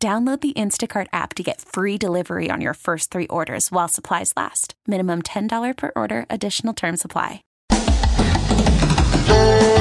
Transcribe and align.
Download 0.00 0.40
the 0.40 0.52
Instacart 0.52 1.08
app 1.12 1.34
to 1.34 1.42
get 1.42 1.60
free 1.60 1.98
delivery 1.98 2.50
on 2.52 2.60
your 2.60 2.74
first 2.74 3.10
three 3.10 3.26
orders 3.26 3.72
while 3.72 3.88
supplies 3.88 4.32
last. 4.36 4.74
Minimum 4.86 5.22
$10 5.22 5.76
per 5.76 5.90
order, 5.96 6.24
additional 6.30 6.72
term 6.72 6.96
supply. 6.96 7.42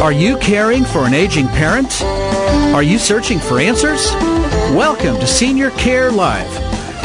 Are 0.01 0.11
you 0.11 0.37
caring 0.37 0.85
for 0.85 1.05
an 1.05 1.13
aging 1.13 1.47
parent? 1.49 2.01
Are 2.73 2.81
you 2.81 2.97
searching 2.97 3.37
for 3.37 3.59
answers? 3.59 4.11
Welcome 4.73 5.19
to 5.19 5.27
Senior 5.27 5.69
Care 5.71 6.11
Live, 6.11 6.51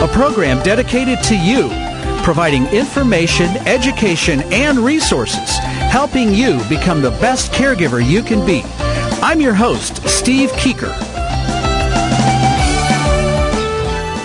a 0.00 0.08
program 0.08 0.62
dedicated 0.62 1.22
to 1.24 1.36
you, 1.38 1.68
providing 2.24 2.66
information, 2.68 3.48
education, 3.68 4.40
and 4.54 4.78
resources, 4.78 5.58
helping 5.90 6.32
you 6.32 6.66
become 6.70 7.02
the 7.02 7.10
best 7.20 7.52
caregiver 7.52 8.02
you 8.02 8.22
can 8.22 8.46
be. 8.46 8.62
I'm 9.20 9.38
your 9.38 9.54
host, 9.54 10.02
Steve 10.08 10.50
Keeker. 10.52 11.11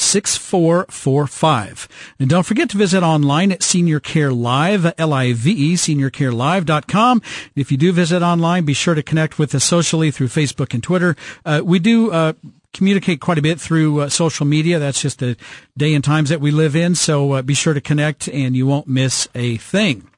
6445. 0.00 1.88
And 2.18 2.28
don't 2.30 2.46
forget 2.46 2.70
to 2.70 2.76
visit 2.78 3.02
online 3.02 3.52
at 3.52 3.62
Senior 3.62 4.00
Care 4.00 4.32
Live, 4.32 4.92
L-I-V-E, 4.98 5.74
seniorcarelive.com. 5.74 7.22
If 7.54 7.70
you 7.70 7.76
do 7.78 7.92
visit 7.92 8.22
online, 8.22 8.64
be 8.64 8.74
sure 8.74 8.94
to 8.94 9.02
connect 9.02 9.38
with 9.38 9.54
us 9.54 9.64
socially 9.64 10.10
through 10.10 10.28
Facebook 10.28 10.74
and 10.74 10.82
Twitter. 10.82 11.16
Uh, 11.44 11.62
we 11.64 11.78
do, 11.78 12.10
uh, 12.10 12.32
communicate 12.72 13.20
quite 13.20 13.38
a 13.38 13.42
bit 13.42 13.60
through 13.60 14.00
uh, 14.00 14.08
social 14.08 14.46
media. 14.46 14.78
That's 14.78 15.02
just 15.02 15.18
the 15.18 15.36
day 15.76 15.94
and 15.94 16.04
times 16.04 16.28
that 16.28 16.40
we 16.40 16.50
live 16.50 16.76
in. 16.76 16.94
So 16.94 17.32
uh, 17.32 17.42
be 17.42 17.54
sure 17.54 17.74
to 17.74 17.80
connect 17.80 18.28
and 18.28 18.56
you 18.56 18.66
won't 18.66 18.86
miss 18.86 19.28
a 19.34 19.56
thing. 19.56 20.09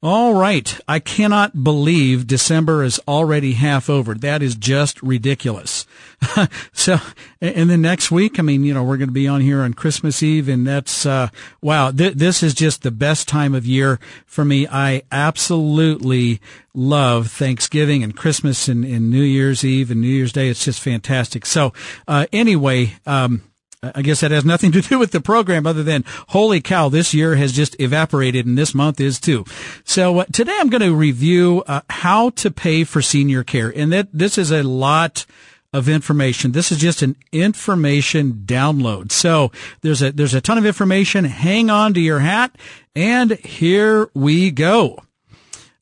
All 0.00 0.34
right. 0.34 0.78
I 0.86 1.00
cannot 1.00 1.64
believe 1.64 2.28
December 2.28 2.84
is 2.84 3.00
already 3.08 3.54
half 3.54 3.90
over. 3.90 4.14
That 4.14 4.42
is 4.42 4.54
just 4.54 5.02
ridiculous. 5.02 5.86
so, 6.72 6.98
and 7.40 7.68
then 7.68 7.82
next 7.82 8.08
week, 8.08 8.38
I 8.38 8.42
mean, 8.42 8.62
you 8.62 8.72
know, 8.74 8.84
we're 8.84 8.96
going 8.96 9.08
to 9.08 9.12
be 9.12 9.26
on 9.26 9.40
here 9.40 9.60
on 9.60 9.74
Christmas 9.74 10.22
Eve 10.22 10.48
and 10.48 10.64
that's, 10.64 11.04
uh, 11.04 11.30
wow, 11.60 11.90
th- 11.90 12.14
this 12.14 12.44
is 12.44 12.54
just 12.54 12.82
the 12.82 12.92
best 12.92 13.26
time 13.26 13.56
of 13.56 13.66
year 13.66 13.98
for 14.24 14.44
me. 14.44 14.68
I 14.68 15.02
absolutely 15.10 16.40
love 16.74 17.32
Thanksgiving 17.32 18.04
and 18.04 18.16
Christmas 18.16 18.68
and, 18.68 18.84
and 18.84 19.10
New 19.10 19.22
Year's 19.22 19.64
Eve 19.64 19.90
and 19.90 20.00
New 20.00 20.06
Year's 20.06 20.32
Day. 20.32 20.48
It's 20.48 20.64
just 20.64 20.78
fantastic. 20.78 21.44
So, 21.44 21.72
uh, 22.06 22.26
anyway, 22.32 22.94
um, 23.04 23.42
I 23.82 24.02
guess 24.02 24.20
that 24.20 24.32
has 24.32 24.44
nothing 24.44 24.72
to 24.72 24.80
do 24.80 24.98
with 24.98 25.12
the 25.12 25.20
program 25.20 25.66
other 25.66 25.84
than 25.84 26.04
holy 26.28 26.60
cow, 26.60 26.88
this 26.88 27.14
year 27.14 27.36
has 27.36 27.52
just 27.52 27.80
evaporated 27.80 28.44
and 28.44 28.58
this 28.58 28.74
month 28.74 29.00
is 29.00 29.20
too. 29.20 29.44
So 29.84 30.20
uh, 30.20 30.24
today 30.32 30.56
I'm 30.58 30.68
going 30.68 30.82
to 30.82 30.94
review 30.94 31.62
uh, 31.66 31.82
how 31.88 32.30
to 32.30 32.50
pay 32.50 32.82
for 32.84 33.00
senior 33.00 33.44
care. 33.44 33.72
And 33.74 33.92
that 33.92 34.08
this 34.12 34.36
is 34.36 34.50
a 34.50 34.64
lot 34.64 35.26
of 35.72 35.88
information. 35.88 36.52
This 36.52 36.72
is 36.72 36.78
just 36.78 37.02
an 37.02 37.14
information 37.30 38.42
download. 38.46 39.12
So 39.12 39.52
there's 39.82 40.02
a, 40.02 40.10
there's 40.10 40.34
a 40.34 40.40
ton 40.40 40.58
of 40.58 40.66
information. 40.66 41.24
Hang 41.24 41.70
on 41.70 41.94
to 41.94 42.00
your 42.00 42.18
hat 42.18 42.56
and 42.96 43.32
here 43.32 44.10
we 44.12 44.50
go. 44.50 44.98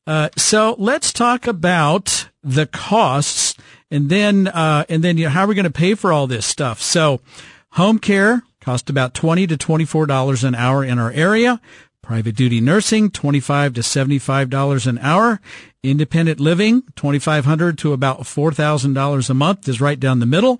Uh, 0.05 0.29
so 0.37 0.75
let's 0.77 1.11
talk 1.11 1.47
about 1.47 2.29
the 2.43 2.67
costs 2.67 3.55
and 3.89 4.09
then, 4.09 4.47
uh, 4.49 4.85
and 4.87 5.03
then 5.03 5.17
you 5.17 5.25
know, 5.25 5.29
how 5.31 5.45
are 5.45 5.47
we 5.47 5.55
going 5.55 5.63
to 5.63 5.71
pay 5.71 5.95
for 5.95 6.13
all 6.13 6.27
this 6.27 6.45
stuff? 6.45 6.79
So, 6.79 7.21
Home 7.77 7.99
care 7.99 8.41
costs 8.59 8.89
about 8.89 9.13
20 9.13 9.45
to 9.45 9.55
$24 9.55 10.43
an 10.43 10.55
hour 10.55 10.83
in 10.83 10.97
our 10.97 11.11
area. 11.11 11.61
Private 12.01 12.35
duty 12.35 12.59
nursing, 12.59 13.11
25 13.11 13.75
to 13.75 13.81
$75 13.81 14.87
an 14.87 14.97
hour. 14.97 15.39
Independent 15.83 16.39
living, 16.39 16.81
2,500 16.95 17.77
to 17.77 17.93
about 17.93 18.21
$4,000 18.21 19.29
a 19.29 19.33
month 19.35 19.69
is 19.69 19.79
right 19.79 19.99
down 19.99 20.17
the 20.17 20.25
middle. 20.25 20.59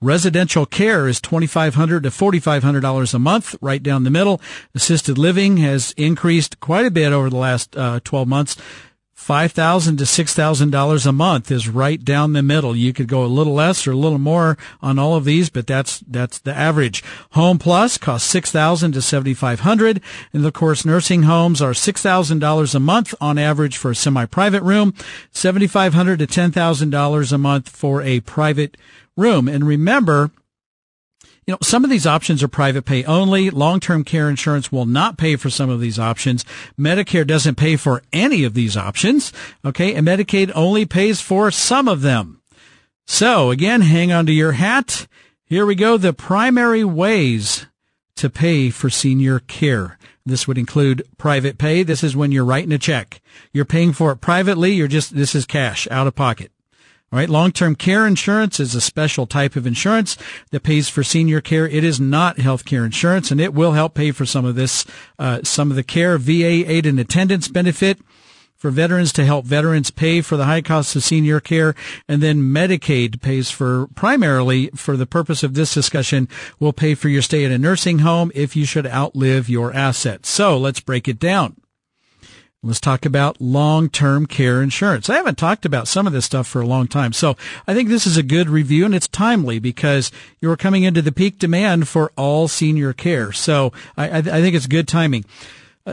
Residential 0.00 0.66
care 0.66 1.06
is 1.06 1.20
2,500 1.20 2.02
to 2.02 2.08
$4,500 2.08 3.14
a 3.14 3.18
month, 3.20 3.54
right 3.60 3.82
down 3.82 4.02
the 4.02 4.10
middle. 4.10 4.40
Assisted 4.74 5.16
living 5.16 5.58
has 5.58 5.94
increased 5.96 6.58
quite 6.58 6.86
a 6.86 6.90
bit 6.90 7.12
over 7.12 7.30
the 7.30 7.36
last 7.36 7.76
uh, 7.76 8.00
12 8.02 8.26
months 8.26 8.56
five 9.28 9.52
thousand 9.52 9.98
to 9.98 10.06
six 10.06 10.32
thousand 10.32 10.70
dollars 10.70 11.04
a 11.04 11.12
month 11.12 11.50
is 11.50 11.68
right 11.68 12.02
down 12.02 12.32
the 12.32 12.42
middle. 12.42 12.74
You 12.74 12.94
could 12.94 13.08
go 13.08 13.26
a 13.26 13.26
little 13.26 13.52
less 13.52 13.86
or 13.86 13.92
a 13.92 13.94
little 13.94 14.18
more 14.18 14.56
on 14.80 14.98
all 14.98 15.16
of 15.16 15.26
these, 15.26 15.50
but 15.50 15.66
that's 15.66 15.98
that's 15.98 16.38
the 16.38 16.54
average. 16.54 17.04
Home 17.32 17.58
Plus 17.58 17.98
costs 17.98 18.26
six 18.26 18.50
thousand 18.50 18.92
to 18.92 19.02
seventy 19.02 19.34
five 19.34 19.60
hundred, 19.60 20.00
and 20.32 20.46
of 20.46 20.54
course 20.54 20.86
nursing 20.86 21.24
homes 21.24 21.60
are 21.60 21.74
six 21.74 22.00
thousand 22.00 22.38
dollars 22.38 22.74
a 22.74 22.80
month 22.80 23.14
on 23.20 23.36
average 23.36 23.76
for 23.76 23.90
a 23.90 23.94
semi-private 23.94 24.62
room, 24.62 24.94
seventy 25.30 25.66
five 25.66 25.92
hundred 25.92 26.20
to 26.20 26.26
ten 26.26 26.50
thousand 26.50 26.88
dollars 26.88 27.30
a 27.30 27.36
month 27.36 27.68
for 27.68 28.00
a 28.00 28.20
private 28.20 28.78
room. 29.14 29.46
And 29.46 29.66
remember, 29.66 30.30
you 31.48 31.52
know, 31.52 31.58
some 31.62 31.82
of 31.82 31.88
these 31.88 32.06
options 32.06 32.42
are 32.42 32.48
private 32.48 32.84
pay 32.84 33.04
only. 33.04 33.48
Long-term 33.48 34.04
care 34.04 34.28
insurance 34.28 34.70
will 34.70 34.84
not 34.84 35.16
pay 35.16 35.34
for 35.34 35.48
some 35.48 35.70
of 35.70 35.80
these 35.80 35.98
options. 35.98 36.44
Medicare 36.78 37.26
doesn't 37.26 37.54
pay 37.54 37.76
for 37.76 38.02
any 38.12 38.44
of 38.44 38.52
these 38.52 38.76
options. 38.76 39.32
Okay. 39.64 39.94
And 39.94 40.06
Medicaid 40.06 40.52
only 40.54 40.84
pays 40.84 41.22
for 41.22 41.50
some 41.50 41.88
of 41.88 42.02
them. 42.02 42.42
So 43.06 43.50
again, 43.50 43.80
hang 43.80 44.12
on 44.12 44.26
to 44.26 44.32
your 44.32 44.52
hat. 44.52 45.06
Here 45.46 45.64
we 45.64 45.74
go. 45.74 45.96
The 45.96 46.12
primary 46.12 46.84
ways 46.84 47.66
to 48.16 48.28
pay 48.28 48.68
for 48.68 48.90
senior 48.90 49.38
care. 49.38 49.96
This 50.26 50.46
would 50.46 50.58
include 50.58 51.02
private 51.16 51.56
pay. 51.56 51.82
This 51.82 52.04
is 52.04 52.14
when 52.14 52.30
you're 52.30 52.44
writing 52.44 52.72
a 52.72 52.78
check. 52.78 53.22
You're 53.54 53.64
paying 53.64 53.94
for 53.94 54.12
it 54.12 54.20
privately. 54.20 54.72
You're 54.72 54.86
just, 54.86 55.16
this 55.16 55.34
is 55.34 55.46
cash 55.46 55.88
out 55.90 56.06
of 56.06 56.14
pocket. 56.14 56.52
All 57.10 57.18
right. 57.18 57.30
Long-term 57.30 57.76
care 57.76 58.06
insurance 58.06 58.60
is 58.60 58.74
a 58.74 58.82
special 58.82 59.26
type 59.26 59.56
of 59.56 59.66
insurance 59.66 60.18
that 60.50 60.62
pays 60.62 60.90
for 60.90 61.02
senior 61.02 61.40
care. 61.40 61.66
It 61.66 61.82
is 61.82 61.98
not 61.98 62.38
health 62.38 62.66
care 62.66 62.84
insurance 62.84 63.30
and 63.30 63.40
it 63.40 63.54
will 63.54 63.72
help 63.72 63.94
pay 63.94 64.10
for 64.10 64.26
some 64.26 64.44
of 64.44 64.56
this, 64.56 64.84
uh, 65.18 65.40
some 65.42 65.70
of 65.70 65.76
the 65.76 65.82
care. 65.82 66.18
VA 66.18 66.70
aid 66.70 66.84
and 66.84 67.00
attendance 67.00 67.48
benefit 67.48 67.98
for 68.58 68.70
veterans 68.70 69.12
to 69.14 69.24
help 69.24 69.46
veterans 69.46 69.90
pay 69.90 70.20
for 70.20 70.36
the 70.36 70.44
high 70.44 70.60
costs 70.60 70.94
of 70.96 71.02
senior 71.02 71.40
care. 71.40 71.74
And 72.08 72.22
then 72.22 72.42
Medicaid 72.42 73.22
pays 73.22 73.50
for 73.50 73.86
primarily 73.94 74.68
for 74.74 74.96
the 74.96 75.06
purpose 75.06 75.42
of 75.42 75.54
this 75.54 75.72
discussion 75.72 76.28
will 76.60 76.74
pay 76.74 76.94
for 76.94 77.08
your 77.08 77.22
stay 77.22 77.44
at 77.46 77.52
a 77.52 77.58
nursing 77.58 78.00
home 78.00 78.30
if 78.34 78.54
you 78.54 78.66
should 78.66 78.86
outlive 78.86 79.48
your 79.48 79.72
assets. 79.72 80.28
So 80.28 80.58
let's 80.58 80.80
break 80.80 81.08
it 81.08 81.18
down. 81.18 81.56
Let's 82.60 82.80
talk 82.80 83.06
about 83.06 83.40
long-term 83.40 84.26
care 84.26 84.60
insurance. 84.60 85.08
I 85.08 85.14
haven't 85.14 85.38
talked 85.38 85.64
about 85.64 85.86
some 85.86 86.08
of 86.08 86.12
this 86.12 86.24
stuff 86.24 86.48
for 86.48 86.60
a 86.60 86.66
long 86.66 86.88
time. 86.88 87.12
So 87.12 87.36
I 87.68 87.74
think 87.74 87.88
this 87.88 88.04
is 88.04 88.16
a 88.16 88.22
good 88.24 88.48
review 88.50 88.84
and 88.84 88.96
it's 88.96 89.06
timely 89.06 89.60
because 89.60 90.10
you're 90.40 90.56
coming 90.56 90.82
into 90.82 91.00
the 91.00 91.12
peak 91.12 91.38
demand 91.38 91.86
for 91.86 92.10
all 92.16 92.48
senior 92.48 92.92
care. 92.92 93.30
So 93.30 93.72
I, 93.96 94.18
I 94.18 94.22
think 94.22 94.56
it's 94.56 94.66
good 94.66 94.88
timing. 94.88 95.24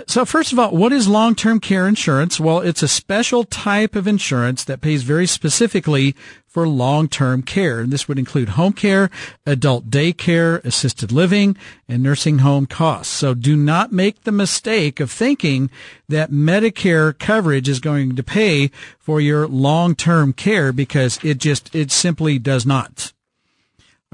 So 0.07 0.25
first 0.25 0.51
of 0.51 0.59
all, 0.59 0.71
what 0.71 0.92
is 0.92 1.07
long-term 1.07 1.59
care 1.59 1.88
insurance? 1.88 2.39
Well, 2.39 2.59
it's 2.59 2.83
a 2.83 2.88
special 2.88 3.44
type 3.44 3.95
of 3.95 4.07
insurance 4.07 4.63
that 4.65 4.81
pays 4.81 5.03
very 5.03 5.27
specifically 5.27 6.15
for 6.47 6.68
long-term 6.68 7.44
care. 7.44 7.81
And 7.81 7.92
this 7.92 8.07
would 8.07 8.18
include 8.18 8.50
home 8.50 8.74
care, 8.74 9.09
adult 9.45 9.89
daycare, 9.89 10.63
assisted 10.63 11.12
living, 11.12 11.57
and 11.88 12.01
nursing 12.01 12.39
home 12.39 12.65
costs. 12.65 13.13
So 13.13 13.33
do 13.33 13.56
not 13.56 13.92
make 13.92 14.24
the 14.24 14.31
mistake 14.31 15.00
of 15.00 15.12
thinking 15.12 15.69
that 16.07 16.31
Medicare 16.31 17.18
coverage 17.18 17.68
is 17.68 17.80
going 17.80 18.15
to 18.15 18.24
pay 18.24 18.71
for 19.00 19.19
your 19.19 19.48
long-term 19.48 20.33
care 20.33 20.71
because 20.71 21.19
it 21.24 21.39
just, 21.39 21.75
it 21.75 21.91
simply 21.91 22.39
does 22.39 22.65
not. 22.65 23.12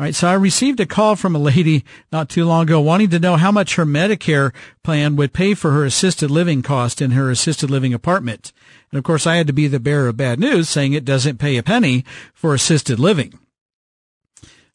All 0.02 0.06
right, 0.06 0.16
so 0.16 0.28
I 0.28 0.34
received 0.34 0.80
a 0.80 0.88
call 0.88 1.16
from 1.16 1.36
a 1.36 1.40
lady 1.40 1.86
not 2.12 2.28
too 2.28 2.44
long 2.44 2.64
ago 2.64 2.82
wanting 2.82 3.12
to 3.12 3.20
know 3.20 3.36
how 3.36 3.52
much 3.52 3.76
her 3.76 3.86
Medicare 3.86 4.52
plan 4.84 5.16
would 5.16 5.32
pay 5.32 5.54
for 5.54 5.74
her 5.74 5.86
assisted 5.86 6.32
living 6.32 6.64
cost 6.64 7.04
in 7.04 7.12
her 7.12 7.30
assisted 7.30 7.70
living 7.70 7.94
apartment. 7.94 8.52
And 8.92 8.98
of 8.98 9.04
course, 9.04 9.28
I 9.28 9.36
had 9.36 9.46
to 9.46 9.54
be 9.54 9.68
the 9.68 9.80
bearer 9.80 10.08
of 10.08 10.18
bad 10.18 10.40
news 10.40 10.70
saying 10.70 10.94
it 10.94 11.06
doesn't 11.06 11.38
pay 11.38 11.56
a 11.56 11.62
penny 11.62 12.04
for 12.34 12.56
assisted 12.56 12.98
living. 12.98 13.38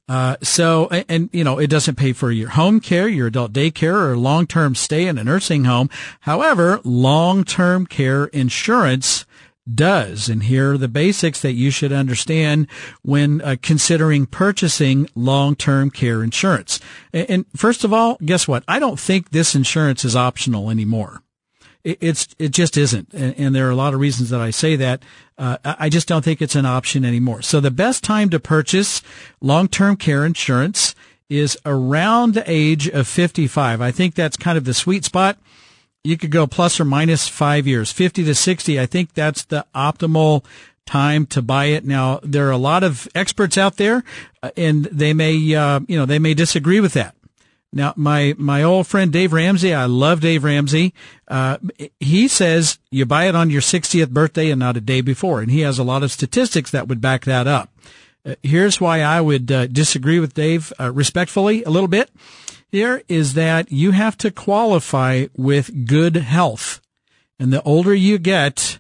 Uh, 0.09 0.37
so, 0.45 0.87
and, 1.09 1.29
you 1.33 1.43
know, 1.43 1.59
it 1.59 1.71
doesn't 1.71 1.97
pay 1.97 2.13
for 2.13 2.31
your 2.31 2.51
home 2.51 2.79
care, 2.79 3.09
your 3.09 3.27
adult 3.27 3.53
daycare, 3.53 4.01
or 4.01 4.17
long-term 4.17 4.77
stay 4.77 5.09
in 5.09 5.19
a 5.19 5.25
nursing 5.25 5.65
home. 5.65 5.91
However, 6.21 6.81
long-term 6.85 7.87
care 7.87 8.27
insurance 8.27 9.27
does. 9.73 10.29
And 10.29 10.45
here 10.45 10.73
are 10.73 10.79
the 10.79 10.89
basics 10.89 11.41
that 11.43 11.53
you 11.53 11.71
should 11.71 11.93
understand 11.93 12.69
when 13.03 13.41
uh, 13.43 13.57
considering 13.63 14.27
purchasing 14.27 15.09
long-term 15.15 15.91
care 15.91 16.23
insurance. 16.23 16.81
And, 17.13 17.31
and, 17.31 17.47
first 17.57 17.85
of 17.85 17.93
all, 17.93 18.17
guess 18.25 18.47
what? 18.47 18.65
I 18.69 18.79
don't 18.79 19.01
think 19.01 19.31
this 19.31 19.55
insurance 19.55 20.05
is 20.05 20.15
optional 20.15 20.71
anymore. 20.71 21.23
It, 21.83 21.99
it's, 22.01 22.29
it 22.39 22.51
just 22.51 22.77
isn't. 22.77 23.13
And, 23.13 23.35
and, 23.39 23.55
there 23.55 23.67
are 23.67 23.73
a 23.73 23.77
lot 23.77 23.95
of 23.95 24.01
reasons 24.01 24.31
that 24.31 24.41
I 24.41 24.51
say 24.51 24.77
that. 24.77 25.03
Uh, 25.39 25.59
I 25.65 25.89
just 25.89 26.09
don't 26.09 26.25
think 26.25 26.41
it's 26.41 26.57
an 26.57 26.67
option 26.67 27.05
anymore. 27.05 27.43
So 27.43 27.61
the 27.61 27.71
best 27.71 28.05
time 28.05 28.31
to 28.31 28.41
purchase 28.41 29.03
long-term 29.41 29.97
care 29.97 30.25
insurance 30.25 30.95
is 31.29 31.59
around 31.67 32.35
the 32.35 32.45
age 32.47 32.89
of 32.89 33.09
55. 33.09 33.81
I 33.81 33.91
think 33.91 34.15
that's 34.15 34.37
kind 34.37 34.57
of 34.57 34.65
the 34.65 34.75
sweet 34.75 35.05
spot 35.05 35.39
you 36.07 36.17
could 36.17 36.31
go 36.31 36.47
plus 36.47 36.79
or 36.79 36.85
minus 36.85 37.29
five 37.29 37.67
years, 37.67 37.91
50 37.91 38.25
to 38.25 38.35
60. 38.35 38.81
I 38.81 38.87
think 38.87 39.15
that's 39.15 39.45
the 39.45 39.67
optimal 39.75 40.45
time 40.87 41.27
to 41.27 41.43
buy 41.43 41.67
it. 41.67 41.85
Now, 41.85 42.21
there 42.23 42.47
are 42.47 42.53
a 42.53 42.57
lot 42.57 42.85
of 42.85 43.09
experts 43.15 43.59
out 43.59 43.77
there 43.77 44.05
uh, 44.43 44.51
and 44.57 44.85
they 44.85 45.13
may, 45.13 45.55
uh, 45.55 45.81
you 45.89 45.99
know, 45.99 46.07
they 46.07 46.21
may 46.21 46.35
disagree 46.35 46.81
with 46.81 46.93
that. 46.93 47.15
Now, 47.73 47.93
my, 47.97 48.35
my 48.39 48.63
old 48.63 48.87
friend 48.87 49.13
Dave 49.13 49.33
Ramsey, 49.33 49.75
I 49.75 49.87
love 49.87 50.21
Dave 50.21 50.45
Ramsey. 50.45 50.95
Uh, 51.27 51.59
he 51.99 52.29
says 52.29 52.79
you 52.91 53.05
buy 53.05 53.27
it 53.27 53.35
on 53.35 53.51
your 53.51 53.61
60th 53.61 54.11
birthday 54.11 54.51
and 54.51 54.61
not 54.61 54.77
a 54.77 54.81
day 54.81 55.01
before. 55.01 55.41
And 55.41 55.51
he 55.51 55.61
has 55.61 55.79
a 55.79 55.85
lot 55.85 56.05
of 56.05 56.13
statistics 56.13 56.71
that 56.71 56.87
would 56.87 57.01
back 57.01 57.25
that 57.25 57.49
up. 57.49 57.71
Uh, 58.25 58.37
here's 58.43 58.81
why 58.81 59.03
I 59.03 59.21
would 59.21 59.51
uh, 59.51 59.67
disagree 59.67 60.21
with 60.21 60.35
Dave 60.35 60.73
uh, 60.79 60.93
respectfully 60.93 61.65
a 61.65 61.71
little 61.71 61.89
bit 61.89 62.11
here 62.71 63.03
is 63.09 63.35
that 63.35 63.71
you 63.71 63.93
have 63.93 64.17
to 64.19 64.31
qualify 64.31 65.27
with 65.37 65.87
good 65.87 66.17
health. 66.17 66.81
And 67.39 67.53
the 67.53 67.63
older 67.63 67.95
you 67.95 68.19
get, 68.19 68.79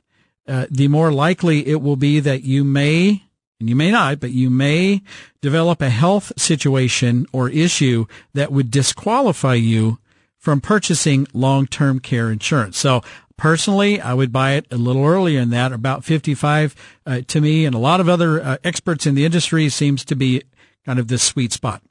uh, 0.48 0.66
the 0.70 0.88
more 0.88 1.12
likely 1.12 1.66
it 1.66 1.80
will 1.80 1.96
be 1.96 2.20
that 2.20 2.42
you 2.42 2.64
may, 2.64 3.22
and 3.60 3.68
you 3.68 3.76
may 3.76 3.90
not, 3.90 4.20
but 4.20 4.30
you 4.30 4.50
may 4.50 5.02
develop 5.40 5.80
a 5.80 5.90
health 5.90 6.32
situation 6.36 7.26
or 7.32 7.48
issue 7.48 8.06
that 8.34 8.52
would 8.52 8.70
disqualify 8.70 9.54
you 9.54 9.98
from 10.38 10.60
purchasing 10.60 11.26
long-term 11.32 12.00
care 12.00 12.30
insurance. 12.30 12.78
So 12.78 13.02
personally, 13.36 14.00
I 14.00 14.14
would 14.14 14.32
buy 14.32 14.52
it 14.52 14.66
a 14.70 14.76
little 14.76 15.04
earlier 15.04 15.40
than 15.40 15.50
that, 15.50 15.72
about 15.72 16.04
55 16.04 16.74
uh, 17.04 17.20
to 17.26 17.40
me, 17.40 17.64
and 17.64 17.74
a 17.74 17.78
lot 17.78 18.00
of 18.00 18.08
other 18.08 18.42
uh, 18.42 18.56
experts 18.62 19.06
in 19.06 19.14
the 19.14 19.24
industry 19.24 19.68
seems 19.68 20.04
to 20.04 20.16
be 20.16 20.42
kind 20.84 20.98
of 20.98 21.08
the 21.08 21.18
sweet 21.18 21.52
spot 21.52 21.82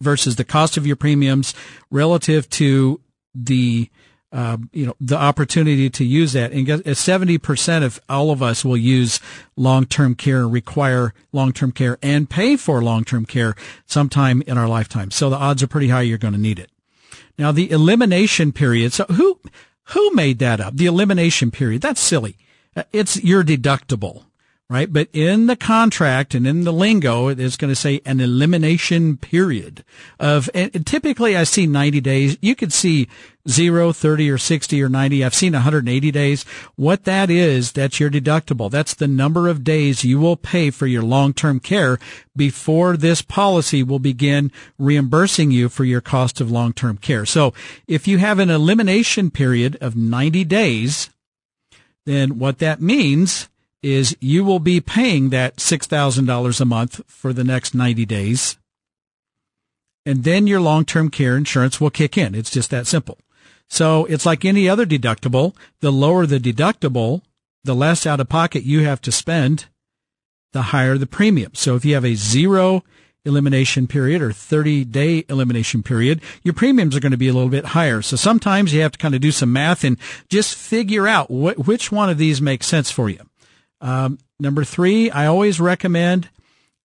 versus 0.00 0.36
the 0.36 0.44
cost 0.44 0.76
of 0.76 0.86
your 0.86 0.96
premiums 0.96 1.54
relative 1.90 2.48
to 2.50 3.00
the 3.34 3.90
uh, 4.32 4.58
you 4.72 4.84
know 4.84 4.94
the 5.00 5.16
opportunity 5.16 5.88
to 5.88 6.04
use 6.04 6.32
that. 6.32 6.52
And 6.52 6.96
seventy 6.96 7.38
percent 7.38 7.84
of 7.84 8.00
all 8.08 8.30
of 8.30 8.42
us 8.42 8.64
will 8.64 8.76
use 8.76 9.20
long-term 9.56 10.16
care 10.16 10.46
require 10.46 11.14
long-term 11.32 11.72
care 11.72 11.98
and 12.02 12.28
pay 12.28 12.56
for 12.56 12.82
long-term 12.82 13.26
care 13.26 13.54
sometime 13.86 14.42
in 14.42 14.58
our 14.58 14.68
lifetime. 14.68 15.10
So 15.10 15.30
the 15.30 15.36
odds 15.36 15.62
are 15.62 15.68
pretty 15.68 15.88
high 15.88 16.02
you're 16.02 16.18
going 16.18 16.34
to 16.34 16.40
need 16.40 16.58
it. 16.58 16.70
Now 17.38 17.52
the 17.52 17.70
elimination 17.70 18.52
period 18.52 18.92
so 18.92 19.04
who 19.04 19.40
who 19.90 20.10
made 20.14 20.40
that 20.40 20.60
up? 20.60 20.76
The 20.76 20.86
elimination 20.86 21.50
period? 21.50 21.80
That's 21.80 22.00
silly. 22.00 22.36
Uh, 22.74 22.82
it's 22.92 23.22
your 23.22 23.44
deductible 23.44 24.25
right? 24.68 24.92
But 24.92 25.08
in 25.12 25.46
the 25.46 25.54
contract 25.54 26.34
and 26.34 26.44
in 26.46 26.64
the 26.64 26.72
lingo, 26.72 27.28
it's 27.28 27.56
going 27.56 27.70
to 27.70 27.80
say 27.80 28.00
an 28.04 28.18
elimination 28.18 29.16
period 29.16 29.84
of, 30.18 30.50
typically 30.84 31.36
I 31.36 31.44
see 31.44 31.68
90 31.68 32.00
days. 32.00 32.36
You 32.40 32.56
could 32.56 32.72
see 32.72 33.06
0, 33.48 33.92
30 33.92 34.28
or 34.28 34.38
60 34.38 34.82
or 34.82 34.88
90. 34.88 35.24
I've 35.24 35.34
seen 35.34 35.52
180 35.52 36.10
days. 36.10 36.44
What 36.74 37.04
that 37.04 37.30
is, 37.30 37.70
that's 37.70 38.00
your 38.00 38.10
deductible. 38.10 38.68
That's 38.68 38.94
the 38.94 39.06
number 39.06 39.46
of 39.48 39.62
days 39.62 40.02
you 40.02 40.18
will 40.18 40.36
pay 40.36 40.70
for 40.70 40.88
your 40.88 41.02
long-term 41.02 41.60
care 41.60 42.00
before 42.34 42.96
this 42.96 43.22
policy 43.22 43.84
will 43.84 44.00
begin 44.00 44.50
reimbursing 44.78 45.52
you 45.52 45.68
for 45.68 45.84
your 45.84 46.00
cost 46.00 46.40
of 46.40 46.50
long-term 46.50 46.98
care. 46.98 47.24
So 47.24 47.54
if 47.86 48.08
you 48.08 48.18
have 48.18 48.40
an 48.40 48.50
elimination 48.50 49.30
period 49.30 49.78
of 49.80 49.94
90 49.94 50.42
days, 50.42 51.10
then 52.04 52.40
what 52.40 52.58
that 52.58 52.80
means 52.80 53.48
is 53.86 54.16
you 54.20 54.42
will 54.42 54.58
be 54.58 54.80
paying 54.80 55.30
that 55.30 55.58
$6,000 55.58 56.60
a 56.60 56.64
month 56.64 57.00
for 57.06 57.32
the 57.32 57.44
next 57.44 57.72
90 57.72 58.04
days. 58.04 58.58
And 60.04 60.24
then 60.24 60.48
your 60.48 60.60
long-term 60.60 61.10
care 61.10 61.36
insurance 61.36 61.80
will 61.80 61.90
kick 61.90 62.18
in. 62.18 62.34
It's 62.34 62.50
just 62.50 62.70
that 62.70 62.88
simple. 62.88 63.18
So 63.68 64.04
it's 64.06 64.26
like 64.26 64.44
any 64.44 64.68
other 64.68 64.86
deductible. 64.86 65.54
The 65.80 65.92
lower 65.92 66.26
the 66.26 66.40
deductible, 66.40 67.22
the 67.62 67.76
less 67.76 68.06
out 68.06 68.18
of 68.18 68.28
pocket 68.28 68.64
you 68.64 68.84
have 68.84 69.00
to 69.02 69.12
spend, 69.12 69.66
the 70.52 70.62
higher 70.62 70.98
the 70.98 71.06
premium. 71.06 71.52
So 71.54 71.76
if 71.76 71.84
you 71.84 71.94
have 71.94 72.04
a 72.04 72.14
zero 72.14 72.82
elimination 73.24 73.86
period 73.86 74.20
or 74.20 74.32
30 74.32 74.84
day 74.84 75.24
elimination 75.28 75.84
period, 75.84 76.20
your 76.42 76.54
premiums 76.54 76.96
are 76.96 77.00
going 77.00 77.12
to 77.12 77.16
be 77.16 77.28
a 77.28 77.32
little 77.32 77.48
bit 77.48 77.66
higher. 77.66 78.02
So 78.02 78.16
sometimes 78.16 78.74
you 78.74 78.80
have 78.82 78.92
to 78.92 78.98
kind 78.98 79.14
of 79.14 79.20
do 79.20 79.30
some 79.30 79.52
math 79.52 79.84
and 79.84 79.96
just 80.28 80.56
figure 80.56 81.06
out 81.06 81.28
wh- 81.28 81.68
which 81.68 81.92
one 81.92 82.10
of 82.10 82.18
these 82.18 82.42
makes 82.42 82.66
sense 82.66 82.90
for 82.90 83.08
you. 83.08 83.20
Um, 83.80 84.18
number 84.38 84.64
three, 84.64 85.10
I 85.10 85.26
always 85.26 85.60
recommend 85.60 86.28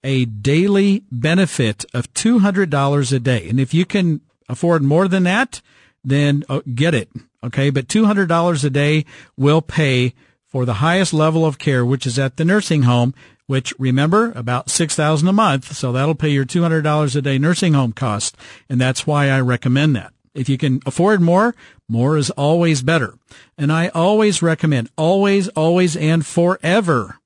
a 0.04 0.26
daily 0.26 1.04
benefit 1.12 1.86
of 1.94 2.12
$200 2.14 3.14
a 3.14 3.20
day. 3.20 3.50
And 3.50 3.60
if 3.60 3.74
you 3.74 3.86
can 3.86 4.22
afford 4.50 4.84
more 4.84 5.08
than 5.08 5.24
that, 5.24 5.62
then 6.04 6.44
uh, 6.50 6.62
get 6.74 6.94
it. 6.94 7.10
Okay. 7.44 7.70
But 7.70 7.88
$200 7.88 8.64
a 8.64 8.70
day 8.70 9.06
will 9.38 9.62
pay 9.62 10.14
for 10.48 10.66
the 10.66 10.76
highest 10.76 11.14
level 11.14 11.46
of 11.46 11.58
care, 11.58 11.86
which 11.86 12.06
is 12.06 12.20
at 12.20 12.38
the 12.38 12.46
nursing 12.46 12.84
home, 12.84 13.14
which 13.48 13.74
remember 13.80 14.32
about 14.36 14.70
6000 14.70 15.28
a 15.28 15.34
month. 15.34 15.76
So 15.76 15.92
that'll 15.92 16.16
pay 16.16 16.30
your 16.30 16.46
$200 16.46 17.16
a 17.16 17.22
day 17.22 17.38
nursing 17.38 17.74
home 17.74 17.94
cost. 17.94 18.36
And 18.70 18.80
that's 18.80 19.08
why 19.08 19.30
I 19.30 19.40
recommend 19.40 19.96
that. 19.96 20.14
If 20.34 20.48
you 20.48 20.58
can 20.58 20.82
afford 20.86 21.22
more, 21.22 21.56
more 21.90 22.18
is 22.18 22.30
always 22.32 22.82
better. 22.82 23.16
And 23.58 23.72
I 23.72 23.90
always 23.90 24.42
recommend, 24.42 24.90
always, 24.98 25.48
always, 25.50 25.98
and 25.98 26.26
forever 26.26 27.20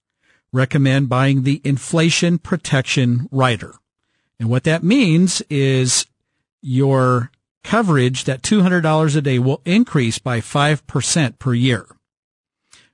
recommend 0.51 1.09
buying 1.09 1.43
the 1.43 1.61
inflation 1.63 2.37
protection 2.39 3.27
rider. 3.31 3.75
And 4.39 4.49
what 4.49 4.63
that 4.63 4.83
means 4.83 5.41
is 5.49 6.05
your 6.61 7.31
coverage, 7.63 8.23
that 8.23 8.41
$200 8.41 9.15
a 9.15 9.21
day 9.21 9.39
will 9.39 9.61
increase 9.65 10.17
by 10.17 10.39
5% 10.39 11.39
per 11.39 11.53
year. 11.53 11.87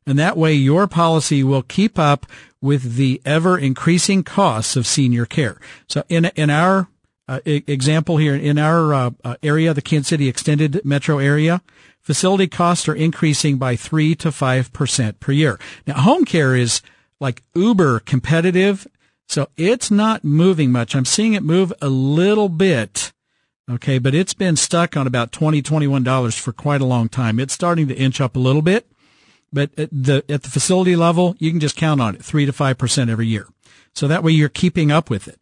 And 0.06 0.18
that 0.18 0.38
way 0.38 0.54
your 0.54 0.88
policy 0.88 1.44
will 1.44 1.62
keep 1.62 2.00
up 2.00 2.26
with 2.62 2.96
the 2.96 3.22
ever 3.26 3.58
increasing 3.58 4.24
costs 4.24 4.76
of 4.76 4.88
senior 4.88 5.26
care. 5.26 5.60
So 5.88 6.04
in, 6.10 6.26
in 6.36 6.50
our 6.50 6.88
uh, 7.32 7.40
example 7.46 8.18
here 8.18 8.36
in 8.36 8.58
our 8.58 8.94
uh, 8.94 9.12
uh, 9.24 9.36
area, 9.42 9.74
the 9.74 9.82
Kansas 9.82 10.10
City 10.10 10.28
extended 10.28 10.82
metro 10.84 11.20
area, 11.20 11.62
facility 12.00 12.48
costs 12.48 12.88
are 12.90 12.96
increasing 12.96 13.58
by 13.58 13.76
three 13.76 14.16
to 14.16 14.32
five 14.32 14.72
percent 14.74 15.20
per 15.20 15.32
year. 15.32 15.60
Now, 15.88 16.02
home 16.02 16.26
care 16.26 16.56
is 16.56 16.82
like 17.20 17.44
uber 17.56 18.00
competitive, 18.00 18.88
so 19.28 19.48
it's 19.56 19.90
not 19.90 20.24
moving 20.24 20.72
much. 20.72 20.96
I'm 20.96 21.06
seeing 21.06 21.34
it 21.34 21.44
move 21.44 21.72
a 21.82 21.90
little 21.90 22.50
bit. 22.50 23.14
Okay, 23.70 24.00
but 24.00 24.14
it's 24.14 24.34
been 24.34 24.58
stuck 24.58 24.98
on 24.98 25.08
about 25.08 25.32
twenty, 25.32 25.62
twenty-one 25.62 26.04
dollars 26.04 26.36
for 26.36 26.52
quite 26.52 26.82
a 26.82 26.86
long 26.86 27.08
time. 27.10 27.40
It's 27.40 27.54
starting 27.54 27.88
to 27.88 27.96
inch 27.96 28.20
up 28.20 28.36
a 28.36 28.40
little 28.40 28.62
bit, 28.62 28.86
but 29.54 29.70
at 29.78 29.90
the 29.92 30.24
at 30.28 30.44
the 30.44 30.50
facility 30.50 30.96
level, 30.96 31.36
you 31.40 31.52
can 31.52 31.60
just 31.62 31.78
count 31.78 32.02
on 32.02 32.16
it 32.16 32.24
three 32.24 32.46
to 32.46 32.54
five 32.54 32.78
percent 32.78 33.10
every 33.10 33.28
year. 33.28 33.48
So 33.94 34.08
that 34.08 34.24
way 34.24 34.32
you're 34.32 34.50
keeping 34.50 34.92
up 34.92 35.10
with 35.10 35.28
it. 35.28 35.41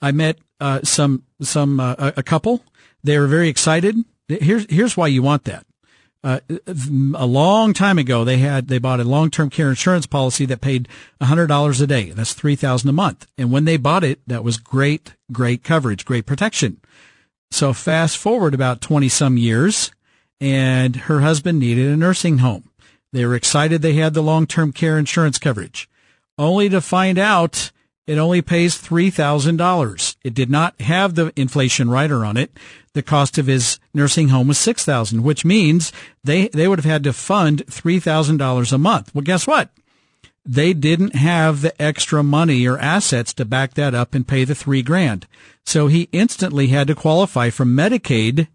I 0.00 0.12
met 0.12 0.38
uh, 0.60 0.80
some 0.82 1.24
some 1.40 1.80
uh, 1.80 2.12
a 2.16 2.22
couple. 2.22 2.62
They 3.02 3.18
were 3.18 3.26
very 3.26 3.48
excited. 3.48 3.96
Here's 4.28 4.66
here's 4.70 4.96
why 4.96 5.08
you 5.08 5.22
want 5.22 5.44
that. 5.44 5.64
uh, 6.24 6.40
a 7.14 7.26
long 7.26 7.72
time 7.72 7.96
ago, 7.96 8.24
they 8.24 8.38
had, 8.38 8.68
they 8.68 8.78
bought 8.78 8.98
a 9.00 9.04
long-term 9.04 9.50
care 9.50 9.68
insurance 9.68 10.06
policy 10.06 10.44
that 10.46 10.60
paid 10.60 10.88
$100 11.20 11.80
a 11.80 11.86
day. 11.86 12.10
That's 12.10 12.34
3000 12.34 12.88
a 12.88 12.92
month. 12.92 13.26
And 13.38 13.52
when 13.52 13.64
they 13.64 13.76
bought 13.76 14.02
it, 14.04 14.20
that 14.26 14.42
was 14.42 14.56
great, 14.56 15.14
great 15.30 15.62
coverage, 15.62 16.04
great 16.04 16.26
protection. 16.26 16.80
So 17.50 17.72
fast 17.72 18.18
forward 18.18 18.52
about 18.52 18.80
20 18.80 19.08
some 19.08 19.36
years 19.36 19.92
and 20.40 20.96
her 20.96 21.20
husband 21.20 21.60
needed 21.60 21.86
a 21.88 21.96
nursing 21.96 22.38
home. 22.38 22.70
They 23.12 23.24
were 23.24 23.36
excited 23.36 23.80
they 23.80 23.94
had 23.94 24.14
the 24.14 24.22
long-term 24.22 24.72
care 24.72 24.98
insurance 24.98 25.38
coverage 25.38 25.88
only 26.36 26.68
to 26.68 26.80
find 26.80 27.18
out 27.18 27.70
it 28.08 28.16
only 28.16 28.40
pays 28.40 28.80
$3,000. 28.80 30.16
It 30.24 30.32
did 30.32 30.50
not 30.50 30.80
have 30.80 31.14
the 31.14 31.30
inflation 31.36 31.90
rider 31.90 32.24
on 32.24 32.38
it. 32.38 32.50
The 32.94 33.02
cost 33.02 33.36
of 33.36 33.46
his 33.46 33.78
nursing 33.92 34.28
home 34.28 34.48
was 34.48 34.56
6000 34.56 35.22
which 35.22 35.44
means 35.44 35.92
they, 36.24 36.48
they 36.48 36.66
would 36.66 36.78
have 36.78 36.86
had 36.86 37.04
to 37.04 37.12
fund 37.12 37.66
$3,000 37.66 38.72
a 38.72 38.78
month. 38.78 39.14
Well, 39.14 39.22
guess 39.22 39.46
what? 39.46 39.68
They 40.42 40.72
didn't 40.72 41.16
have 41.16 41.60
the 41.60 41.80
extra 41.80 42.22
money 42.22 42.66
or 42.66 42.78
assets 42.78 43.34
to 43.34 43.44
back 43.44 43.74
that 43.74 43.94
up 43.94 44.14
and 44.14 44.26
pay 44.26 44.44
the 44.44 44.54
three 44.54 44.80
grand. 44.80 45.26
So 45.66 45.88
he 45.88 46.08
instantly 46.10 46.68
had 46.68 46.86
to 46.86 46.94
qualify 46.94 47.50
for 47.50 47.66
Medicaid 47.66 48.48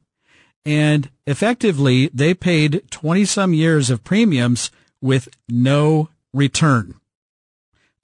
and 0.66 1.12
effectively 1.28 2.10
they 2.12 2.34
paid 2.34 2.90
20 2.90 3.24
some 3.26 3.54
years 3.54 3.92
of 3.92 4.04
premiums 4.04 4.72
with 5.00 5.30
no 5.48 6.10
return. 6.34 6.96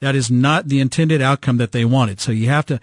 That 0.02 0.16
is 0.16 0.32
not 0.32 0.70
the 0.70 0.80
intended 0.80 1.22
outcome 1.22 1.58
that 1.58 1.74
they 1.74 1.84
wanted. 1.84 2.22
So 2.22 2.32
you 2.32 2.48
have 2.48 2.66
to 2.68 2.80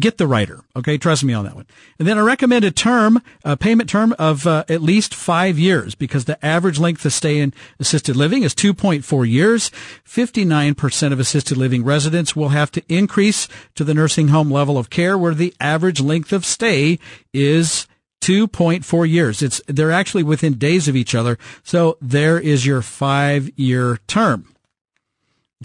get 0.00 0.18
the 0.18 0.26
rider. 0.26 0.64
Okay. 0.74 0.98
Trust 0.98 1.22
me 1.22 1.32
on 1.32 1.44
that 1.44 1.54
one. 1.54 1.66
And 1.98 2.08
then 2.08 2.18
I 2.18 2.22
recommend 2.22 2.64
a 2.64 2.72
term, 2.72 3.22
a 3.44 3.56
payment 3.56 3.88
term 3.88 4.14
of 4.18 4.48
uh, 4.48 4.64
at 4.68 4.82
least 4.82 5.14
five 5.14 5.60
years 5.60 5.94
because 5.94 6.24
the 6.24 6.44
average 6.44 6.80
length 6.80 7.04
of 7.04 7.12
stay 7.12 7.38
in 7.38 7.54
assisted 7.78 8.16
living 8.16 8.42
is 8.42 8.52
2.4 8.52 9.28
years. 9.30 9.70
59% 10.04 11.12
of 11.12 11.20
assisted 11.20 11.56
living 11.56 11.84
residents 11.84 12.34
will 12.34 12.48
have 12.48 12.72
to 12.72 12.82
increase 12.88 13.46
to 13.76 13.84
the 13.84 13.94
nursing 13.94 14.28
home 14.28 14.50
level 14.50 14.76
of 14.76 14.90
care 14.90 15.16
where 15.16 15.34
the 15.34 15.54
average 15.60 16.00
length 16.00 16.32
of 16.32 16.44
stay 16.44 16.98
is 17.32 17.86
2.4 18.22 19.08
years. 19.08 19.40
It's, 19.40 19.60
they're 19.68 19.92
actually 19.92 20.24
within 20.24 20.54
days 20.54 20.88
of 20.88 20.96
each 20.96 21.14
other. 21.14 21.38
So 21.62 21.96
there 22.00 22.40
is 22.40 22.66
your 22.66 22.82
five 22.82 23.56
year 23.56 23.98
term. 24.08 24.55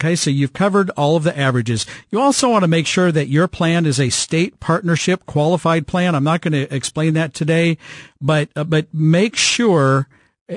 Okay, 0.00 0.16
so 0.16 0.30
you've 0.30 0.54
covered 0.54 0.90
all 0.90 1.16
of 1.16 1.22
the 1.22 1.38
averages. 1.38 1.84
You 2.10 2.20
also 2.20 2.48
want 2.48 2.62
to 2.62 2.68
make 2.68 2.86
sure 2.86 3.12
that 3.12 3.28
your 3.28 3.46
plan 3.46 3.84
is 3.84 4.00
a 4.00 4.08
state 4.08 4.58
partnership 4.58 5.26
qualified 5.26 5.86
plan. 5.86 6.14
I'm 6.14 6.24
not 6.24 6.40
going 6.40 6.52
to 6.52 6.74
explain 6.74 7.14
that 7.14 7.34
today, 7.34 7.76
but 8.20 8.48
uh, 8.56 8.64
but 8.64 8.92
make 8.94 9.36
sure 9.36 10.08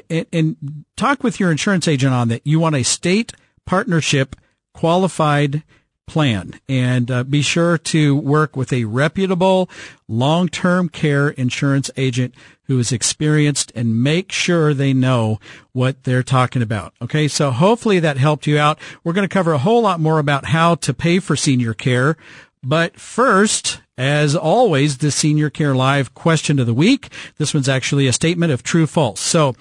and, 0.10 0.26
and 0.32 0.86
talk 0.96 1.24
with 1.24 1.40
your 1.40 1.52
insurance 1.52 1.88
agent 1.88 2.14
on 2.14 2.30
that. 2.30 2.42
You 2.46 2.60
want 2.60 2.76
a 2.76 2.84
state 2.84 3.34
partnership 3.66 4.36
qualified 4.74 5.64
plan 6.08 6.60
and 6.70 7.10
uh, 7.10 7.24
be 7.24 7.42
sure 7.42 7.78
to 7.78 8.16
work 8.16 8.56
with 8.56 8.72
a 8.72 8.86
reputable 8.86 9.70
long-term 10.08 10.90
care 10.90 11.30
insurance 11.30 11.90
agent 11.98 12.34
who 12.66 12.80
is 12.80 12.92
experienced 12.92 13.72
and 13.76 14.02
make 14.02 14.32
sure 14.32 14.74
they 14.74 14.94
know 14.94 15.40
what 15.72 16.04
they're 16.04 16.24
talking 16.24 16.62
about. 16.62 16.94
Okay. 17.02 17.28
So 17.28 17.52
hopefully 17.52 18.00
that 18.00 18.18
helped 18.18 18.48
you 18.48 18.58
out. 18.58 18.80
We're 19.04 19.14
going 19.14 19.28
to 19.28 19.34
cover 19.34 19.54
a 19.54 19.60
whole 19.60 19.82
lot 19.82 20.00
more 20.00 20.20
about 20.20 20.46
how 20.46 20.76
to 20.76 20.94
pay 20.94 21.20
for 21.20 21.36
senior 21.36 21.74
care. 21.74 22.18
But 22.64 23.00
first, 23.00 23.82
as 23.98 24.36
always, 24.36 24.98
the 24.98 25.12
Senior 25.12 25.50
Care 25.50 25.76
Live 25.76 26.14
question 26.14 26.60
of 26.60 26.66
the 26.66 26.74
week. 26.74 27.10
This 27.38 27.54
one's 27.54 27.70
actually 27.70 28.08
a 28.08 28.14
statement 28.14 28.52
of 28.52 28.64
true 28.64 28.88
false. 28.88 29.20
So, 29.20 29.56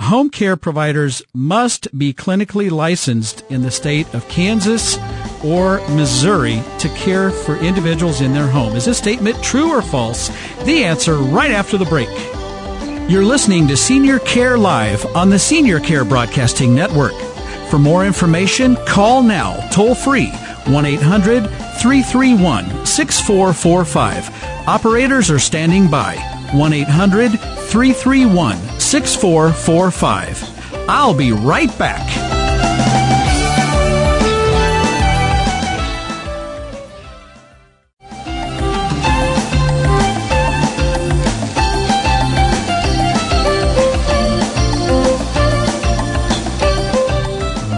home 0.00 0.30
care 0.30 0.56
providers 0.56 1.22
must 1.34 1.96
be 1.98 2.12
clinically 2.12 2.70
licensed 2.70 3.44
in 3.50 3.62
the 3.62 3.70
state 3.70 4.12
of 4.14 4.28
Kansas 4.28 4.96
or 5.44 5.78
Missouri 5.90 6.62
to 6.78 6.88
care 6.90 7.30
for 7.30 7.56
individuals 7.56 8.20
in 8.20 8.32
their 8.32 8.46
home. 8.46 8.74
Is 8.74 8.86
this 8.86 8.98
statement 8.98 9.42
true 9.42 9.70
or 9.70 9.82
false? 9.82 10.28
The 10.64 10.84
answer 10.84 11.16
right 11.16 11.50
after 11.50 11.76
the 11.76 11.84
break. 11.84 12.08
You're 13.10 13.24
listening 13.24 13.66
to 13.68 13.76
Senior 13.76 14.18
Care 14.20 14.58
Live 14.58 15.04
on 15.16 15.30
the 15.30 15.38
Senior 15.38 15.80
Care 15.80 16.04
Broadcasting 16.04 16.74
Network. 16.74 17.14
For 17.70 17.78
more 17.78 18.06
information, 18.06 18.76
call 18.86 19.22
now, 19.22 19.56
toll 19.70 19.94
free, 19.94 20.30
1 20.66 20.86
800 20.86 21.48
331 21.80 22.86
6445. 22.86 24.68
Operators 24.68 25.30
are 25.30 25.38
standing 25.38 25.88
by, 25.88 26.16
1 26.52 26.72
800 26.72 27.30
331 27.32 28.67
6445. 28.88 30.88
I'll 30.88 31.12
be 31.12 31.32
right 31.32 31.68
back. 31.78 32.08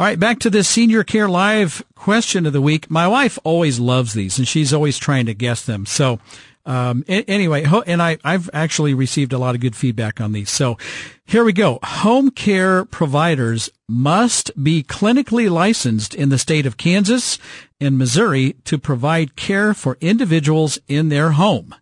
all 0.00 0.06
right, 0.06 0.18
back 0.18 0.38
to 0.38 0.48
this 0.48 0.66
senior 0.66 1.04
care 1.04 1.28
live 1.28 1.84
question 1.94 2.46
of 2.46 2.54
the 2.54 2.62
week. 2.62 2.90
My 2.90 3.06
wife 3.06 3.38
always 3.44 3.78
loves 3.78 4.14
these 4.14 4.38
and 4.38 4.48
she's 4.48 4.72
always 4.72 4.96
trying 4.96 5.26
to 5.26 5.34
guess 5.34 5.62
them. 5.62 5.84
So, 5.84 6.20
um, 6.64 7.04
anyway, 7.06 7.66
and 7.86 8.00
I, 8.00 8.16
I've 8.24 8.48
actually 8.54 8.94
received 8.94 9.34
a 9.34 9.38
lot 9.38 9.54
of 9.54 9.60
good 9.60 9.76
feedback 9.76 10.18
on 10.18 10.32
these. 10.32 10.48
So 10.48 10.78
here 11.26 11.44
we 11.44 11.52
go. 11.52 11.80
Home 11.82 12.30
care 12.30 12.86
providers 12.86 13.68
must 13.90 14.50
be 14.64 14.82
clinically 14.82 15.50
licensed 15.50 16.14
in 16.14 16.30
the 16.30 16.38
state 16.38 16.64
of 16.64 16.78
Kansas 16.78 17.38
and 17.78 17.98
Missouri 17.98 18.54
to 18.64 18.78
provide 18.78 19.36
care 19.36 19.74
for 19.74 19.98
individuals 20.00 20.78
in 20.88 21.10
their 21.10 21.32
home. 21.32 21.74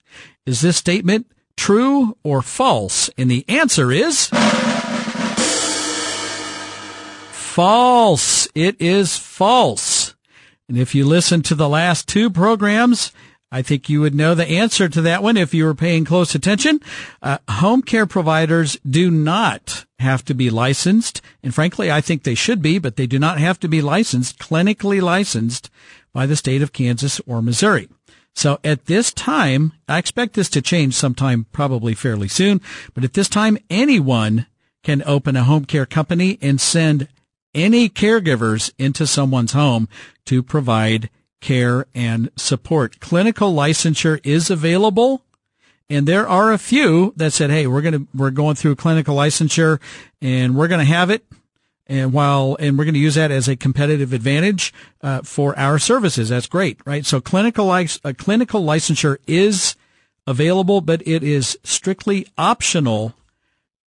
Is 0.45 0.61
this 0.61 0.77
statement 0.77 1.29
true 1.57 2.17
or 2.25 2.43
false? 2.43 3.11
And 3.17 3.31
the 3.31 3.45
answer 3.49 3.93
is 3.93 4.29
false. 7.59 8.47
It 8.55 8.81
is 8.81 9.19
false. 9.19 10.15
And 10.69 10.79
if 10.79 10.95
you 10.95 11.05
listen 11.05 11.43
to 11.43 11.57
the 11.57 11.69
last 11.69 12.07
two 12.07 12.31
programs, 12.31 13.11
I 13.51 13.63
think 13.63 13.89
you 13.89 14.01
would 14.01 14.15
know 14.15 14.37
the 14.37 14.47
answer 14.47 14.89
to 14.89 15.03
that 15.03 15.25
one 15.25 15.37
if 15.37 15.53
you 15.53 15.65
were 15.65 15.75
paying 15.75 16.05
close 16.05 16.37
attention. 16.37 16.79
Uh, 17.21 17.39
home 17.49 17.83
care 17.83 18.07
providers 18.07 18.79
do 18.89 19.11
not 19.11 19.87
have 19.99 20.25
to 20.27 20.35
be 20.35 20.51
licensed. 20.51 21.21
And 21.43 21.53
frankly, 21.53 21.91
I 21.91 22.01
think 22.01 22.23
they 22.23 22.37
should 22.37 22.63
be, 22.63 22.79
but 22.79 22.95
they 22.95 23.09
do 23.09 23.19
not 23.19 23.41
have 23.41 23.59
to 23.59 23.69
be 23.69 23.83
licensed, 23.83 24.39
clinically 24.39 25.03
licensed 25.03 25.69
by 26.13 26.27
the 26.27 26.37
state 26.37 26.63
of 26.63 26.73
Kansas 26.73 27.21
or 27.27 27.43
Missouri. 27.43 27.89
So 28.37 28.61
at 28.63 28.87
this 28.87 29.13
time, 29.13 29.73
I 29.89 29.99
expect 29.99 30.35
this 30.35 30.51
to 30.51 30.63
change 30.63 30.95
sometime 30.95 31.47
probably 31.51 31.95
fairly 31.95 32.29
soon, 32.29 32.61
but 32.95 33.03
at 33.03 33.15
this 33.15 33.29
time, 33.29 33.59
anyone 33.69 34.47
can 34.85 35.03
open 35.05 35.35
a 35.35 35.43
home 35.43 35.65
care 35.65 35.87
company 35.87 36.39
and 36.41 36.61
send 36.61 37.09
any 37.59 37.89
caregivers 37.89 38.73
into 38.79 39.07
someone's 39.07 39.53
home 39.53 39.89
to 40.27 40.43
provide 40.43 41.11
care 41.41 41.87
and 41.95 42.31
support. 42.37 43.01
Clinical 43.01 43.55
licensure 43.55 44.21
is 44.25 44.51
available. 44.51 45.25
And 45.91 46.07
there 46.07 46.29
are 46.29 46.53
a 46.53 46.59
few 46.59 47.15
that 47.17 47.33
said, 47.33 47.51
Hey, 47.51 47.67
we're 47.67 47.83
going 47.83 47.95
to, 47.95 48.09
we're 48.15 48.31
going 48.31 48.57
through 48.57 48.77
clinical 48.77 49.17
licensure 49.17 49.81
and 50.21 50.55
we're 50.55 50.69
going 50.69 50.85
to 50.85 50.93
have 50.93 51.11
it. 51.11 51.25
And 51.87 52.13
while, 52.13 52.57
and 52.61 52.77
we're 52.77 52.85
going 52.85 52.95
to 52.95 53.01
use 53.01 53.15
that 53.15 53.31
as 53.31 53.49
a 53.49 53.57
competitive 53.57 54.13
advantage, 54.13 54.75
uh, 55.01 55.23
for 55.23 55.59
our 55.59 55.79
services. 55.79 56.29
That's 56.29 56.47
great, 56.47 56.79
right? 56.85 57.07
So 57.07 57.19
clinical, 57.19 57.71
uh, 57.71 57.87
clinical 58.19 58.63
licensure 58.63 59.17
is 59.27 59.75
available, 60.27 60.83
but 60.83 61.01
it 61.09 61.25
is 61.25 61.59
strictly 61.65 62.27
optional 62.37 63.15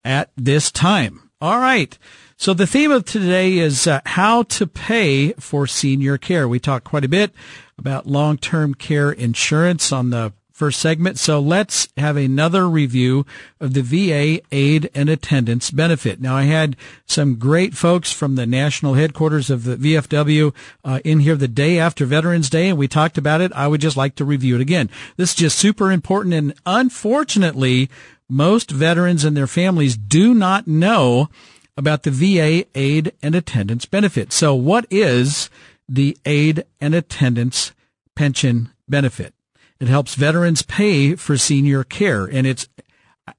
at 0.03 0.31
this 0.35 0.71
time. 0.71 1.29
All 1.39 1.59
right. 1.59 1.95
So 2.41 2.55
the 2.55 2.65
theme 2.65 2.89
of 2.89 3.05
today 3.05 3.59
is 3.59 3.85
uh, 3.85 4.01
how 4.03 4.41
to 4.41 4.65
pay 4.65 5.33
for 5.33 5.67
senior 5.67 6.17
care. 6.17 6.47
We 6.47 6.59
talked 6.59 6.85
quite 6.85 7.05
a 7.05 7.07
bit 7.07 7.35
about 7.77 8.07
long-term 8.07 8.73
care 8.73 9.11
insurance 9.11 9.91
on 9.91 10.09
the 10.09 10.33
first 10.51 10.79
segment. 10.79 11.19
So 11.19 11.39
let's 11.39 11.87
have 11.97 12.17
another 12.17 12.67
review 12.67 13.27
of 13.59 13.75
the 13.75 13.83
VA 13.83 14.41
aid 14.51 14.89
and 14.95 15.07
attendance 15.07 15.69
benefit. 15.69 16.19
Now 16.19 16.35
I 16.35 16.45
had 16.45 16.77
some 17.05 17.35
great 17.35 17.75
folks 17.75 18.11
from 18.11 18.37
the 18.37 18.47
national 18.47 18.95
headquarters 18.95 19.51
of 19.51 19.63
the 19.63 19.75
VFW 19.75 20.51
uh, 20.83 20.99
in 21.05 21.19
here 21.19 21.35
the 21.35 21.47
day 21.47 21.77
after 21.77 22.07
Veterans 22.07 22.49
Day 22.49 22.69
and 22.69 22.77
we 22.79 22.87
talked 22.87 23.19
about 23.19 23.41
it. 23.41 23.53
I 23.53 23.67
would 23.67 23.81
just 23.81 23.97
like 23.97 24.15
to 24.15 24.25
review 24.25 24.55
it 24.55 24.61
again. 24.61 24.89
This 25.15 25.29
is 25.29 25.35
just 25.35 25.59
super 25.59 25.91
important 25.91 26.33
and 26.33 26.55
unfortunately 26.65 27.91
most 28.27 28.71
veterans 28.71 29.25
and 29.25 29.37
their 29.37 29.45
families 29.45 29.95
do 29.95 30.33
not 30.33 30.65
know 30.65 31.29
about 31.77 32.03
the 32.03 32.11
VA 32.11 32.65
aid 32.75 33.13
and 33.21 33.35
attendance 33.35 33.85
benefit. 33.85 34.31
So 34.33 34.53
what 34.53 34.85
is 34.89 35.49
the 35.87 36.17
aid 36.25 36.63
and 36.79 36.93
attendance 36.93 37.71
pension 38.15 38.69
benefit? 38.87 39.33
It 39.79 39.87
helps 39.87 40.15
veterans 40.15 40.61
pay 40.61 41.15
for 41.15 41.37
senior 41.37 41.83
care 41.83 42.25
and 42.25 42.45
it's 42.45 42.67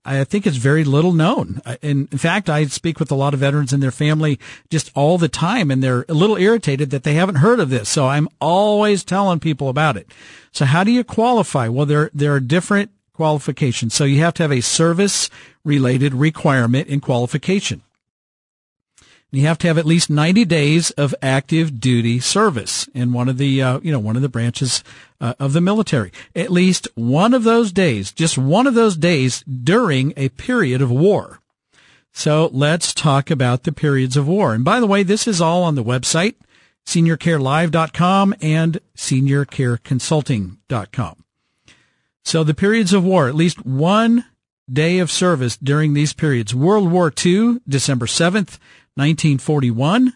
I 0.04 0.24
think 0.24 0.46
it's 0.46 0.56
very 0.56 0.84
little 0.84 1.12
known. 1.12 1.60
In, 1.82 2.06
fact, 2.06 2.48
I 2.48 2.66
speak 2.66 2.98
with 2.98 3.10
a 3.10 3.16
lot 3.16 3.34
of 3.34 3.40
veterans 3.40 3.72
and 3.72 3.82
their 3.82 3.90
family 3.90 4.38
just 4.70 4.90
all 4.94 5.18
the 5.18 5.28
time 5.28 5.70
and 5.70 5.82
they're 5.82 6.04
a 6.08 6.14
little 6.14 6.36
irritated 6.36 6.90
that 6.90 7.02
they 7.02 7.14
haven't 7.14 7.36
heard 7.36 7.60
of 7.60 7.68
this. 7.68 7.88
So 7.88 8.06
I'm 8.06 8.28
always 8.40 9.04
telling 9.04 9.40
people 9.40 9.68
about 9.68 9.96
it. 9.96 10.08
So 10.52 10.64
how 10.64 10.84
do 10.84 10.90
you 10.92 11.04
qualify? 11.04 11.68
Well, 11.68 11.86
there, 11.86 12.10
there 12.14 12.32
are 12.32 12.40
different 12.40 12.90
qualifications. 13.12 13.94
So 13.94 14.04
you 14.04 14.20
have 14.20 14.34
to 14.34 14.42
have 14.44 14.52
a 14.52 14.62
service 14.62 15.28
related 15.64 16.14
requirement 16.14 16.88
in 16.88 17.00
qualification. 17.00 17.82
You 19.32 19.46
have 19.46 19.58
to 19.58 19.66
have 19.66 19.76
at 19.78 19.86
least 19.86 20.08
90 20.10 20.44
days 20.44 20.92
of 20.92 21.12
active 21.22 21.80
duty 21.80 22.20
service 22.20 22.86
in 22.94 23.14
one 23.14 23.30
of 23.30 23.38
the, 23.38 23.62
uh, 23.62 23.80
you 23.82 23.90
know, 23.90 23.98
one 23.98 24.14
of 24.14 24.20
the 24.20 24.28
branches 24.28 24.84
uh, 25.22 25.32
of 25.40 25.54
the 25.54 25.62
military. 25.62 26.12
At 26.36 26.52
least 26.52 26.86
one 26.94 27.32
of 27.32 27.42
those 27.42 27.72
days, 27.72 28.12
just 28.12 28.36
one 28.36 28.66
of 28.66 28.74
those 28.74 28.94
days 28.94 29.42
during 29.42 30.12
a 30.18 30.28
period 30.28 30.82
of 30.82 30.90
war. 30.90 31.40
So 32.12 32.50
let's 32.52 32.92
talk 32.92 33.30
about 33.30 33.62
the 33.62 33.72
periods 33.72 34.18
of 34.18 34.28
war. 34.28 34.52
And 34.52 34.64
by 34.64 34.80
the 34.80 34.86
way, 34.86 35.02
this 35.02 35.26
is 35.26 35.40
all 35.40 35.62
on 35.62 35.76
the 35.76 35.84
website, 35.84 36.34
seniorcarelive.com 36.84 38.34
and 38.42 38.80
seniorcareconsulting.com. 38.96 41.24
So 42.24 42.44
the 42.44 42.54
periods 42.54 42.92
of 42.92 43.02
war, 43.02 43.28
at 43.28 43.34
least 43.34 43.64
one 43.64 44.26
day 44.70 44.98
of 44.98 45.10
service 45.10 45.56
during 45.56 45.94
these 45.94 46.12
periods. 46.12 46.54
World 46.54 46.90
War 46.90 47.10
II, 47.24 47.60
December 47.66 48.04
7th, 48.06 48.58
1941 48.94 50.12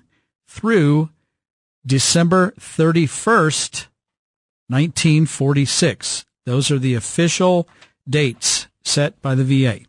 through 0.47 1.11
December 1.85 2.52
31st, 2.59 3.87
1946. 4.68 6.25
Those 6.45 6.71
are 6.71 6.78
the 6.78 6.95
official 6.95 7.68
dates 8.09 8.66
set 8.85 9.21
by 9.23 9.35
the 9.35 9.45
VA. 9.45 9.80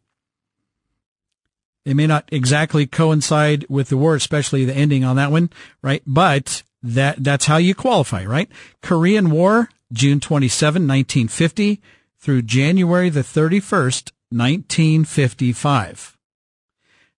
They 1.85 1.93
may 1.93 2.07
not 2.07 2.27
exactly 2.31 2.85
coincide 2.85 3.65
with 3.69 3.89
the 3.89 3.97
war, 3.97 4.15
especially 4.15 4.65
the 4.65 4.75
ending 4.75 5.03
on 5.03 5.15
that 5.15 5.31
one, 5.31 5.49
right? 5.81 6.03
But 6.05 6.63
that, 6.83 7.23
that's 7.23 7.45
how 7.45 7.57
you 7.57 7.73
qualify, 7.73 8.25
right? 8.25 8.49
Korean 8.81 9.29
War, 9.29 9.69
June 9.93 10.19
27, 10.19 10.81
1950 10.81 11.81
through 12.19 12.41
January 12.41 13.09
the 13.09 13.21
31st, 13.21 14.11
1955. 14.29 16.16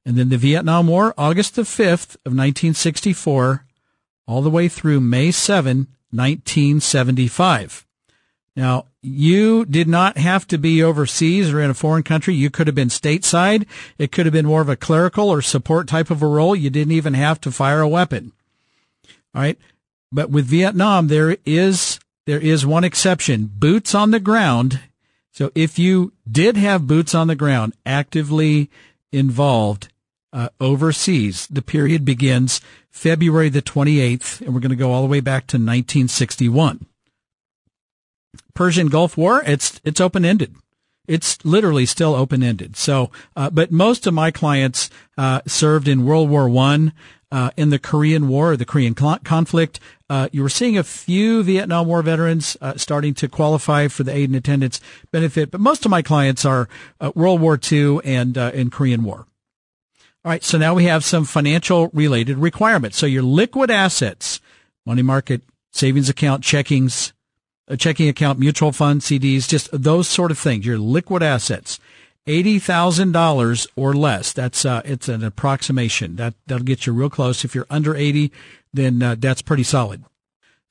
And 0.10 0.18
then 0.18 0.30
the 0.30 0.38
Vietnam 0.38 0.88
War, 0.88 1.14
August 1.20 1.56
the 1.56 1.62
5th 1.62 2.16
of 2.26 2.34
1964, 2.34 3.64
all 4.26 4.42
the 4.42 4.50
way 4.50 4.68
through 4.68 5.02
May 5.02 5.30
7, 5.30 5.86
1975. 6.10 7.86
Now, 8.56 8.86
you 9.04 9.66
did 9.66 9.88
not 9.88 10.18
have 10.18 10.48
to 10.48 10.58
be 10.58 10.82
overseas 10.82 11.54
or 11.54 11.62
in 11.62 11.70
a 11.70 11.76
foreign 11.76 12.02
country. 12.02 12.34
You 12.34 12.50
could 12.50 12.66
have 12.66 12.76
been 12.76 12.88
stateside. 12.88 13.68
It 14.00 14.12
could 14.12 14.26
have 14.26 14.34
been 14.34 14.48
more 14.48 14.62
of 14.62 14.70
a 14.70 14.76
clerical 14.76 15.30
or 15.30 15.44
support 15.44 15.88
type 15.88 16.10
of 16.10 16.24
a 16.24 16.28
role. 16.28 16.56
You 16.56 16.72
didn't 16.72 16.94
even 16.94 17.14
have 17.14 17.40
to 17.42 17.52
fire 17.52 17.82
a 17.82 17.88
weapon. 17.88 18.32
All 19.36 19.44
right. 19.44 19.60
But 20.12 20.32
with 20.32 20.48
Vietnam, 20.48 21.10
there 21.10 21.38
is, 21.46 22.00
there 22.26 22.42
is 22.42 22.66
one 22.66 22.84
exception. 22.84 23.52
Boots 23.54 23.94
on 23.94 24.10
the 24.10 24.20
ground. 24.20 24.80
So 25.34 25.52
if 25.54 25.78
you 25.78 26.14
did 26.28 26.58
have 26.58 26.88
boots 26.88 27.14
on 27.14 27.28
the 27.28 27.36
ground 27.36 27.76
actively 27.86 28.72
involved 29.12 29.90
uh, 30.34 30.50
overseas. 30.60 31.48
The 31.48 31.62
period 31.62 32.06
begins 32.06 32.62
February 32.90 33.50
the 33.50 33.62
28th, 33.62 34.42
and 34.42 34.54
we're 34.54 34.60
going 34.60 34.70
to 34.70 34.76
go 34.76 34.92
all 34.92 35.02
the 35.02 35.08
way 35.08 35.20
back 35.20 35.48
to 35.48 35.58
1961. 35.58 36.86
Persian 38.54 38.88
Gulf 38.88 39.18
War, 39.18 39.42
it's, 39.46 39.80
it's 39.84 40.02
open 40.02 40.26
ended. 40.26 40.56
It's 41.08 41.44
literally 41.44 41.86
still 41.86 42.14
open 42.14 42.44
ended. 42.44 42.76
So, 42.76 43.10
uh, 43.36 43.50
but 43.50 43.72
most 43.72 44.06
of 44.06 44.14
my 44.14 44.30
clients, 44.30 44.90
uh, 45.18 45.42
served 45.48 45.88
in 45.88 46.06
World 46.06 46.30
War 46.30 46.48
One, 46.48 46.94
uh, 47.32 47.52
in 47.58 47.70
the 47.70 47.80
Korean 47.80 48.28
War, 48.28 48.58
the 48.58 48.66
Korean 48.66 48.96
conflict. 48.96 49.80
Uh, 50.10 50.30
you 50.32 50.42
were 50.42 50.50
seeing 50.50 50.78
a 50.78 50.84
few 50.84 51.44
Vietnam 51.44 51.88
War 51.88 52.02
veterans 52.02 52.58
uh, 52.60 52.76
starting 52.76 53.14
to 53.16 53.28
qualify 53.28 53.88
for 53.88 54.04
the 54.04 54.12
aid 54.12 54.30
and 54.30 54.36
attendance 54.36 54.82
benefit, 55.12 55.52
but 55.52 55.62
most 55.62 55.86
of 55.86 55.92
my 55.92 56.02
clients 56.02 56.44
are 56.44 56.68
World 57.14 57.40
War 57.40 57.60
II 57.72 58.00
and 58.04 58.36
in 58.36 58.72
Korean 58.72 59.04
War. 59.04 59.28
All 60.30 60.34
right. 60.34 60.44
So 60.44 60.60
now 60.60 60.76
we 60.76 60.84
have 60.84 61.04
some 61.04 61.26
financial 61.26 61.88
related 61.88 62.38
requirements. 62.38 63.00
So 63.00 63.08
your 63.08 63.24
liquid 63.24 63.72
assets, 63.72 64.40
money 64.86 65.02
market, 65.02 65.42
savings 65.72 66.08
account, 66.08 66.44
checkings, 66.44 67.14
a 67.68 67.76
checking 67.76 68.08
account, 68.08 68.38
mutual 68.38 68.72
fund, 68.72 69.02
CDs, 69.02 69.50
just 69.50 69.70
those 69.72 70.08
sort 70.08 70.30
of 70.30 70.38
things. 70.38 70.68
Your 70.68 70.78
liquid 70.78 71.24
assets, 71.24 71.80
eighty 72.28 72.60
thousand 72.60 73.12
dollars 73.12 73.66
or 73.76 73.96
less. 73.96 74.32
That's 74.32 74.66
uh, 74.66 74.84
it's 74.86 75.10
an 75.10 75.24
approximation. 75.24 76.16
That 76.18 76.36
that'll 76.46 76.64
get 76.64 76.86
you 76.86 76.94
real 76.94 77.10
close. 77.10 77.44
If 77.44 77.56
you're 77.56 77.66
under 77.68 77.96
eighty, 77.96 78.32
then 78.72 79.02
uh, 79.02 79.16
that's 79.18 79.42
pretty 79.42 79.64
solid. 79.64 80.04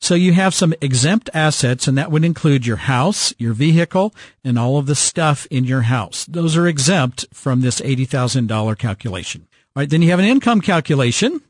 So 0.00 0.14
you 0.14 0.32
have 0.32 0.54
some 0.54 0.74
exempt 0.80 1.28
assets, 1.34 1.88
and 1.88 1.98
that 1.98 2.10
would 2.10 2.24
include 2.24 2.66
your 2.66 2.76
house, 2.76 3.34
your 3.38 3.52
vehicle, 3.52 4.14
and 4.44 4.58
all 4.58 4.78
of 4.78 4.86
the 4.86 4.94
stuff 4.94 5.46
in 5.50 5.64
your 5.64 5.82
house. 5.82 6.24
Those 6.26 6.56
are 6.56 6.68
exempt 6.68 7.26
from 7.32 7.60
this 7.60 7.80
$80,000 7.80 8.78
calculation. 8.78 9.48
All 9.74 9.82
right. 9.82 9.90
Then 9.90 10.02
you 10.02 10.10
have 10.10 10.18
an 10.18 10.24
income 10.24 10.60
calculation. 10.60 11.42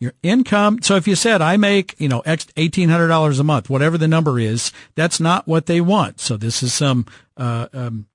Your 0.00 0.14
income. 0.22 0.80
So 0.82 0.96
if 0.96 1.06
you 1.06 1.14
said, 1.14 1.42
I 1.42 1.56
make, 1.56 1.94
you 2.00 2.08
know, 2.08 2.22
$1,800 2.22 3.38
a 3.38 3.44
month, 3.44 3.70
whatever 3.70 3.96
the 3.96 4.08
number 4.08 4.38
is, 4.38 4.72
that's 4.96 5.20
not 5.20 5.46
what 5.46 5.66
they 5.66 5.80
want. 5.80 6.18
So 6.18 6.36
this 6.36 6.62
is 6.62 6.74
some, 6.74 7.06
uh, 7.36 7.68
um, 7.72 8.06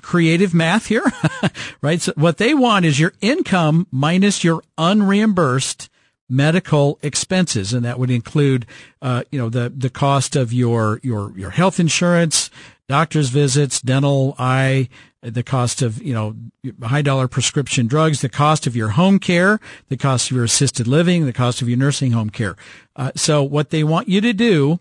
creative 0.00 0.54
math 0.54 0.86
here, 0.86 1.04
right? 1.82 2.00
So 2.00 2.12
what 2.16 2.38
they 2.38 2.54
want 2.54 2.84
is 2.84 3.00
your 3.00 3.12
income 3.20 3.86
minus 3.90 4.44
your 4.44 4.62
unreimbursed 4.78 5.88
medical 6.32 6.98
expenses, 7.02 7.72
and 7.72 7.84
that 7.84 7.98
would 7.98 8.10
include, 8.10 8.66
uh, 9.02 9.22
you 9.30 9.38
know, 9.38 9.48
the 9.48 9.72
the 9.76 9.90
cost 9.90 10.34
of 10.34 10.52
your 10.52 10.98
your 11.02 11.32
your 11.36 11.50
health 11.50 11.78
insurance, 11.78 12.50
doctor's 12.88 13.28
visits, 13.28 13.80
dental, 13.80 14.34
eye, 14.38 14.88
the 15.20 15.42
cost 15.42 15.82
of 15.82 16.02
you 16.02 16.14
know 16.14 16.34
high 16.82 17.02
dollar 17.02 17.28
prescription 17.28 17.86
drugs, 17.86 18.20
the 18.20 18.28
cost 18.28 18.66
of 18.66 18.74
your 18.74 18.90
home 18.90 19.18
care, 19.18 19.60
the 19.88 19.96
cost 19.96 20.30
of 20.30 20.36
your 20.36 20.44
assisted 20.44 20.86
living, 20.88 21.26
the 21.26 21.32
cost 21.32 21.62
of 21.62 21.68
your 21.68 21.78
nursing 21.78 22.12
home 22.12 22.30
care. 22.30 22.56
Uh, 22.96 23.12
so 23.14 23.42
what 23.42 23.70
they 23.70 23.84
want 23.84 24.08
you 24.08 24.20
to 24.20 24.32
do 24.32 24.80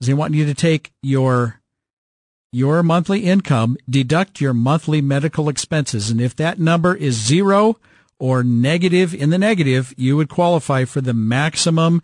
is 0.00 0.06
they 0.06 0.14
want 0.14 0.34
you 0.34 0.44
to 0.44 0.54
take 0.54 0.92
your 1.02 1.60
your 2.52 2.82
monthly 2.82 3.20
income, 3.20 3.76
deduct 3.88 4.40
your 4.40 4.52
monthly 4.52 5.00
medical 5.00 5.48
expenses, 5.48 6.10
and 6.10 6.20
if 6.20 6.34
that 6.34 6.58
number 6.58 6.94
is 6.94 7.14
zero 7.14 7.78
or 8.20 8.44
negative 8.44 9.12
in 9.14 9.30
the 9.30 9.38
negative, 9.38 9.92
you 9.96 10.16
would 10.16 10.28
qualify 10.28 10.84
for 10.84 11.00
the 11.00 11.14
maximum 11.14 12.00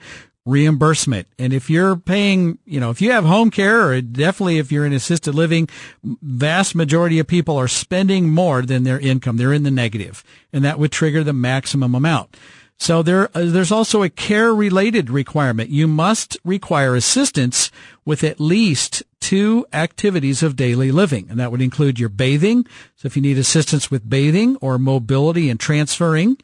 reimbursement. 0.46 1.26
And 1.38 1.52
if 1.52 1.68
you're 1.68 1.96
paying, 1.96 2.59
you 2.64 2.81
know, 2.81 2.90
if 2.90 3.02
you 3.02 3.11
have 3.12 3.24
home 3.24 3.50
care 3.50 3.88
or 3.88 4.00
definitely 4.00 4.59
if 4.59 4.72
you're 4.72 4.87
in 4.87 4.92
assisted 4.92 5.35
living, 5.35 5.68
vast 6.02 6.74
majority 6.74 7.18
of 7.18 7.26
people 7.26 7.57
are 7.57 7.68
spending 7.68 8.31
more 8.31 8.62
than 8.62 8.85
their 8.85 8.98
income. 8.98 9.37
They're 9.37 9.52
in 9.52 9.64
the 9.64 9.70
negative 9.70 10.24
and 10.52 10.64
that 10.64 10.79
would 10.79 10.92
trigger 10.92 11.22
the 11.22 11.33
maximum 11.33 11.94
amount. 11.94 12.37
So 12.79 13.02
there, 13.02 13.31
uh, 13.37 13.46
there's 13.46 13.72
also 13.72 14.02
a 14.02 14.11
care 14.11 14.55
related 14.55 15.11
requirement. 15.11 15.70
You 15.70 15.88
must 15.88 16.37
require 16.44 16.94
assistance 16.94 17.70
with 18.05 18.22
at 18.22 18.38
least 18.38 19.02
two 19.27 19.67
activities 19.73 20.45
of 20.45 20.55
daily 20.55 20.93
living. 20.93 21.27
And 21.29 21.41
that 21.41 21.51
would 21.51 21.61
include 21.61 21.99
your 21.99 22.09
bathing. 22.09 22.65
So 22.95 23.07
if 23.07 23.17
you 23.17 23.23
need 23.23 23.39
assistance 23.39 23.91
with 23.91 24.09
bathing 24.09 24.55
or 24.61 24.79
mobility 24.79 25.51
and 25.51 25.59
transferring, 25.59 26.37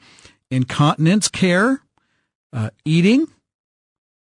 incontinence 0.50 1.28
care, 1.28 1.82
uh, 2.52 2.70
eating, 2.84 3.28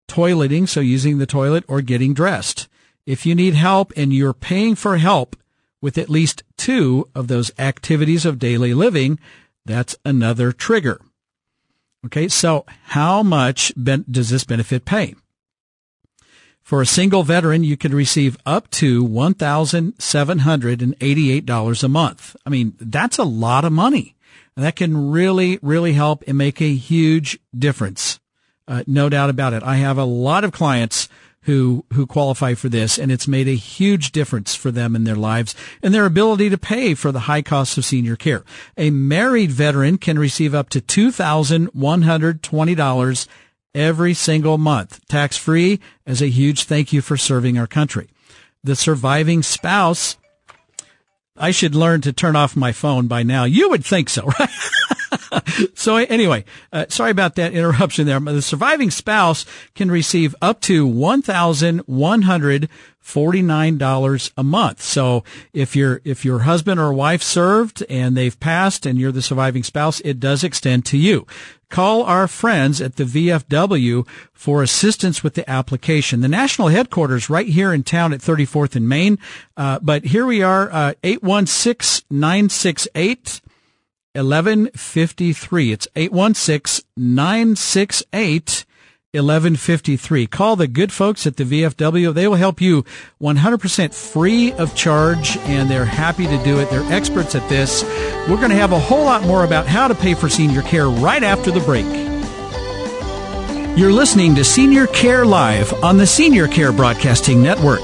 toileting. 0.08 0.68
So 0.68 0.80
using 0.80 1.18
the 1.18 1.26
toilet 1.26 1.62
or 1.68 1.80
getting 1.80 2.12
dressed. 2.12 2.66
If 3.06 3.24
you 3.24 3.36
need 3.36 3.54
help 3.54 3.92
and 3.96 4.12
you're 4.12 4.34
paying 4.34 4.74
for 4.74 4.96
help 4.96 5.36
with 5.80 5.96
at 5.96 6.10
least 6.10 6.42
two 6.56 7.08
of 7.14 7.28
those 7.28 7.52
activities 7.56 8.26
of 8.26 8.40
daily 8.40 8.74
living, 8.74 9.20
that's 9.64 9.94
another 10.04 10.50
trigger. 10.50 11.00
Okay, 12.04 12.26
so 12.26 12.66
how 12.86 13.22
much 13.22 13.72
ben- 13.76 14.06
does 14.10 14.30
this 14.30 14.42
benefit 14.42 14.84
pay? 14.84 15.14
For 16.62 16.80
a 16.80 16.86
single 16.86 17.24
veteran, 17.24 17.64
you 17.64 17.76
could 17.76 17.92
receive 17.92 18.38
up 18.46 18.70
to 18.72 19.04
$1,788 19.04 21.84
a 21.84 21.88
month. 21.88 22.36
I 22.46 22.50
mean, 22.50 22.74
that's 22.78 23.18
a 23.18 23.24
lot 23.24 23.64
of 23.64 23.72
money. 23.72 24.14
And 24.56 24.64
that 24.64 24.76
can 24.76 25.10
really, 25.10 25.58
really 25.62 25.94
help 25.94 26.22
and 26.26 26.38
make 26.38 26.60
a 26.60 26.74
huge 26.74 27.38
difference. 27.56 28.20
Uh, 28.68 28.84
no 28.86 29.08
doubt 29.08 29.30
about 29.30 29.52
it. 29.52 29.62
I 29.62 29.76
have 29.76 29.96
a 29.98 30.04
lot 30.04 30.44
of 30.44 30.52
clients 30.52 31.08
who, 31.42 31.84
who 31.94 32.06
qualify 32.06 32.52
for 32.54 32.68
this 32.68 32.98
and 32.98 33.10
it's 33.10 33.26
made 33.26 33.48
a 33.48 33.56
huge 33.56 34.12
difference 34.12 34.54
for 34.54 34.70
them 34.70 34.94
in 34.94 35.04
their 35.04 35.16
lives 35.16 35.54
and 35.82 35.94
their 35.94 36.04
ability 36.04 36.50
to 36.50 36.58
pay 36.58 36.94
for 36.94 37.10
the 37.10 37.20
high 37.20 37.40
cost 37.42 37.78
of 37.78 37.84
senior 37.84 38.16
care. 38.16 38.44
A 38.76 38.90
married 38.90 39.50
veteran 39.50 39.98
can 39.98 40.18
receive 40.18 40.54
up 40.54 40.68
to 40.70 40.80
$2,120 40.80 43.26
every 43.74 44.14
single 44.14 44.58
month, 44.58 45.06
tax 45.08 45.36
free, 45.36 45.80
as 46.06 46.20
a 46.20 46.28
huge 46.28 46.64
thank 46.64 46.92
you 46.92 47.00
for 47.00 47.16
serving 47.16 47.58
our 47.58 47.66
country. 47.66 48.08
The 48.62 48.76
surviving 48.76 49.42
spouse 49.42 50.16
I 51.40 51.52
should 51.52 51.74
learn 51.74 52.02
to 52.02 52.12
turn 52.12 52.36
off 52.36 52.54
my 52.54 52.72
phone 52.72 53.06
by 53.06 53.22
now. 53.22 53.44
You 53.44 53.70
would 53.70 53.84
think 53.84 54.10
so, 54.10 54.26
right? 54.38 54.50
so 55.74 55.96
anyway, 55.96 56.44
uh, 56.72 56.86
sorry 56.88 57.10
about 57.10 57.34
that 57.36 57.52
interruption 57.52 58.06
there. 58.06 58.20
The 58.20 58.42
surviving 58.42 58.90
spouse 58.90 59.44
can 59.74 59.90
receive 59.90 60.34
up 60.40 60.60
to 60.62 60.86
one 60.86 61.22
thousand 61.22 61.80
one 61.80 62.22
hundred 62.22 62.68
forty 62.98 63.42
nine 63.42 63.78
dollars 63.78 64.30
a 64.36 64.42
month. 64.42 64.82
So 64.82 65.24
if 65.52 65.74
your 65.74 66.00
if 66.04 66.24
your 66.24 66.40
husband 66.40 66.78
or 66.78 66.92
wife 66.92 67.22
served 67.22 67.84
and 67.88 68.16
they've 68.16 68.38
passed 68.38 68.86
and 68.86 68.98
you're 68.98 69.12
the 69.12 69.22
surviving 69.22 69.62
spouse, 69.62 70.00
it 70.00 70.20
does 70.20 70.44
extend 70.44 70.86
to 70.86 70.98
you. 70.98 71.26
Call 71.70 72.02
our 72.02 72.26
friends 72.26 72.80
at 72.80 72.96
the 72.96 73.04
VFW 73.04 74.06
for 74.32 74.60
assistance 74.62 75.22
with 75.22 75.34
the 75.34 75.48
application. 75.48 76.20
The 76.20 76.28
national 76.28 76.68
headquarters 76.68 77.30
right 77.30 77.46
here 77.46 77.72
in 77.72 77.84
town 77.84 78.12
at 78.12 78.20
34th 78.20 78.74
and 78.74 78.88
Main. 78.88 79.18
Uh, 79.56 79.78
but 79.80 80.06
here 80.06 80.26
we 80.26 80.42
are, 80.42 80.68
uh, 80.72 80.94
816 81.04 82.04
968 82.10 83.40
1153. 84.14 85.72
It's 85.72 85.86
816 85.94 86.84
968 86.96 88.64
1153. 89.12 90.26
Call 90.26 90.56
the 90.56 90.68
good 90.68 90.92
folks 90.92 91.26
at 91.26 91.36
the 91.36 91.44
VFW. 91.44 92.12
They 92.12 92.28
will 92.28 92.36
help 92.36 92.60
you 92.60 92.84
100% 93.20 93.94
free 93.94 94.52
of 94.52 94.74
charge 94.74 95.36
and 95.38 95.70
they're 95.70 95.84
happy 95.84 96.26
to 96.26 96.44
do 96.44 96.58
it. 96.58 96.70
They're 96.70 96.92
experts 96.92 97.34
at 97.34 97.48
this. 97.48 97.84
We're 98.28 98.36
going 98.36 98.50
to 98.50 98.56
have 98.56 98.72
a 98.72 98.78
whole 98.78 99.04
lot 99.04 99.22
more 99.22 99.44
about 99.44 99.66
how 99.66 99.88
to 99.88 99.94
pay 99.94 100.14
for 100.14 100.28
senior 100.28 100.62
care 100.62 100.88
right 100.88 101.22
after 101.22 101.50
the 101.50 101.60
break. 101.60 101.86
You're 103.78 103.92
listening 103.92 104.34
to 104.34 104.44
Senior 104.44 104.88
Care 104.88 105.24
Live 105.24 105.72
on 105.84 105.96
the 105.96 106.06
Senior 106.06 106.48
Care 106.48 106.72
Broadcasting 106.72 107.42
Network. 107.42 107.80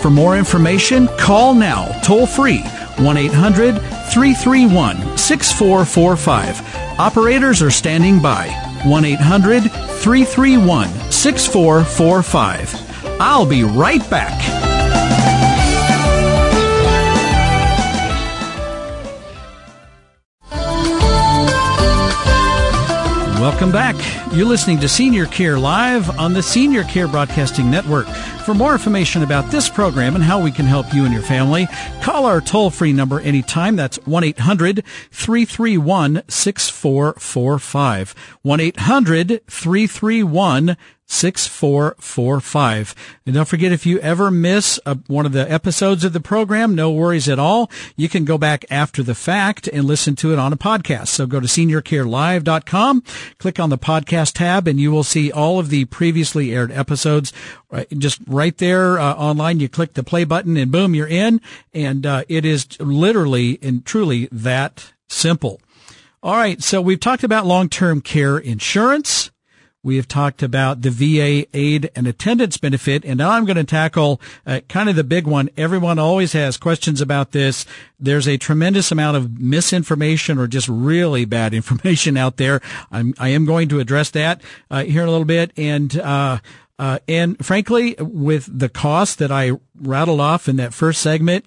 For 0.00 0.10
more 0.10 0.36
information, 0.36 1.08
call 1.18 1.54
now, 1.54 1.86
toll 2.02 2.26
free, 2.26 2.62
1 2.98 3.16
800 3.16 3.74
331 4.12 5.18
6445. 5.18 6.98
Operators 6.98 7.62
are 7.62 7.70
standing 7.70 8.20
by. 8.20 8.48
1 8.84 9.04
800 9.04 9.62
331 9.62 10.88
6445. 11.10 13.20
I'll 13.20 13.46
be 13.46 13.64
right 13.64 14.08
back. 14.10 14.73
Back. 23.74 23.96
You're 24.32 24.46
listening 24.46 24.78
to 24.78 24.88
Senior 24.88 25.26
Care 25.26 25.58
Live 25.58 26.08
on 26.16 26.32
the 26.32 26.44
Senior 26.44 26.84
Care 26.84 27.08
Broadcasting 27.08 27.72
Network. 27.72 28.06
For 28.44 28.54
more 28.54 28.72
information 28.72 29.24
about 29.24 29.50
this 29.50 29.68
program 29.68 30.14
and 30.14 30.22
how 30.22 30.40
we 30.40 30.52
can 30.52 30.64
help 30.64 30.94
you 30.94 31.04
and 31.04 31.12
your 31.12 31.24
family, 31.24 31.66
call 32.00 32.24
our 32.24 32.40
toll 32.40 32.70
free 32.70 32.92
number 32.92 33.18
anytime. 33.18 33.74
That's 33.74 33.96
1 34.06 34.22
800 34.22 34.84
331 35.10 36.22
6445. 36.28 38.14
1 38.42 38.60
800 38.60 39.42
331 39.48 40.76
6445. 41.06 42.94
And 43.26 43.34
don't 43.34 43.48
forget, 43.48 43.72
if 43.72 43.84
you 43.84 43.98
ever 44.00 44.30
miss 44.30 44.80
a, 44.86 44.96
one 45.06 45.26
of 45.26 45.32
the 45.32 45.50
episodes 45.50 46.04
of 46.04 46.12
the 46.12 46.20
program, 46.20 46.74
no 46.74 46.90
worries 46.90 47.28
at 47.28 47.38
all. 47.38 47.70
You 47.96 48.08
can 48.08 48.24
go 48.24 48.38
back 48.38 48.64
after 48.70 49.02
the 49.02 49.14
fact 49.14 49.68
and 49.68 49.84
listen 49.84 50.16
to 50.16 50.32
it 50.32 50.38
on 50.38 50.52
a 50.52 50.56
podcast. 50.56 51.08
So 51.08 51.26
go 51.26 51.40
to 51.40 51.46
seniorcarelive.com, 51.46 53.02
click 53.38 53.60
on 53.60 53.70
the 53.70 53.78
podcast 53.78 54.34
tab, 54.34 54.66
and 54.66 54.80
you 54.80 54.90
will 54.90 55.04
see 55.04 55.30
all 55.30 55.58
of 55.58 55.68
the 55.68 55.84
previously 55.86 56.54
aired 56.54 56.72
episodes. 56.72 57.32
Right, 57.70 57.88
just 57.98 58.20
right 58.26 58.56
there 58.56 58.98
uh, 58.98 59.14
online, 59.14 59.60
you 59.60 59.68
click 59.68 59.94
the 59.94 60.04
play 60.04 60.24
button 60.24 60.56
and 60.56 60.72
boom, 60.72 60.94
you're 60.94 61.06
in. 61.06 61.40
And 61.72 62.06
uh, 62.06 62.24
it 62.28 62.44
is 62.44 62.80
literally 62.80 63.58
and 63.60 63.84
truly 63.84 64.28
that 64.32 64.92
simple. 65.08 65.60
All 66.22 66.36
right. 66.36 66.62
So 66.62 66.80
we've 66.80 67.00
talked 67.00 67.24
about 67.24 67.44
long-term 67.44 68.00
care 68.00 68.38
insurance. 68.38 69.30
We 69.84 69.96
have 69.96 70.08
talked 70.08 70.42
about 70.42 70.80
the 70.80 70.88
VA 70.88 71.46
aid 71.52 71.90
and 71.94 72.06
attendance 72.06 72.56
benefit, 72.56 73.04
and 73.04 73.18
now 73.18 73.32
I'm 73.32 73.44
going 73.44 73.58
to 73.58 73.64
tackle 73.64 74.18
uh, 74.46 74.60
kind 74.66 74.88
of 74.88 74.96
the 74.96 75.04
big 75.04 75.26
one. 75.26 75.50
Everyone 75.58 75.98
always 75.98 76.32
has 76.32 76.56
questions 76.56 77.02
about 77.02 77.32
this. 77.32 77.66
There's 78.00 78.26
a 78.26 78.38
tremendous 78.38 78.90
amount 78.90 79.18
of 79.18 79.38
misinformation 79.38 80.38
or 80.38 80.46
just 80.46 80.68
really 80.68 81.26
bad 81.26 81.52
information 81.54 82.16
out 82.16 82.38
there. 82.38 82.62
I'm, 82.90 83.12
I 83.18 83.28
am 83.28 83.44
going 83.44 83.68
to 83.68 83.78
address 83.78 84.10
that 84.12 84.40
uh, 84.70 84.84
here 84.84 85.02
in 85.02 85.08
a 85.08 85.10
little 85.10 85.26
bit, 85.26 85.52
and 85.58 85.94
uh, 85.98 86.38
uh 86.78 86.98
and 87.06 87.44
frankly, 87.44 87.94
with 87.98 88.48
the 88.58 88.70
cost 88.70 89.18
that 89.18 89.30
I 89.30 89.52
rattled 89.78 90.20
off 90.20 90.48
in 90.48 90.56
that 90.56 90.72
first 90.72 91.02
segment, 91.02 91.44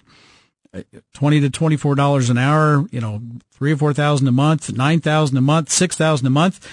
uh, 0.72 0.82
twenty 1.12 1.40
to 1.40 1.50
twenty 1.50 1.76
four 1.76 1.96
dollars 1.96 2.30
an 2.30 2.38
hour, 2.38 2.86
you 2.92 3.00
know, 3.00 3.20
three 3.50 3.72
or 3.72 3.76
four 3.76 3.92
thousand 3.92 4.28
a 4.28 4.32
month, 4.32 4.72
nine 4.72 5.00
thousand 5.00 5.36
a 5.36 5.40
month, 5.40 5.70
six 5.70 5.96
thousand 5.96 6.28
a 6.28 6.30
month 6.30 6.64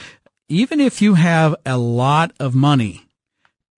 even 0.47 0.79
if 0.79 1.01
you 1.01 1.15
have 1.15 1.55
a 1.65 1.77
lot 1.77 2.31
of 2.39 2.53
money, 2.55 3.05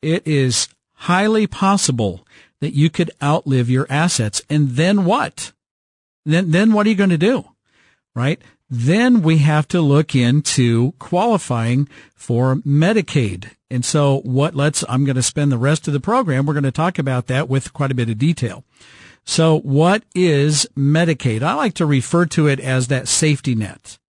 it 0.01 0.25
is 0.27 0.67
highly 0.93 1.47
possible 1.47 2.25
that 2.59 2.73
you 2.73 2.89
could 2.89 3.11
outlive 3.21 3.69
your 3.69 3.87
assets. 3.89 4.41
And 4.49 4.71
then 4.71 5.05
what? 5.05 5.51
Then, 6.25 6.51
then 6.51 6.73
what 6.73 6.85
are 6.85 6.89
you 6.89 6.95
going 6.95 7.09
to 7.11 7.17
do? 7.17 7.45
Right? 8.15 8.41
Then 8.69 9.21
we 9.21 9.37
have 9.37 9.67
to 9.69 9.81
look 9.81 10.15
into 10.15 10.91
qualifying 10.93 11.87
for 12.15 12.55
Medicaid. 12.55 13.51
And 13.69 13.85
so 13.85 14.19
what 14.21 14.55
let's, 14.55 14.83
I'm 14.89 15.05
going 15.05 15.15
to 15.15 15.23
spend 15.23 15.51
the 15.51 15.57
rest 15.57 15.87
of 15.87 15.93
the 15.93 15.99
program. 15.99 16.45
We're 16.45 16.53
going 16.53 16.63
to 16.63 16.71
talk 16.71 16.99
about 16.99 17.27
that 17.27 17.47
with 17.47 17.73
quite 17.73 17.91
a 17.91 17.95
bit 17.95 18.09
of 18.09 18.17
detail. 18.17 18.63
So 19.23 19.59
what 19.59 20.03
is 20.15 20.67
Medicaid? 20.77 21.43
I 21.43 21.53
like 21.53 21.75
to 21.75 21.85
refer 21.85 22.25
to 22.27 22.47
it 22.47 22.59
as 22.59 22.87
that 22.87 23.07
safety 23.07 23.55
net 23.55 23.99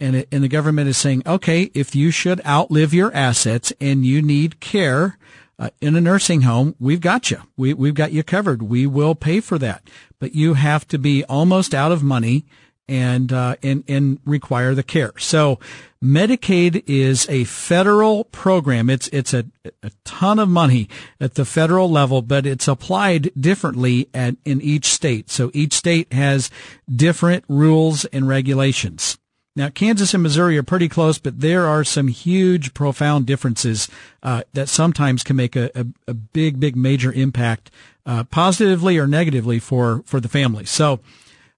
and 0.00 0.16
it, 0.16 0.28
and 0.32 0.42
the 0.42 0.48
government 0.48 0.88
is 0.88 0.96
saying, 0.96 1.22
okay, 1.26 1.70
if 1.74 1.94
you 1.94 2.10
should 2.10 2.44
outlive 2.46 2.94
your 2.94 3.12
assets 3.14 3.72
and 3.80 4.04
you 4.04 4.22
need 4.22 4.60
care 4.60 5.18
uh, 5.58 5.70
in 5.80 5.94
a 5.94 6.00
nursing 6.00 6.42
home, 6.42 6.74
we've 6.80 7.00
got 7.00 7.30
you. 7.30 7.42
We 7.56 7.74
we've 7.74 7.94
got 7.94 8.12
you 8.12 8.22
covered. 8.22 8.62
We 8.62 8.86
will 8.86 9.14
pay 9.14 9.40
for 9.40 9.58
that, 9.58 9.88
but 10.18 10.34
you 10.34 10.54
have 10.54 10.88
to 10.88 10.98
be 10.98 11.22
almost 11.24 11.74
out 11.74 11.92
of 11.92 12.02
money 12.02 12.46
and 12.88 13.32
uh, 13.32 13.56
and 13.62 13.84
and 13.86 14.18
require 14.24 14.74
the 14.74 14.82
care. 14.82 15.12
So. 15.18 15.58
Medicaid 16.02 16.82
is 16.86 17.28
a 17.28 17.44
federal 17.44 18.24
program. 18.24 18.88
It's 18.88 19.06
it's 19.08 19.34
a, 19.34 19.44
a 19.82 19.90
ton 20.02 20.38
of 20.38 20.48
money 20.48 20.88
at 21.20 21.34
the 21.34 21.44
federal 21.44 21.90
level, 21.90 22.22
but 22.22 22.46
it's 22.46 22.66
applied 22.66 23.30
differently 23.38 24.08
at 24.14 24.36
in 24.46 24.62
each 24.62 24.86
state. 24.86 25.28
So 25.28 25.50
each 25.52 25.74
state 25.74 26.10
has 26.14 26.50
different 26.90 27.44
rules 27.48 28.06
and 28.06 28.26
regulations. 28.26 29.18
Now, 29.56 29.68
Kansas 29.68 30.14
and 30.14 30.22
Missouri 30.22 30.56
are 30.58 30.62
pretty 30.62 30.88
close, 30.88 31.18
but 31.18 31.40
there 31.40 31.66
are 31.66 31.82
some 31.82 32.08
huge, 32.08 32.72
profound 32.72 33.26
differences 33.26 33.88
uh, 34.22 34.42
that 34.52 34.68
sometimes 34.68 35.24
can 35.24 35.34
make 35.36 35.56
a, 35.56 35.70
a, 35.74 35.86
a 36.06 36.14
big, 36.14 36.60
big, 36.60 36.76
major 36.76 37.12
impact, 37.12 37.70
uh, 38.06 38.24
positively 38.24 38.96
or 38.96 39.06
negatively 39.06 39.58
for 39.58 40.02
for 40.06 40.20
the 40.20 40.28
family. 40.28 40.64
So, 40.64 41.00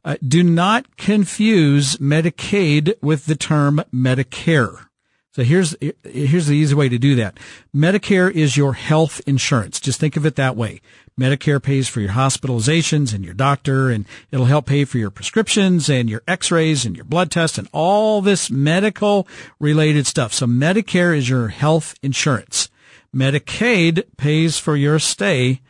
uh, 0.04 0.16
do 0.26 0.42
not 0.42 0.96
confuse 0.96 1.96
Medicaid 1.96 2.94
with 3.02 3.26
the 3.26 3.36
term 3.36 3.82
Medicare. 3.92 4.86
So 5.34 5.42
here's 5.42 5.74
here's 6.04 6.46
the 6.46 6.56
easy 6.56 6.74
way 6.74 6.90
to 6.90 6.98
do 6.98 7.14
that. 7.16 7.38
Medicare 7.74 8.30
is 8.30 8.56
your 8.56 8.74
health 8.74 9.20
insurance. 9.26 9.80
Just 9.80 9.98
think 9.98 10.16
of 10.16 10.26
it 10.26 10.36
that 10.36 10.56
way. 10.56 10.82
Medicare 11.18 11.62
pays 11.62 11.88
for 11.88 12.00
your 12.00 12.12
hospitalizations 12.12 13.14
and 13.14 13.24
your 13.24 13.32
doctor, 13.32 13.88
and 13.88 14.04
it'll 14.30 14.46
help 14.46 14.66
pay 14.66 14.84
for 14.84 14.98
your 14.98 15.10
prescriptions 15.10 15.88
and 15.88 16.10
your 16.10 16.22
x-rays 16.28 16.84
and 16.84 16.96
your 16.96 17.04
blood 17.04 17.30
tests 17.30 17.56
and 17.56 17.68
all 17.72 18.20
this 18.20 18.50
medical 18.50 19.26
related 19.58 20.06
stuff. 20.06 20.34
So 20.34 20.46
Medicare 20.46 21.16
is 21.16 21.28
your 21.28 21.48
health 21.48 21.94
insurance. 22.02 22.68
Medicaid 23.14 24.04
pays 24.16 24.58
for 24.58 24.76
your 24.76 24.98
stay 24.98 25.60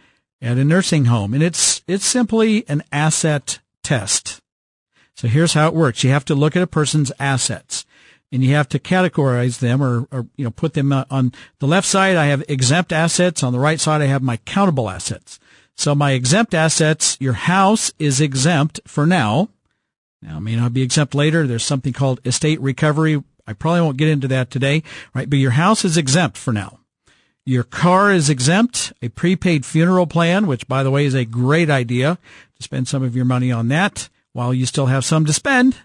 at 0.40 0.58
a 0.58 0.64
nursing 0.64 1.06
home. 1.06 1.34
And 1.34 1.42
it's, 1.42 1.82
it's 1.86 2.04
simply 2.04 2.64
an 2.68 2.82
asset 2.92 3.60
test. 3.82 4.40
So 5.16 5.28
here's 5.28 5.54
how 5.54 5.68
it 5.68 5.74
works. 5.74 6.02
You 6.02 6.10
have 6.10 6.24
to 6.26 6.34
look 6.34 6.56
at 6.56 6.62
a 6.62 6.68
person's 6.68 7.12
assets 7.18 7.84
and 8.32 8.42
you 8.42 8.54
have 8.54 8.68
to 8.70 8.78
categorize 8.78 9.58
them 9.58 9.82
or, 9.82 10.08
or 10.10 10.26
you 10.36 10.44
know, 10.44 10.50
put 10.50 10.72
them 10.72 10.92
on 10.92 11.32
the 11.58 11.66
left 11.66 11.86
side. 11.86 12.16
I 12.16 12.26
have 12.26 12.42
exempt 12.48 12.90
assets. 12.90 13.42
On 13.42 13.52
the 13.52 13.60
right 13.60 13.78
side, 13.78 14.00
I 14.00 14.06
have 14.06 14.22
my 14.22 14.38
countable 14.38 14.88
assets. 14.88 15.38
So 15.76 15.94
my 15.94 16.12
exempt 16.12 16.54
assets, 16.54 17.16
your 17.20 17.34
house 17.34 17.92
is 17.98 18.20
exempt 18.20 18.80
for 18.86 19.06
now. 19.06 19.50
Now, 20.22 20.38
it 20.38 20.40
may 20.40 20.56
not 20.56 20.72
be 20.72 20.82
exempt 20.82 21.14
later. 21.14 21.46
There's 21.46 21.64
something 21.64 21.92
called 21.92 22.20
estate 22.24 22.60
recovery. 22.60 23.22
I 23.46 23.52
probably 23.52 23.82
won't 23.82 23.96
get 23.96 24.08
into 24.08 24.28
that 24.28 24.50
today, 24.50 24.82
right? 25.14 25.28
But 25.28 25.38
your 25.38 25.50
house 25.52 25.84
is 25.84 25.96
exempt 25.96 26.38
for 26.38 26.52
now. 26.52 26.78
Your 27.44 27.64
car 27.64 28.12
is 28.12 28.30
exempt. 28.30 28.92
A 29.02 29.08
prepaid 29.08 29.66
funeral 29.66 30.06
plan, 30.06 30.46
which 30.46 30.68
by 30.68 30.82
the 30.82 30.90
way 30.90 31.04
is 31.04 31.14
a 31.14 31.24
great 31.24 31.68
idea 31.68 32.18
to 32.56 32.62
spend 32.62 32.86
some 32.86 33.02
of 33.02 33.16
your 33.16 33.24
money 33.24 33.50
on 33.50 33.68
that 33.68 34.08
while 34.32 34.54
you 34.54 34.64
still 34.64 34.86
have 34.86 35.04
some 35.04 35.26
to 35.26 35.32
spend. 35.32 35.76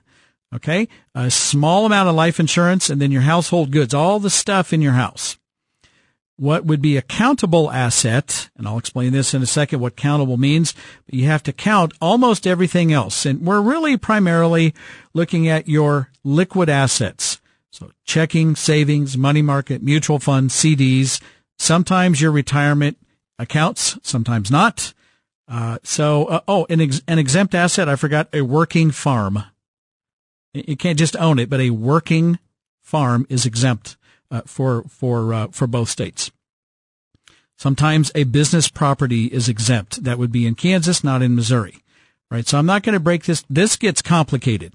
Okay. 0.55 0.88
A 1.13 1.29
small 1.29 1.86
amount 1.86 2.10
of 2.10 2.15
life 2.15 2.39
insurance 2.39 2.89
and 2.89 3.01
then 3.01 3.12
your 3.12 3.23
household 3.23 3.71
goods, 3.71 3.93
all 3.93 4.19
the 4.19 4.29
stuff 4.29 4.71
in 4.71 4.81
your 4.81 4.93
house. 4.93 5.38
What 6.38 6.65
would 6.65 6.81
be 6.81 6.97
a 6.97 7.01
countable 7.01 7.71
asset, 7.71 8.49
and 8.55 8.67
I'll 8.67 8.77
explain 8.77 9.12
this 9.12 9.33
in 9.33 9.41
a 9.41 9.47
second, 9.47 9.79
what 9.79 9.95
countable 9.95 10.38
means, 10.38 10.75
but 11.05 11.15
you 11.15 11.25
have 11.25 11.41
to 11.43 11.53
count 11.53 11.93
almost 11.99 12.45
everything 12.45 12.93
else. 12.93 13.25
And 13.25 13.41
we're 13.41 13.60
really 13.60 13.97
primarily 13.97 14.73
looking 15.13 15.47
at 15.47 15.67
your 15.67 16.12
liquid 16.23 16.69
assets. 16.69 17.41
So 17.71 17.91
checking, 18.05 18.55
savings, 18.55 19.17
money 19.17 19.41
market, 19.41 19.81
mutual 19.81 20.19
funds, 20.19 20.53
CDs, 20.53 21.21
sometimes 21.57 22.21
your 22.21 22.31
retirement 22.31 22.97
accounts, 23.39 23.97
sometimes 24.03 24.51
not. 24.51 24.93
Uh, 25.47 25.79
so, 25.83 26.25
uh, 26.25 26.41
oh, 26.47 26.67
an, 26.69 26.81
ex- 26.81 27.01
an 27.07 27.19
exempt 27.19 27.55
asset. 27.55 27.89
I 27.89 27.95
forgot 27.95 28.29
a 28.33 28.41
working 28.41 28.91
farm. 28.91 29.43
You 30.53 30.77
can't 30.77 30.97
just 30.97 31.15
own 31.17 31.39
it, 31.39 31.49
but 31.49 31.60
a 31.60 31.69
working 31.69 32.39
farm 32.81 33.25
is 33.29 33.45
exempt 33.45 33.97
uh, 34.31 34.41
for 34.45 34.83
for 34.83 35.33
uh, 35.33 35.47
for 35.51 35.67
both 35.67 35.89
states. 35.89 36.31
Sometimes 37.57 38.12
a 38.13 38.23
business 38.23 38.69
property 38.69 39.25
is 39.25 39.49
exempt. 39.49 40.03
That 40.03 40.19
would 40.19 40.31
be 40.31 40.45
in 40.45 40.55
Kansas, 40.55 41.03
not 41.03 41.21
in 41.21 41.36
Missouri. 41.36 41.83
Right. 42.29 42.47
So 42.47 42.57
I'm 42.57 42.65
not 42.65 42.83
going 42.83 42.93
to 42.93 42.99
break 42.99 43.23
this. 43.23 43.43
This 43.49 43.77
gets 43.77 44.01
complicated. 44.01 44.73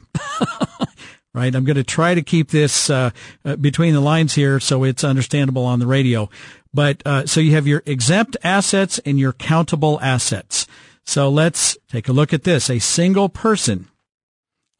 right. 1.35 1.55
I'm 1.55 1.65
going 1.65 1.77
to 1.77 1.85
try 1.85 2.15
to 2.15 2.23
keep 2.23 2.51
this 2.51 2.89
uh, 2.89 3.11
uh, 3.45 3.57
between 3.57 3.93
the 3.93 4.01
lines 4.01 4.35
here 4.35 4.59
so 4.59 4.85
it's 4.85 5.05
understandable 5.05 5.65
on 5.65 5.79
the 5.79 5.87
radio. 5.87 6.31
But 6.73 7.03
uh, 7.05 7.27
so 7.27 7.41
you 7.41 7.53
have 7.53 7.67
your 7.67 7.83
exempt 7.85 8.39
assets 8.43 8.99
and 9.01 9.19
your 9.19 9.35
countable 9.35 10.01
assets. 10.01 10.67
So 11.05 11.29
let's 11.29 11.77
take 11.89 12.09
a 12.09 12.13
look 12.13 12.33
at 12.33 12.45
this. 12.45 12.71
A 12.71 12.79
single 12.79 13.29
person, 13.29 13.89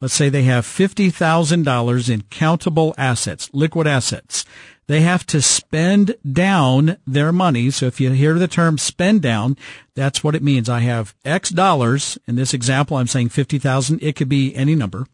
let's 0.03 0.15
say 0.15 0.27
they 0.27 0.43
have 0.43 0.65
$50,000 0.65 2.09
in 2.09 2.23
countable 2.23 2.93
assets, 2.97 3.49
liquid 3.53 3.87
assets. 3.87 4.43
They 4.87 4.99
have 4.99 5.25
to 5.27 5.41
spend 5.41 6.17
down 6.29 6.97
their 7.07 7.31
money. 7.31 7.71
So 7.71 7.85
if 7.85 8.01
you 8.01 8.11
hear 8.11 8.33
the 8.33 8.49
term 8.49 8.77
spend 8.77 9.21
down, 9.21 9.55
that's 9.95 10.21
what 10.21 10.35
it 10.35 10.43
means. 10.43 10.67
I 10.67 10.81
have 10.81 11.15
X 11.23 11.51
dollars. 11.51 12.19
In 12.27 12.35
this 12.35 12.53
example, 12.53 12.97
I'm 12.97 13.07
saying 13.07 13.29
50,000. 13.29 14.03
It 14.03 14.17
could 14.17 14.27
be 14.27 14.53
any 14.53 14.75
number. 14.75 15.07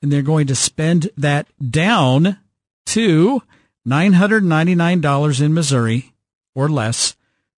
And 0.00 0.10
they're 0.10 0.22
going 0.22 0.46
to 0.46 0.54
spend 0.54 1.10
that 1.18 1.46
down 1.70 2.38
to 2.86 3.42
$999 3.86 5.40
in 5.42 5.52
Missouri 5.52 6.14
or 6.54 6.70
less, 6.70 7.16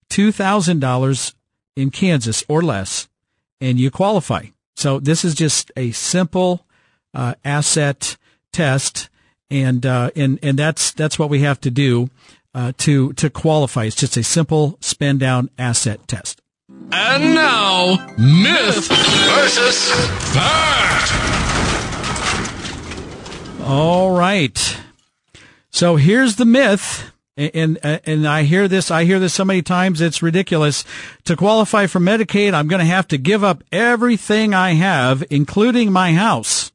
$2,000 0.09 1.33
in 1.77 1.89
Kansas 1.89 2.43
or 2.49 2.61
less, 2.61 3.07
and 3.61 3.79
you 3.79 3.89
qualify. 3.89 4.47
So 4.79 4.97
this 4.97 5.25
is 5.25 5.35
just 5.35 5.73
a 5.75 5.91
simple 5.91 6.65
uh, 7.13 7.33
asset 7.43 8.15
test, 8.53 9.09
and 9.51 9.85
uh, 9.85 10.11
and 10.15 10.39
and 10.41 10.57
that's 10.57 10.93
that's 10.93 11.19
what 11.19 11.29
we 11.29 11.41
have 11.41 11.59
to 11.61 11.69
do 11.69 12.09
uh, 12.55 12.71
to 12.77 13.11
to 13.11 13.29
qualify. 13.29 13.83
It's 13.83 13.97
just 13.97 14.15
a 14.15 14.23
simple 14.23 14.77
spend 14.79 15.19
down 15.19 15.49
asset 15.59 16.07
test. 16.07 16.41
And 16.93 17.35
now, 17.35 18.07
myth 18.17 18.87
versus 18.87 19.91
fact. 20.31 21.11
All 23.63 24.11
right. 24.11 24.77
So 25.71 25.97
here's 25.97 26.37
the 26.37 26.45
myth. 26.45 27.11
And, 27.39 27.79
uh, 27.81 27.99
and, 28.05 28.27
I 28.27 28.43
hear 28.43 28.67
this, 28.67 28.91
I 28.91 29.05
hear 29.05 29.17
this 29.17 29.33
so 29.33 29.45
many 29.45 29.61
times, 29.61 30.01
it's 30.01 30.21
ridiculous. 30.21 30.83
To 31.23 31.37
qualify 31.37 31.87
for 31.87 32.01
Medicaid, 32.01 32.53
I'm 32.53 32.67
going 32.67 32.81
to 32.81 32.85
have 32.85 33.07
to 33.09 33.17
give 33.17 33.45
up 33.45 33.63
everything 33.71 34.53
I 34.53 34.71
have, 34.71 35.23
including 35.29 35.89
my 35.89 36.11
house. 36.11 36.73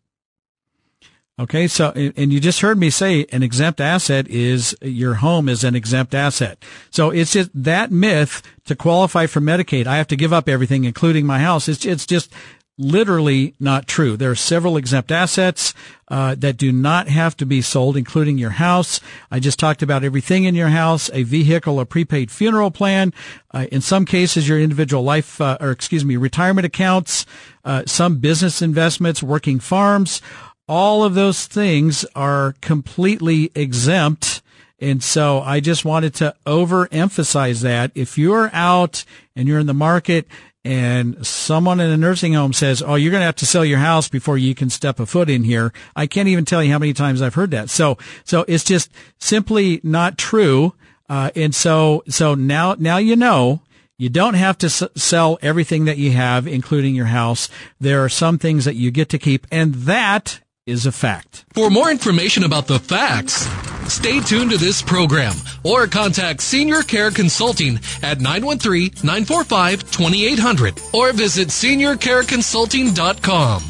Okay. 1.39 1.67
So, 1.67 1.91
and 1.91 2.33
you 2.33 2.41
just 2.41 2.61
heard 2.61 2.79
me 2.79 2.89
say 2.89 3.27
an 3.31 3.43
exempt 3.43 3.81
asset 3.81 4.27
is 4.29 4.75
your 4.81 5.15
home 5.15 5.51
is 5.51 5.65
an 5.65 5.75
exempt 5.75 6.15
asset. 6.15 6.65
So 6.91 7.11
it's 7.11 7.33
just 7.33 7.51
that 7.55 7.91
myth 7.91 8.41
to 8.65 8.75
qualify 8.75 9.27
for 9.27 9.41
Medicaid. 9.41 9.87
I 9.87 9.99
have 9.99 10.09
to 10.09 10.17
give 10.17 10.33
up 10.33 10.49
everything, 10.49 10.85
including 10.85 11.27
my 11.27 11.41
house. 11.41 11.69
It's, 11.69 11.85
it's 11.85 12.07
just 12.07 12.33
literally 12.77 13.55
not 13.61 13.87
true. 13.87 14.17
There 14.17 14.31
are 14.31 14.37
several 14.37 14.77
exempt 14.77 15.13
assets 15.13 15.75
uh, 16.09 16.35
that 16.37 16.57
do 16.57 16.73
not 16.73 17.09
have 17.09 17.37
to 17.39 17.47
be 17.47 17.63
sold, 17.63 17.97
including 17.97 18.39
your 18.39 18.51
house. 18.51 19.01
I 19.31 19.39
just 19.39 19.59
talked 19.59 19.83
about 19.83 20.05
everything 20.05 20.45
in 20.45 20.55
your 20.55 20.69
house: 20.69 21.11
a 21.13 21.23
vehicle, 21.23 21.81
a 21.81 21.87
prepaid 21.87 22.31
funeral 22.31 22.71
plan. 22.71 23.13
Uh, 23.53 23.67
in 23.71 23.81
some 23.81 24.05
cases, 24.05 24.49
your 24.49 24.61
individual 24.61 25.03
life, 25.03 25.41
uh, 25.41 25.59
or 25.61 25.71
excuse 25.71 26.05
me, 26.05 26.17
retirement 26.17 26.67
accounts, 26.67 27.27
uh, 27.65 27.85
some 27.87 28.19
business 28.19 28.61
investments, 28.61 29.23
working 29.23 29.61
farms. 29.61 30.21
All 30.67 31.05
of 31.05 31.15
those 31.15 31.47
things 31.47 32.05
are 32.15 32.55
completely 32.61 33.53
exempt. 33.55 34.41
And 34.81 35.03
so 35.03 35.41
I 35.41 35.61
just 35.61 35.85
wanted 35.85 36.15
to 36.15 36.35
overemphasize 36.47 37.63
that 37.63 37.93
if 37.95 38.19
you're 38.19 38.51
out 38.53 39.05
and 39.37 39.47
you're 39.47 39.59
in 39.59 39.67
the 39.67 39.75
market 39.75 40.27
and 40.65 41.27
someone 41.27 41.81
in 41.81 41.91
a 41.91 41.97
nursing 41.97 42.33
home 42.35 42.53
says, 42.53 42.83
"Oh, 42.83 42.95
you're 42.95 43.11
going 43.11 43.21
to 43.21 43.27
have 43.27 43.37
to 43.37 43.47
sell 43.47 43.65
your 43.65 43.79
house 43.79 44.09
before 44.09 44.39
you 44.39 44.55
can 44.55 44.71
step 44.71 44.99
a 44.99 45.07
foot 45.07 45.29
in 45.29 45.45
here." 45.45 45.73
I 45.95 46.07
can't 46.07 46.29
even 46.29 46.45
tell 46.45 46.63
you 46.63 46.73
how 46.73 46.79
many 46.79 46.93
times 46.93 47.21
I've 47.21 47.35
heard 47.35 47.51
that. 47.51 47.71
So, 47.71 47.99
so 48.25 48.45
it's 48.49 48.65
just 48.65 48.91
simply 49.19 49.81
not 49.83 50.17
true. 50.19 50.75
Uh, 51.09 51.31
and 51.37 51.55
so, 51.55 52.03
so 52.09 52.35
now, 52.35 52.75
now 52.79 52.97
you 52.97 53.17
know. 53.17 53.61
You 53.97 54.09
don't 54.09 54.35
have 54.35 54.59
to 54.59 54.67
s- 54.67 54.83
sell 54.97 55.39
everything 55.41 55.85
that 55.85 55.99
you 55.99 56.11
have, 56.11 56.49
including 56.49 56.97
your 56.97 57.07
house. 57.07 57.49
There 57.79 58.03
are 58.03 58.09
some 58.09 58.39
things 58.39 58.65
that 58.65 58.75
you 58.75 58.91
get 58.91 59.09
to 59.11 59.19
keep, 59.21 59.47
and 59.53 59.73
that 59.75 60.41
is 60.67 60.87
a 60.87 60.93
fact. 60.93 61.45
For 61.53 61.69
more 61.71 61.91
information 61.91 62.45
about 62.45 62.67
the 62.67 62.79
facts, 62.79 63.47
stay 63.93 64.21
tuned 64.21 64.51
to 64.51 64.57
this 64.57 64.81
program 64.81 65.35
or 65.63 65.87
contact 65.87 66.41
Senior 66.43 66.81
Care 66.83 67.11
Consulting 67.11 67.77
at 68.03 68.19
913-945-2800 68.19 70.95
or 70.95 71.13
visit 71.13 71.49
seniorcareconsulting.com. 71.49 73.63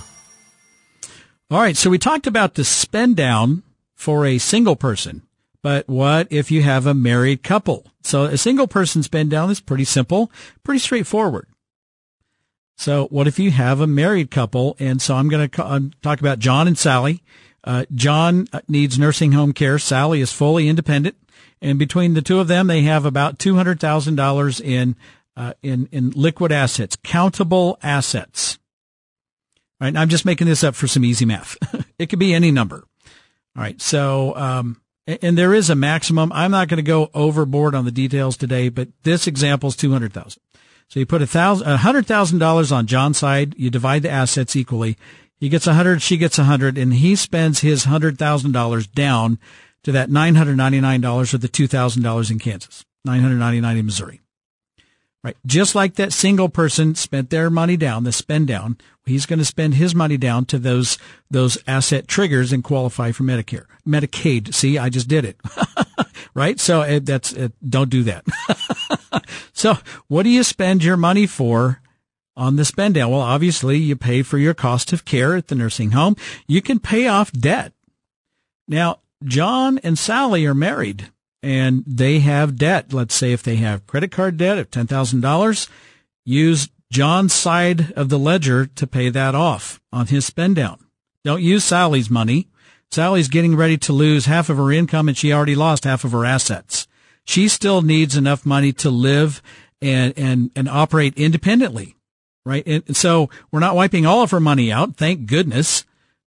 All 1.50 1.60
right, 1.60 1.76
so 1.76 1.90
we 1.90 1.98
talked 1.98 2.26
about 2.26 2.54
the 2.54 2.64
spend 2.64 3.16
down 3.16 3.62
for 3.94 4.24
a 4.24 4.38
single 4.38 4.76
person, 4.76 5.20
but 5.62 5.86
what 5.88 6.26
if 6.30 6.50
you 6.50 6.62
have 6.62 6.86
a 6.86 6.94
married 6.94 7.42
couple? 7.42 7.86
So 8.02 8.24
a 8.24 8.38
single 8.38 8.66
person 8.66 9.02
spend 9.02 9.30
down 9.30 9.50
is 9.50 9.60
pretty 9.60 9.84
simple, 9.84 10.32
pretty 10.62 10.78
straightforward. 10.78 11.46
So 12.76 13.06
what 13.06 13.26
if 13.26 13.38
you 13.38 13.50
have 13.50 13.80
a 13.80 13.86
married 13.86 14.30
couple? 14.30 14.76
And 14.78 15.00
so 15.00 15.14
I'm 15.16 15.28
going 15.28 15.48
to 15.48 15.90
talk 16.02 16.20
about 16.20 16.38
John 16.38 16.66
and 16.66 16.76
Sally. 16.76 17.22
Uh, 17.62 17.84
John 17.94 18.46
uh, 18.52 18.60
needs 18.68 18.98
nursing 18.98 19.32
home 19.32 19.52
care. 19.52 19.78
Sally 19.78 20.20
is 20.20 20.32
fully 20.32 20.68
independent. 20.68 21.16
And 21.62 21.78
between 21.78 22.14
the 22.14 22.22
two 22.22 22.40
of 22.40 22.48
them, 22.48 22.66
they 22.66 22.82
have 22.82 23.06
about 23.06 23.38
$200,000 23.38 24.60
in, 24.60 24.96
uh, 25.36 25.54
in, 25.62 25.88
in 25.92 26.10
liquid 26.10 26.52
assets, 26.52 26.96
countable 26.96 27.78
assets. 27.82 28.58
All 29.80 29.86
right. 29.86 29.96
I'm 29.96 30.08
just 30.08 30.26
making 30.26 30.46
this 30.46 30.62
up 30.62 30.74
for 30.74 30.86
some 30.86 31.04
easy 31.04 31.24
math. 31.24 31.56
it 31.98 32.06
could 32.06 32.18
be 32.18 32.34
any 32.34 32.50
number. 32.50 32.84
All 33.56 33.62
right. 33.62 33.80
So, 33.80 34.36
um, 34.36 34.80
and 35.06 35.38
there 35.38 35.54
is 35.54 35.70
a 35.70 35.74
maximum. 35.74 36.32
I'm 36.32 36.50
not 36.50 36.68
going 36.68 36.78
to 36.78 36.82
go 36.82 37.10
overboard 37.14 37.74
on 37.74 37.84
the 37.84 37.90
details 37.90 38.36
today, 38.36 38.68
but 38.68 38.88
this 39.02 39.26
example 39.26 39.68
is 39.68 39.76
200,000. 39.76 40.40
So 40.94 41.00
you 41.00 41.06
put 41.06 41.22
a 41.22 41.26
thousand, 41.26 41.66
a 41.66 41.76
hundred 41.76 42.06
thousand 42.06 42.38
dollars 42.38 42.70
on 42.70 42.86
John's 42.86 43.18
side. 43.18 43.56
You 43.58 43.68
divide 43.68 44.02
the 44.02 44.10
assets 44.10 44.54
equally. 44.54 44.96
He 45.40 45.48
gets 45.48 45.66
a 45.66 45.74
hundred, 45.74 46.02
she 46.02 46.16
gets 46.16 46.38
a 46.38 46.44
hundred, 46.44 46.78
and 46.78 46.94
he 46.94 47.16
spends 47.16 47.62
his 47.62 47.82
hundred 47.82 48.16
thousand 48.16 48.52
dollars 48.52 48.86
down 48.86 49.40
to 49.82 49.90
that 49.90 50.08
nine 50.08 50.36
hundred 50.36 50.56
ninety 50.56 50.80
nine 50.80 51.00
dollars 51.00 51.34
or 51.34 51.38
the 51.38 51.48
two 51.48 51.66
thousand 51.66 52.04
dollars 52.04 52.30
in 52.30 52.38
Kansas, 52.38 52.84
nine 53.04 53.22
hundred 53.22 53.38
ninety 53.38 53.60
nine 53.60 53.76
in 53.76 53.86
Missouri. 53.86 54.20
Right, 55.24 55.36
just 55.44 55.74
like 55.74 55.94
that 55.94 56.12
single 56.12 56.48
person 56.48 56.94
spent 56.94 57.30
their 57.30 57.50
money 57.50 57.76
down, 57.76 58.04
the 58.04 58.12
spend 58.12 58.46
down. 58.46 58.76
He's 59.04 59.26
going 59.26 59.40
to 59.40 59.44
spend 59.44 59.74
his 59.74 59.96
money 59.96 60.16
down 60.16 60.44
to 60.44 60.60
those 60.60 60.96
those 61.28 61.58
asset 61.66 62.06
triggers 62.06 62.52
and 62.52 62.62
qualify 62.62 63.10
for 63.10 63.24
Medicare, 63.24 63.66
Medicaid. 63.84 64.54
See, 64.54 64.78
I 64.78 64.90
just 64.90 65.08
did 65.08 65.24
it. 65.24 65.38
right, 66.34 66.60
so 66.60 66.82
uh, 66.82 67.00
that's 67.02 67.34
uh, 67.34 67.48
don't 67.68 67.90
do 67.90 68.04
that. 68.04 68.24
so 69.52 69.74
what 70.08 70.22
do 70.24 70.30
you 70.30 70.42
spend 70.42 70.84
your 70.84 70.96
money 70.96 71.26
for 71.26 71.80
on 72.36 72.56
the 72.56 72.64
spend 72.64 72.94
down? 72.94 73.10
Well, 73.10 73.20
obviously 73.20 73.78
you 73.78 73.96
pay 73.96 74.22
for 74.22 74.38
your 74.38 74.54
cost 74.54 74.92
of 74.92 75.04
care 75.04 75.36
at 75.36 75.48
the 75.48 75.54
nursing 75.54 75.92
home. 75.92 76.16
You 76.46 76.62
can 76.62 76.78
pay 76.78 77.06
off 77.06 77.32
debt. 77.32 77.72
Now, 78.66 79.00
John 79.24 79.78
and 79.78 79.98
Sally 79.98 80.46
are 80.46 80.54
married 80.54 81.10
and 81.42 81.84
they 81.86 82.20
have 82.20 82.56
debt. 82.56 82.92
Let's 82.92 83.14
say 83.14 83.32
if 83.32 83.42
they 83.42 83.56
have 83.56 83.86
credit 83.86 84.10
card 84.10 84.36
debt 84.36 84.58
of 84.58 84.70
$10,000, 84.70 85.68
use 86.24 86.68
John's 86.90 87.32
side 87.32 87.92
of 87.92 88.08
the 88.08 88.18
ledger 88.18 88.66
to 88.66 88.86
pay 88.86 89.10
that 89.10 89.34
off 89.34 89.80
on 89.92 90.06
his 90.06 90.24
spend 90.24 90.56
down. 90.56 90.78
Don't 91.24 91.42
use 91.42 91.64
Sally's 91.64 92.10
money. 92.10 92.48
Sally's 92.90 93.28
getting 93.28 93.56
ready 93.56 93.76
to 93.78 93.92
lose 93.92 94.26
half 94.26 94.48
of 94.48 94.56
her 94.56 94.70
income 94.70 95.08
and 95.08 95.16
she 95.16 95.32
already 95.32 95.54
lost 95.54 95.84
half 95.84 96.04
of 96.04 96.12
her 96.12 96.24
assets. 96.24 96.83
She 97.24 97.48
still 97.48 97.82
needs 97.82 98.16
enough 98.16 98.44
money 98.44 98.72
to 98.74 98.90
live 98.90 99.42
and, 99.80 100.14
and, 100.16 100.50
and 100.54 100.68
operate 100.68 101.14
independently, 101.16 101.96
right? 102.44 102.66
And 102.66 102.96
so 102.96 103.30
we're 103.50 103.60
not 103.60 103.76
wiping 103.76 104.06
all 104.06 104.22
of 104.22 104.30
her 104.30 104.40
money 104.40 104.70
out. 104.70 104.96
Thank 104.96 105.26
goodness. 105.26 105.84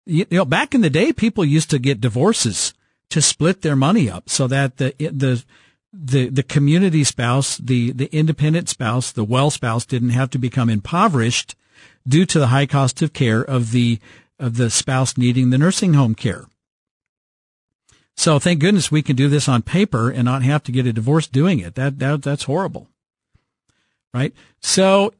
You, 0.06 0.26
you 0.30 0.38
know, 0.38 0.46
back 0.46 0.74
in 0.76 0.82
the 0.82 0.90
day, 0.90 1.14
people 1.14 1.46
used 1.46 1.70
to 1.72 1.80
get 1.80 2.02
divorces 2.02 2.74
to 3.10 3.22
split 3.22 3.62
their 3.62 3.76
money 3.76 4.10
up 4.10 4.30
so 4.30 4.48
that 4.48 4.78
the, 4.78 4.94
the, 4.98 5.44
the, 5.94 6.30
the 6.30 6.44
community 6.44 7.04
spouse, 7.04 7.58
the, 7.58 7.92
the 7.92 8.14
independent 8.16 8.70
spouse, 8.70 9.12
the 9.12 9.24
well 9.24 9.50
spouse 9.50 9.86
didn't 9.86 10.10
have 10.10 10.30
to 10.32 10.38
become 10.38 10.70
impoverished 10.70 11.56
due 12.08 12.26
to 12.26 12.40
the 12.40 12.48
high 12.48 12.66
cost 12.66 13.02
of 13.02 13.14
care 13.14 13.42
of 13.42 13.72
the, 13.72 14.00
of 14.40 14.58
the 14.58 14.70
spouse 14.70 15.18
needing 15.18 15.50
the 15.50 15.58
nursing 15.58 15.94
home 15.94 16.16
care. 16.16 16.46
So 18.18 18.40
thank 18.40 18.60
goodness 18.60 18.92
we 18.92 19.02
can 19.02 19.16
do 19.16 19.30
this 19.30 19.50
on 19.50 19.62
paper 19.62 20.10
and 20.10 20.26
not 20.26 20.44
have 20.44 20.64
to 20.64 20.72
get 20.72 20.86
a 20.86 20.94
divorce 20.94 21.28
doing 21.28 21.60
it. 21.60 21.76
That, 21.76 22.00
that 22.00 22.22
that's 22.22 22.44
horrible. 22.44 22.88
Right? 24.14 24.34
So 24.60 25.14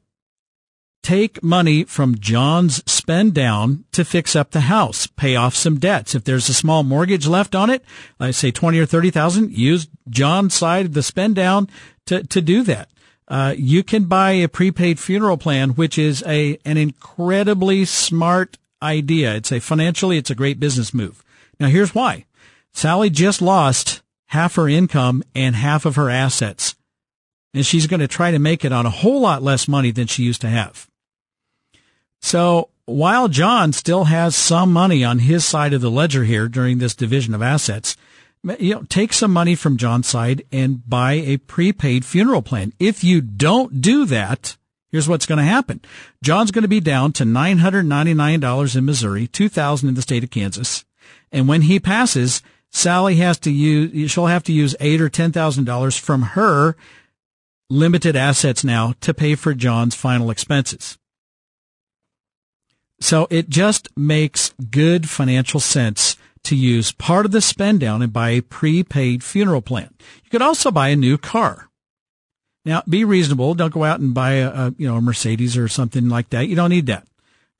take 1.02 1.42
money 1.42 1.84
from 1.84 2.18
John's 2.18 2.82
spend 2.90 3.34
down 3.34 3.84
to 3.92 4.04
fix 4.04 4.36
up 4.36 4.50
the 4.50 4.62
house, 4.62 5.06
pay 5.06 5.34
off 5.34 5.54
some 5.54 5.78
debts. 5.78 6.14
If 6.14 6.24
there's 6.24 6.48
a 6.48 6.54
small 6.54 6.84
mortgage 6.84 7.26
left 7.26 7.54
on 7.54 7.70
it, 7.70 7.84
I 8.20 8.30
say 8.30 8.50
20 8.50 8.78
or 8.78 8.86
30,000, 8.86 9.52
use 9.52 9.88
John's 10.08 10.54
side 10.54 10.86
of 10.86 10.94
the 10.94 11.02
spend 11.02 11.34
down 11.34 11.68
to, 12.06 12.22
to 12.22 12.40
do 12.40 12.62
that. 12.64 12.88
Uh, 13.28 13.54
you 13.56 13.82
can 13.82 14.04
buy 14.04 14.32
a 14.32 14.48
prepaid 14.48 14.98
funeral 14.98 15.38
plan, 15.38 15.70
which 15.70 15.98
is 15.98 16.22
a, 16.26 16.58
an 16.64 16.76
incredibly 16.76 17.84
smart 17.84 18.58
idea. 18.82 19.34
It's 19.36 19.52
a 19.52 19.60
financially, 19.60 20.18
it's 20.18 20.30
a 20.30 20.34
great 20.34 20.60
business 20.60 20.92
move. 20.92 21.24
Now 21.58 21.68
here's 21.68 21.94
why. 21.94 22.26
Sally 22.72 23.10
just 23.10 23.42
lost 23.42 24.02
half 24.26 24.54
her 24.56 24.68
income 24.68 25.22
and 25.34 25.54
half 25.54 25.84
of 25.84 25.96
her 25.96 26.08
assets. 26.08 26.74
And 27.54 27.66
she's 27.66 27.86
going 27.86 28.00
to 28.00 28.08
try 28.08 28.30
to 28.30 28.38
make 28.38 28.64
it 28.64 28.72
on 28.72 28.86
a 28.86 28.90
whole 28.90 29.20
lot 29.20 29.42
less 29.42 29.68
money 29.68 29.90
than 29.90 30.06
she 30.06 30.22
used 30.22 30.40
to 30.40 30.48
have. 30.48 30.88
So 32.22 32.70
while 32.86 33.28
John 33.28 33.72
still 33.72 34.04
has 34.04 34.34
some 34.34 34.72
money 34.72 35.04
on 35.04 35.18
his 35.18 35.44
side 35.44 35.72
of 35.72 35.80
the 35.80 35.90
ledger 35.90 36.24
here 36.24 36.48
during 36.48 36.78
this 36.78 36.94
division 36.94 37.34
of 37.34 37.42
assets, 37.42 37.96
you 38.58 38.74
know, 38.74 38.82
take 38.88 39.12
some 39.12 39.32
money 39.32 39.54
from 39.54 39.76
John's 39.76 40.08
side 40.08 40.44
and 40.50 40.88
buy 40.88 41.12
a 41.12 41.36
prepaid 41.36 42.04
funeral 42.04 42.42
plan. 42.42 42.72
If 42.78 43.04
you 43.04 43.20
don't 43.20 43.80
do 43.80 44.04
that, 44.06 44.56
here's 44.90 45.08
what's 45.08 45.26
going 45.26 45.38
to 45.38 45.44
happen. 45.44 45.80
John's 46.24 46.50
going 46.50 46.62
to 46.62 46.68
be 46.68 46.80
down 46.80 47.12
to 47.12 47.24
$999 47.24 48.76
in 48.76 48.84
Missouri, 48.84 49.26
2000 49.28 49.88
in 49.88 49.94
the 49.94 50.02
state 50.02 50.24
of 50.24 50.30
Kansas. 50.30 50.84
And 51.30 51.46
when 51.46 51.62
he 51.62 51.78
passes, 51.78 52.42
Sally 52.72 53.16
has 53.16 53.38
to 53.40 53.50
use, 53.50 54.10
she'll 54.10 54.26
have 54.26 54.44
to 54.44 54.52
use 54.52 54.74
eight 54.80 55.00
or 55.00 55.10
$10,000 55.10 55.98
from 56.00 56.22
her 56.22 56.74
limited 57.68 58.16
assets 58.16 58.64
now 58.64 58.94
to 59.00 59.12
pay 59.12 59.34
for 59.34 59.54
John's 59.54 59.94
final 59.94 60.30
expenses. 60.30 60.98
So 63.00 63.26
it 63.30 63.48
just 63.48 63.88
makes 63.96 64.54
good 64.70 65.08
financial 65.08 65.60
sense 65.60 66.16
to 66.44 66.56
use 66.56 66.92
part 66.92 67.26
of 67.26 67.32
the 67.32 67.40
spend 67.40 67.80
down 67.80 68.00
and 68.00 68.12
buy 68.12 68.30
a 68.30 68.40
prepaid 68.40 69.22
funeral 69.22 69.62
plan. 69.62 69.94
You 70.24 70.30
could 70.30 70.42
also 70.42 70.70
buy 70.70 70.88
a 70.88 70.96
new 70.96 71.18
car. 71.18 71.68
Now, 72.64 72.82
be 72.88 73.04
reasonable. 73.04 73.54
Don't 73.54 73.74
go 73.74 73.84
out 73.84 74.00
and 74.00 74.14
buy 74.14 74.34
a, 74.34 74.48
a 74.48 74.74
you 74.78 74.86
know, 74.86 74.96
a 74.96 75.00
Mercedes 75.00 75.56
or 75.56 75.68
something 75.68 76.08
like 76.08 76.30
that. 76.30 76.48
You 76.48 76.56
don't 76.56 76.70
need 76.70 76.86
that 76.86 77.06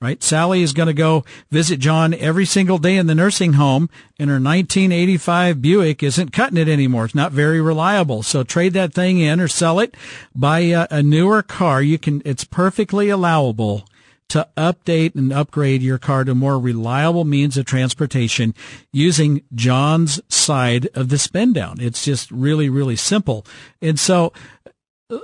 right? 0.03 0.21
Sally 0.21 0.63
is 0.63 0.73
going 0.73 0.89
to 0.89 0.93
go 0.93 1.25
visit 1.53 1.79
John 1.79 2.13
every 2.13 2.45
single 2.45 2.79
day 2.79 2.97
in 2.97 3.07
the 3.07 3.15
nursing 3.15 3.53
home 3.53 3.89
and 4.19 4.29
her 4.29 4.35
1985 4.35 5.63
Buick 5.63 6.03
isn't 6.03 6.33
cutting 6.33 6.59
it 6.59 6.69
anymore. 6.69 7.05
It's 7.05 7.15
not 7.15 7.31
very 7.31 7.61
reliable. 7.61 8.25
So 8.25 8.43
trade 8.43 8.73
that 8.73 8.93
thing 8.93 9.21
in 9.21 9.41
or 9.41 9.47
sell 9.47 9.79
it, 9.79 9.95
buy 10.35 10.59
a, 10.61 10.89
a 10.91 11.03
newer 11.05 11.41
car. 11.41 11.81
You 11.81 11.99
can, 11.99 12.21
it's 12.25 12.43
perfectly 12.43 13.11
allowable 13.11 13.87
to 14.31 14.49
update 14.57 15.15
and 15.15 15.33
upgrade 15.33 15.83
your 15.83 15.99
car 15.99 16.25
to 16.25 16.35
more 16.35 16.59
reliable 16.59 17.25
means 17.25 17.57
of 17.57 17.65
transportation 17.65 18.55
using 18.91 19.43
John's 19.55 20.21
side 20.29 20.89
of 20.95 21.11
the 21.11 21.19
spend 21.19 21.55
down. 21.55 21.77
It's 21.81 22.05
just 22.05 22.29
really, 22.33 22.69
really 22.69 22.97
simple. 22.97 23.47
And 23.81 24.01
so 24.01 24.33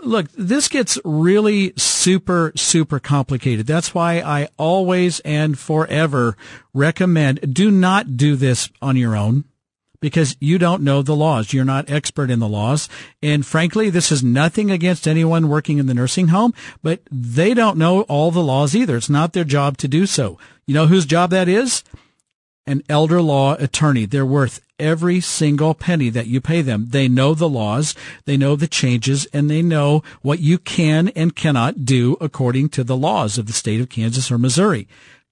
look, 0.03 0.31
this 0.33 0.69
gets 0.69 0.99
really 1.05 1.73
super, 1.77 2.53
super 2.55 2.99
complicated. 2.99 3.67
That's 3.67 3.95
why 3.95 4.21
I 4.21 4.49
always 4.57 5.21
and 5.21 5.59
forever 5.59 6.37
recommend 6.75 7.55
do 7.55 7.71
not 7.71 8.17
do 8.17 8.37
this 8.37 8.71
on 8.83 8.97
your 8.97 9.17
own 9.17 9.45
because 10.01 10.37
you 10.41 10.59
don't 10.59 10.83
know 10.83 11.03
the 11.03 11.17
laws. 11.17 11.53
You're 11.53 11.65
not 11.65 11.91
expert 11.91 12.31
in 12.31 12.39
the 12.39 12.49
laws. 12.49 12.89
And 13.23 13.45
frankly, 13.45 13.91
this 13.91 14.13
is 14.13 14.23
nothing 14.23 14.71
against 14.71 15.09
anyone 15.09 15.49
working 15.49 15.79
in 15.79 15.87
the 15.87 15.95
nursing 15.95 16.29
home, 16.29 16.55
but 16.83 17.01
they 17.11 17.55
don't 17.55 17.79
know 17.79 18.03
all 18.03 18.31
the 18.31 18.43
laws 18.43 18.77
either. 18.77 18.97
It's 18.97 19.11
not 19.11 19.33
their 19.33 19.45
job 19.45 19.77
to 19.79 19.89
do 19.89 20.07
so. 20.07 20.39
You 20.67 20.75
know 20.75 20.87
whose 20.87 21.07
job 21.07 21.31
that 21.31 21.49
is? 21.49 21.83
An 22.69 22.83
elder 22.87 23.23
law 23.23 23.55
attorney. 23.55 24.05
They're 24.05 24.27
worth 24.27 24.61
every 24.79 25.21
single 25.21 25.73
penny 25.73 26.11
that 26.11 26.27
you 26.27 26.39
pay 26.39 26.61
them. 26.61 26.89
They 26.91 27.09
know 27.09 27.33
the 27.33 27.49
laws, 27.49 27.95
they 28.27 28.37
know 28.37 28.57
the 28.57 28.69
changes, 28.69 29.27
and 29.33 29.49
they 29.49 29.63
know 29.63 30.03
what 30.21 30.41
you 30.41 30.59
can 30.59 31.09
and 31.17 31.35
cannot 31.35 31.87
do 31.87 32.19
according 32.21 32.69
to 32.71 32.85
the 32.85 32.95
laws 32.95 33.39
of 33.39 33.47
the 33.47 33.55
state 33.55 33.81
of 33.81 33.89
Kansas 33.89 34.31
or 34.31 34.37
Missouri. 34.37 34.87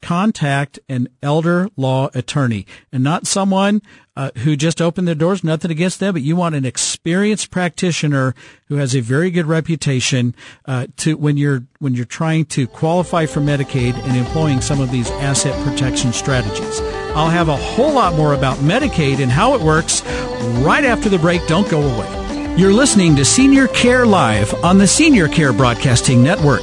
Contact 0.07 0.79
an 0.88 1.09
elder 1.21 1.69
law 1.77 2.11
attorney 2.14 2.64
and 2.92 3.03
not 3.03 3.27
someone 3.27 3.83
uh, 4.14 4.31
who 4.37 4.55
just 4.55 4.81
opened 4.81 5.09
their 5.09 5.16
doors. 5.16 5.42
Nothing 5.42 5.73
against 5.73 5.99
them, 5.99 6.12
but 6.12 6.23
you 6.23 6.37
want 6.37 6.55
an 6.55 6.64
experienced 6.64 7.51
practitioner 7.51 8.33
who 8.66 8.77
has 8.77 8.95
a 8.95 9.01
very 9.01 9.33
good 9.33 9.47
reputation 9.47 10.33
uh, 10.66 10.87
to 10.99 11.16
when 11.16 11.37
you're 11.37 11.64
when 11.81 11.95
you're 11.95 12.05
trying 12.05 12.45
to 12.45 12.69
qualify 12.69 13.27
for 13.27 13.40
Medicaid 13.40 13.95
and 13.95 14.16
employing 14.16 14.61
some 14.61 14.81
of 14.81 14.92
these 14.92 15.11
asset 15.11 15.53
protection 15.66 16.12
strategies. 16.12 16.81
I'll 17.16 17.29
have 17.29 17.49
a 17.49 17.57
whole 17.57 17.92
lot 17.92 18.14
more 18.14 18.33
about 18.35 18.59
Medicaid 18.59 19.19
and 19.19 19.33
how 19.33 19.57
it 19.57 19.61
works 19.61 20.05
right 20.62 20.85
after 20.85 21.09
the 21.09 21.19
break. 21.19 21.45
Don't 21.49 21.69
go 21.69 21.83
away. 21.83 22.55
You're 22.57 22.73
listening 22.73 23.16
to 23.16 23.25
Senior 23.25 23.66
Care 23.66 24.07
Live 24.07 24.55
on 24.62 24.79
the 24.79 24.87
Senior 24.87 25.27
Care 25.27 25.53
Broadcasting 25.53 26.23
Network. 26.23 26.62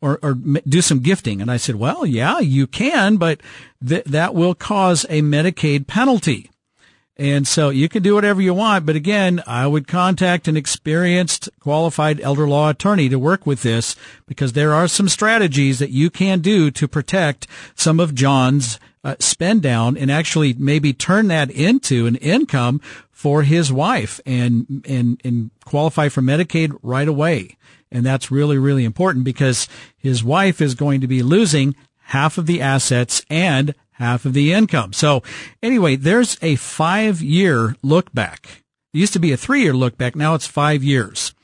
or, 0.00 0.20
or 0.22 0.34
do 0.34 0.80
some 0.80 1.00
gifting. 1.00 1.42
And 1.42 1.50
I 1.50 1.56
said, 1.56 1.74
well, 1.74 2.06
yeah, 2.06 2.38
you 2.38 2.68
can, 2.68 3.16
but 3.16 3.40
th- 3.84 4.04
that 4.04 4.32
will 4.32 4.54
cause 4.54 5.04
a 5.08 5.22
Medicaid 5.22 5.88
penalty. 5.88 6.50
And 7.18 7.48
so 7.48 7.70
you 7.70 7.88
can 7.88 8.02
do 8.02 8.14
whatever 8.14 8.40
you 8.40 8.54
want. 8.54 8.86
But 8.86 8.94
again, 8.94 9.42
I 9.44 9.66
would 9.66 9.88
contact 9.88 10.46
an 10.46 10.56
experienced, 10.56 11.48
qualified 11.58 12.20
elder 12.20 12.46
law 12.46 12.70
attorney 12.70 13.08
to 13.08 13.18
work 13.18 13.44
with 13.44 13.62
this 13.62 13.96
because 14.26 14.52
there 14.52 14.72
are 14.72 14.86
some 14.86 15.08
strategies 15.08 15.80
that 15.80 15.90
you 15.90 16.10
can 16.10 16.40
do 16.40 16.70
to 16.70 16.86
protect 16.86 17.48
some 17.74 17.98
of 17.98 18.14
John's 18.14 18.78
uh, 19.02 19.16
spend 19.18 19.62
down 19.62 19.96
and 19.96 20.12
actually 20.12 20.54
maybe 20.54 20.92
turn 20.92 21.26
that 21.28 21.50
into 21.50 22.06
an 22.06 22.16
income 22.16 22.80
for 23.10 23.42
his 23.42 23.72
wife 23.72 24.20
and, 24.24 24.84
and, 24.88 25.20
and 25.24 25.50
qualify 25.64 26.08
for 26.08 26.22
Medicaid 26.22 26.78
right 26.82 27.08
away. 27.08 27.56
And 27.90 28.06
that's 28.06 28.30
really, 28.30 28.58
really 28.58 28.84
important 28.84 29.24
because 29.24 29.66
his 29.96 30.22
wife 30.22 30.60
is 30.60 30.76
going 30.76 31.00
to 31.00 31.08
be 31.08 31.22
losing 31.22 31.74
half 32.08 32.38
of 32.38 32.46
the 32.46 32.60
assets 32.60 33.24
and 33.28 33.74
half 33.98 34.24
of 34.24 34.32
the 34.32 34.52
income. 34.52 34.92
So 34.92 35.22
anyway, 35.62 35.96
there's 35.96 36.38
a 36.40 36.56
five 36.56 37.20
year 37.20 37.76
look 37.82 38.12
back. 38.12 38.64
It 38.94 38.98
used 38.98 39.12
to 39.12 39.18
be 39.18 39.32
a 39.32 39.36
three 39.36 39.62
year 39.62 39.74
look 39.74 39.98
back. 39.98 40.16
Now 40.16 40.34
it's 40.34 40.46
five 40.46 40.82
years. 40.82 41.34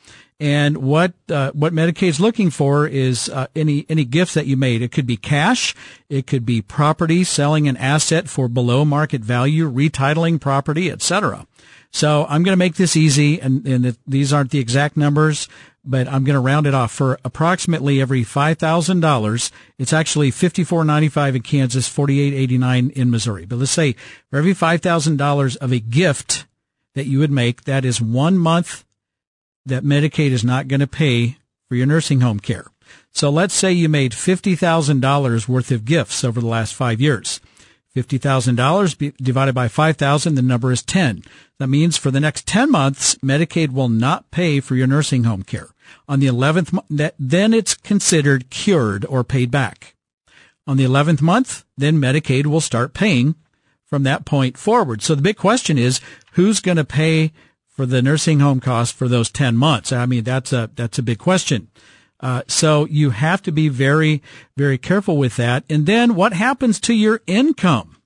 And 0.40 0.78
what 0.78 1.14
uh, 1.28 1.52
what 1.52 1.72
Medicaid's 1.72 2.18
looking 2.18 2.50
for 2.50 2.88
is 2.88 3.28
uh, 3.28 3.46
any 3.54 3.86
any 3.88 4.04
gifts 4.04 4.34
that 4.34 4.46
you 4.46 4.56
made. 4.56 4.82
It 4.82 4.90
could 4.90 5.06
be 5.06 5.16
cash, 5.16 5.74
it 6.08 6.26
could 6.26 6.44
be 6.44 6.60
property, 6.60 7.22
selling 7.22 7.68
an 7.68 7.76
asset 7.76 8.28
for 8.28 8.48
below 8.48 8.84
market 8.84 9.22
value, 9.22 9.70
retitling 9.70 10.40
property, 10.40 10.90
etc. 10.90 11.46
So 11.92 12.26
I'm 12.28 12.42
going 12.42 12.52
to 12.52 12.56
make 12.56 12.74
this 12.74 12.96
easy, 12.96 13.40
and, 13.40 13.64
and 13.64 13.96
these 14.04 14.32
aren't 14.32 14.50
the 14.50 14.58
exact 14.58 14.96
numbers, 14.96 15.48
but 15.84 16.08
I'm 16.08 16.24
going 16.24 16.34
to 16.34 16.40
round 16.40 16.66
it 16.66 16.74
off 16.74 16.92
for 16.92 17.18
approximately 17.24 18.00
every 18.00 18.24
five 18.24 18.58
thousand 18.58 19.00
dollars. 19.00 19.50
It's 19.78 19.92
actually 19.92 20.30
fifty 20.30 20.64
four 20.64 20.84
ninety 20.84 21.08
five 21.08 21.36
in 21.36 21.42
Kansas, 21.42 21.88
forty 21.88 22.20
eight 22.20 22.34
eighty 22.34 22.58
nine 22.58 22.90
in 22.90 23.10
Missouri. 23.10 23.44
But 23.44 23.58
let's 23.58 23.70
say 23.70 23.94
for 24.30 24.38
every 24.38 24.54
five 24.54 24.80
thousand 24.80 25.16
dollars 25.16 25.56
of 25.56 25.72
a 25.72 25.80
gift 25.80 26.46
that 26.94 27.06
you 27.06 27.18
would 27.18 27.30
make, 27.30 27.64
that 27.64 27.84
is 27.84 28.00
one 28.00 28.38
month 28.38 28.84
that 29.66 29.84
Medicaid 29.84 30.30
is 30.30 30.44
not 30.44 30.68
going 30.68 30.80
to 30.80 30.86
pay 30.86 31.38
for 31.68 31.74
your 31.74 31.86
nursing 31.86 32.20
home 32.20 32.40
care. 32.40 32.66
So 33.12 33.30
let's 33.30 33.54
say 33.54 33.72
you 33.72 33.88
made 33.88 34.14
fifty 34.14 34.54
thousand 34.56 35.00
dollars 35.00 35.48
worth 35.48 35.70
of 35.70 35.84
gifts 35.84 36.24
over 36.24 36.40
the 36.40 36.46
last 36.46 36.74
five 36.74 37.00
years. 37.00 37.40
$50,000 37.96 39.16
divided 39.18 39.54
by 39.54 39.68
5,000, 39.68 40.34
the 40.34 40.42
number 40.42 40.72
is 40.72 40.82
10. 40.82 41.22
That 41.58 41.68
means 41.68 41.96
for 41.96 42.10
the 42.10 42.20
next 42.20 42.46
10 42.46 42.70
months, 42.70 43.14
Medicaid 43.16 43.72
will 43.72 43.88
not 43.88 44.30
pay 44.30 44.60
for 44.60 44.74
your 44.74 44.88
nursing 44.88 45.24
home 45.24 45.44
care. 45.44 45.68
On 46.08 46.18
the 46.18 46.26
11th 46.26 46.72
month, 46.72 47.12
then 47.18 47.54
it's 47.54 47.74
considered 47.74 48.50
cured 48.50 49.06
or 49.06 49.22
paid 49.22 49.50
back. 49.50 49.94
On 50.66 50.76
the 50.76 50.84
11th 50.84 51.22
month, 51.22 51.64
then 51.76 52.00
Medicaid 52.00 52.46
will 52.46 52.60
start 52.60 52.94
paying 52.94 53.36
from 53.84 54.02
that 54.02 54.24
point 54.24 54.58
forward. 54.58 55.02
So 55.02 55.14
the 55.14 55.22
big 55.22 55.36
question 55.36 55.78
is, 55.78 56.00
who's 56.32 56.60
going 56.60 56.78
to 56.78 56.84
pay 56.84 57.32
for 57.68 57.86
the 57.86 58.02
nursing 58.02 58.40
home 58.40 58.60
costs 58.60 58.96
for 58.96 59.06
those 59.06 59.30
10 59.30 59.56
months? 59.56 59.92
I 59.92 60.06
mean, 60.06 60.24
that's 60.24 60.52
a, 60.52 60.70
that's 60.74 60.98
a 60.98 61.02
big 61.02 61.18
question. 61.18 61.68
Uh, 62.24 62.40
so 62.48 62.86
you 62.86 63.10
have 63.10 63.42
to 63.42 63.52
be 63.52 63.68
very, 63.68 64.22
very 64.56 64.78
careful 64.78 65.18
with 65.18 65.36
that. 65.36 65.62
And 65.68 65.84
then 65.84 66.14
what 66.14 66.32
happens 66.32 66.80
to 66.80 66.94
your 66.94 67.20
income? 67.26 67.98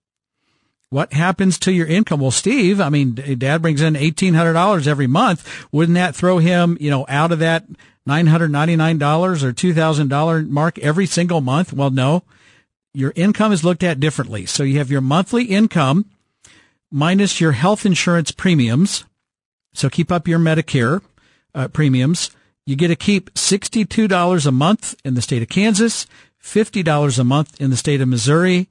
What 0.91 1.13
happens 1.13 1.57
to 1.61 1.71
your 1.71 1.87
income? 1.87 2.19
Well, 2.19 2.33
Steve, 2.33 2.81
I 2.81 2.89
mean, 2.89 3.15
dad 3.15 3.63
brings 3.63 3.81
in 3.81 3.95
$1,800 3.95 4.87
every 4.89 5.07
month. 5.07 5.69
Wouldn't 5.71 5.95
that 5.95 6.17
throw 6.17 6.39
him, 6.39 6.77
you 6.81 6.91
know, 6.91 7.07
out 7.09 7.31
of 7.31 7.39
that 7.39 7.67
$999 8.09 9.43
or 9.45 9.53
$2,000 9.53 10.49
mark 10.49 10.81
every 10.81 11.07
single 11.07 11.41
month? 11.41 11.73
Well, 11.73 11.91
no. 11.91 12.25
Your 12.93 13.13
income 13.15 13.53
is 13.53 13.63
looked 13.63 13.85
at 13.85 14.01
differently. 14.01 14.47
So 14.47 14.65
you 14.65 14.79
have 14.79 14.91
your 14.91 15.01
monthly 15.01 15.45
income 15.45 16.07
minus 16.91 17.41
your 17.41 17.53
health 17.53 17.87
insurance 17.87 18.33
premiums. 18.33 19.05
So 19.75 19.89
keep 19.89 20.11
up 20.11 20.27
your 20.27 20.41
Medicare 20.41 21.03
uh, 21.55 21.69
premiums. 21.69 22.33
You 22.69 22.77
get 22.77 22.89
to 22.89 22.97
keep 22.97 23.33
$62 23.33 24.47
a 24.47 24.53
month 24.53 24.95
in 25.03 25.15
the 25.15 25.23
state 25.23 25.41
of 25.41 25.49
Kansas, 25.49 26.07
$50 26.45 27.19
a 27.19 27.25
month 27.25 27.59
in 27.59 27.71
the 27.71 27.79
state 27.79 28.03
of 28.03 28.09
Missouri. 28.09 28.69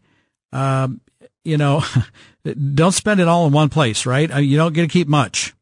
Um, 0.54 1.02
you 1.44 1.58
know, 1.58 1.84
don't 2.76 2.92
spend 2.92 3.20
it 3.20 3.28
all 3.28 3.48
in 3.48 3.54
one 3.54 3.70
place, 3.70 4.06
right? 4.06 4.32
Uh, 4.32 4.38
you 4.38 4.56
don't 4.56 4.74
get 4.74 4.84
to 4.84 4.88
keep 4.88 5.08
much. 5.08 5.56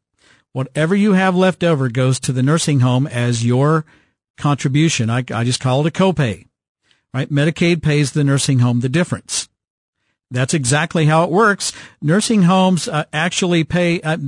Whatever 0.52 0.94
you 0.94 1.14
have 1.14 1.34
left 1.34 1.64
over 1.64 1.88
goes 1.88 2.20
to 2.20 2.32
the 2.34 2.42
nursing 2.42 2.80
home 2.80 3.06
as 3.06 3.42
your 3.42 3.86
contribution. 4.36 5.08
I, 5.08 5.24
I 5.32 5.42
just 5.42 5.60
call 5.60 5.86
it 5.86 5.88
a 5.88 5.90
copay, 5.90 6.44
right? 7.14 7.30
Medicaid 7.30 7.82
pays 7.82 8.12
the 8.12 8.22
nursing 8.22 8.58
home 8.58 8.80
the 8.80 8.90
difference. 8.90 9.48
That's 10.30 10.52
exactly 10.52 11.06
how 11.06 11.24
it 11.24 11.30
works. 11.30 11.72
Nursing 12.02 12.42
homes 12.42 12.86
uh, 12.86 13.04
actually 13.14 13.64
pay, 13.64 14.02
uh, 14.02 14.18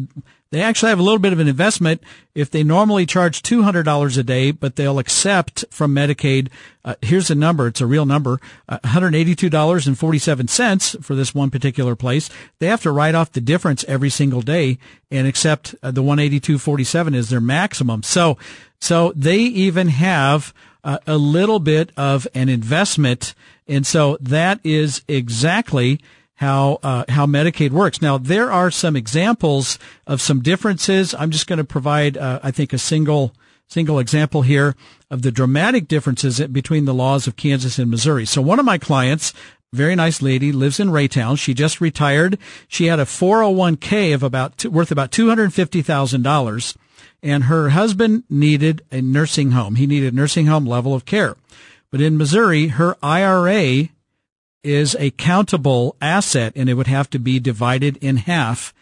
they 0.50 0.62
actually 0.62 0.88
have 0.88 0.98
a 0.98 1.02
little 1.02 1.18
bit 1.18 1.34
of 1.34 1.40
an 1.40 1.48
investment 1.48 2.02
if 2.34 2.50
they 2.50 2.62
normally 2.62 3.04
charge 3.04 3.42
$200 3.42 4.18
a 4.18 4.22
day, 4.22 4.50
but 4.50 4.76
they'll 4.76 4.98
accept 4.98 5.66
from 5.70 5.94
Medicaid. 5.94 6.48
Uh, 6.84 6.94
here's 7.02 7.30
a 7.30 7.34
number. 7.34 7.66
It's 7.66 7.82
a 7.82 7.86
real 7.86 8.06
number. 8.06 8.40
Uh, 8.68 8.78
$182.47 8.78 11.04
for 11.04 11.14
this 11.14 11.34
one 11.34 11.50
particular 11.50 11.94
place. 11.94 12.30
They 12.60 12.68
have 12.68 12.80
to 12.82 12.92
write 12.92 13.14
off 13.14 13.32
the 13.32 13.42
difference 13.42 13.84
every 13.84 14.10
single 14.10 14.40
day 14.40 14.78
and 15.10 15.26
accept 15.26 15.74
uh, 15.82 15.90
the 15.90 16.02
182.47 16.02 17.14
is 17.14 17.28
their 17.28 17.42
maximum. 17.42 18.02
So, 18.02 18.38
so 18.80 19.12
they 19.14 19.38
even 19.38 19.88
have 19.88 20.54
uh, 20.82 20.96
a 21.06 21.18
little 21.18 21.58
bit 21.58 21.92
of 21.96 22.26
an 22.34 22.48
investment. 22.48 23.34
And 23.66 23.86
so 23.86 24.16
that 24.22 24.60
is 24.64 25.02
exactly 25.08 26.00
how 26.38 26.78
uh, 26.84 27.04
how 27.08 27.26
Medicaid 27.26 27.70
works. 27.70 28.00
Now 28.00 28.16
there 28.16 28.50
are 28.50 28.70
some 28.70 28.94
examples 28.94 29.78
of 30.06 30.20
some 30.20 30.40
differences. 30.40 31.12
I'm 31.14 31.32
just 31.32 31.48
going 31.48 31.58
to 31.58 31.64
provide, 31.64 32.16
uh, 32.16 32.38
I 32.42 32.52
think, 32.52 32.72
a 32.72 32.78
single 32.78 33.34
single 33.66 33.98
example 33.98 34.42
here 34.42 34.76
of 35.10 35.22
the 35.22 35.32
dramatic 35.32 35.88
differences 35.88 36.40
between 36.40 36.84
the 36.84 36.94
laws 36.94 37.26
of 37.26 37.36
Kansas 37.36 37.78
and 37.78 37.90
Missouri. 37.90 38.24
So 38.24 38.40
one 38.40 38.60
of 38.60 38.64
my 38.64 38.78
clients, 38.78 39.34
very 39.72 39.96
nice 39.96 40.22
lady, 40.22 40.52
lives 40.52 40.78
in 40.78 40.90
Raytown. 40.90 41.36
She 41.38 41.54
just 41.54 41.80
retired. 41.80 42.38
She 42.68 42.86
had 42.86 43.00
a 43.00 43.04
401k 43.04 44.14
of 44.14 44.22
about 44.22 44.64
worth 44.64 44.92
about 44.92 45.10
two 45.10 45.28
hundred 45.28 45.52
fifty 45.52 45.82
thousand 45.82 46.22
dollars, 46.22 46.78
and 47.20 47.44
her 47.44 47.70
husband 47.70 48.22
needed 48.30 48.82
a 48.92 49.02
nursing 49.02 49.50
home. 49.50 49.74
He 49.74 49.88
needed 49.88 50.14
nursing 50.14 50.46
home 50.46 50.66
level 50.66 50.94
of 50.94 51.04
care. 51.04 51.34
But 51.90 52.00
in 52.00 52.16
Missouri, 52.16 52.68
her 52.68 52.96
IRA 53.02 53.88
is 54.68 54.96
a 54.98 55.10
countable 55.12 55.96
asset 56.00 56.52
and 56.54 56.68
it 56.68 56.74
would 56.74 56.86
have 56.86 57.10
to 57.10 57.18
be 57.18 57.40
divided 57.40 57.96
in 57.98 58.18
half 58.18 58.74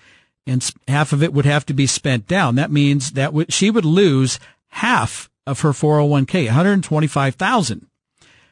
and 0.46 0.70
half 0.86 1.12
of 1.12 1.22
it 1.22 1.32
would 1.32 1.44
have 1.44 1.66
to 1.66 1.74
be 1.74 1.86
spent 1.86 2.26
down. 2.26 2.54
That 2.54 2.70
means 2.70 3.12
that 3.12 3.26
w- 3.26 3.46
she 3.48 3.70
would 3.70 3.84
lose 3.84 4.38
half 4.68 5.28
of 5.46 5.60
her 5.60 5.70
401k, 5.70 6.46
125,000. 6.46 7.86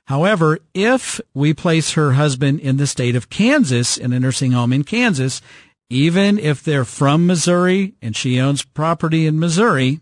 However, 0.06 0.58
if 0.74 1.20
we 1.32 1.54
place 1.54 1.92
her 1.92 2.12
husband 2.12 2.60
in 2.60 2.76
the 2.76 2.86
state 2.86 3.16
of 3.16 3.30
Kansas 3.30 3.96
in 3.96 4.12
a 4.12 4.20
nursing 4.20 4.52
home 4.52 4.72
in 4.72 4.84
Kansas, 4.84 5.40
even 5.88 6.38
if 6.38 6.62
they're 6.62 6.84
from 6.84 7.26
Missouri 7.26 7.94
and 8.02 8.14
she 8.14 8.40
owns 8.40 8.64
property 8.64 9.26
in 9.26 9.38
Missouri, 9.38 10.00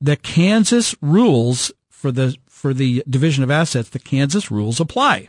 the 0.00 0.16
Kansas 0.16 0.94
rules 1.00 1.72
for 1.88 2.10
the 2.10 2.36
for 2.46 2.74
the 2.74 3.04
division 3.08 3.44
of 3.44 3.50
assets, 3.52 3.88
the 3.88 4.00
Kansas 4.00 4.50
rules 4.50 4.80
apply. 4.80 5.28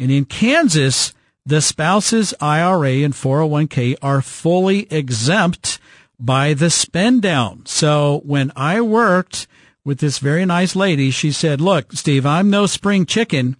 And 0.00 0.10
in 0.10 0.24
Kansas, 0.24 1.12
the 1.44 1.60
spouse's 1.60 2.32
IRA 2.40 3.04
and 3.04 3.12
401k 3.12 3.96
are 4.00 4.22
fully 4.22 4.90
exempt 4.90 5.78
by 6.18 6.54
the 6.54 6.70
spend 6.70 7.20
down. 7.20 7.66
So 7.66 8.22
when 8.24 8.50
I 8.56 8.80
worked 8.80 9.46
with 9.84 9.98
this 9.98 10.18
very 10.18 10.46
nice 10.46 10.74
lady, 10.74 11.10
she 11.10 11.30
said, 11.30 11.60
look, 11.60 11.92
Steve, 11.92 12.24
I'm 12.24 12.48
no 12.48 12.64
spring 12.64 13.04
chicken, 13.04 13.56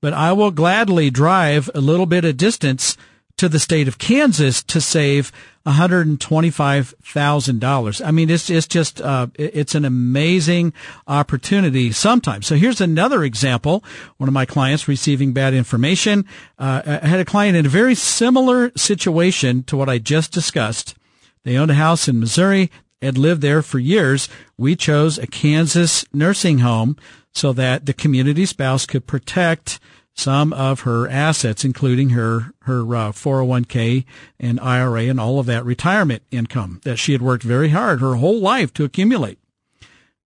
but 0.00 0.12
I 0.12 0.32
will 0.32 0.52
gladly 0.52 1.10
drive 1.10 1.68
a 1.74 1.80
little 1.80 2.06
bit 2.06 2.24
of 2.24 2.36
distance 2.36 2.96
to 3.36 3.48
the 3.48 3.58
state 3.58 3.88
of 3.88 3.98
Kansas 3.98 4.62
to 4.64 4.80
save 4.80 5.32
$125,000. 5.66 8.04
I 8.04 8.10
mean, 8.10 8.28
it's, 8.30 8.50
it's 8.50 8.66
just, 8.66 9.00
uh, 9.00 9.28
it's 9.34 9.74
an 9.74 9.84
amazing 9.84 10.72
opportunity 11.06 11.92
sometimes. 11.92 12.46
So 12.46 12.56
here's 12.56 12.80
another 12.80 13.22
example. 13.22 13.84
One 14.16 14.28
of 14.28 14.34
my 14.34 14.46
clients 14.46 14.88
receiving 14.88 15.32
bad 15.32 15.54
information. 15.54 16.24
Uh, 16.58 16.98
I 17.02 17.06
had 17.06 17.20
a 17.20 17.24
client 17.24 17.56
in 17.56 17.66
a 17.66 17.70
very 17.70 17.94
similar 17.94 18.72
situation 18.76 19.62
to 19.64 19.76
what 19.76 19.88
I 19.88 19.98
just 19.98 20.32
discussed. 20.32 20.96
They 21.44 21.56
owned 21.56 21.70
a 21.70 21.74
house 21.74 22.08
in 22.08 22.20
Missouri, 22.20 22.70
had 23.00 23.18
lived 23.18 23.42
there 23.42 23.62
for 23.62 23.78
years. 23.78 24.28
We 24.56 24.76
chose 24.76 25.18
a 25.18 25.26
Kansas 25.26 26.04
nursing 26.12 26.60
home 26.60 26.96
so 27.34 27.52
that 27.52 27.86
the 27.86 27.94
community 27.94 28.46
spouse 28.46 28.86
could 28.86 29.06
protect 29.06 29.80
some 30.14 30.52
of 30.52 30.80
her 30.80 31.08
assets, 31.08 31.64
including 31.64 32.10
her 32.10 32.52
her 32.62 32.80
uh, 32.94 33.12
401k 33.12 34.04
and 34.38 34.60
IRA 34.60 35.04
and 35.04 35.18
all 35.18 35.38
of 35.38 35.46
that 35.46 35.64
retirement 35.64 36.22
income 36.30 36.80
that 36.84 36.98
she 36.98 37.12
had 37.12 37.22
worked 37.22 37.42
very 37.42 37.70
hard 37.70 38.00
her 38.00 38.16
whole 38.16 38.40
life 38.40 38.72
to 38.74 38.84
accumulate. 38.84 39.38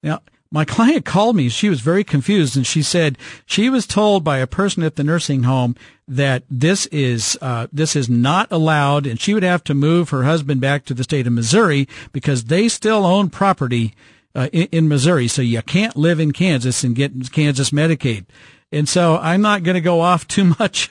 Now, 0.02 0.20
my 0.50 0.64
client 0.76 1.04
called 1.04 1.36
me. 1.36 1.48
She 1.48 1.68
was 1.68 1.80
very 1.80 2.04
confused 2.04 2.56
and 2.56 2.66
she 2.66 2.82
said 2.82 3.18
she 3.46 3.70
was 3.70 3.86
told 3.86 4.24
by 4.24 4.38
a 4.38 4.46
person 4.46 4.82
at 4.82 4.96
the 4.96 5.04
nursing 5.04 5.44
home 5.44 5.76
that 6.08 6.44
this 6.50 6.86
is, 6.86 7.36
uh, 7.40 7.66
this 7.72 7.96
is 7.96 8.08
not 8.08 8.50
allowed 8.50 9.06
and 9.06 9.20
she 9.20 9.34
would 9.34 9.42
have 9.42 9.64
to 9.64 9.74
move 9.74 10.10
her 10.10 10.24
husband 10.24 10.60
back 10.60 10.84
to 10.84 10.94
the 10.94 11.04
state 11.04 11.26
of 11.26 11.32
Missouri 11.32 11.88
because 12.12 12.44
they 12.44 12.68
still 12.68 13.04
own 13.04 13.30
property 13.30 13.94
uh, 14.34 14.48
in, 14.52 14.68
in 14.70 14.88
Missouri. 14.88 15.26
So 15.28 15.42
you 15.42 15.62
can't 15.62 15.96
live 15.96 16.20
in 16.20 16.32
Kansas 16.32 16.84
and 16.84 16.94
get 16.94 17.32
Kansas 17.32 17.70
Medicaid. 17.70 18.26
And 18.72 18.88
so 18.88 19.16
I'm 19.16 19.42
not 19.42 19.62
going 19.62 19.76
to 19.76 19.80
go 19.80 20.00
off 20.00 20.26
too 20.26 20.44
much 20.58 20.90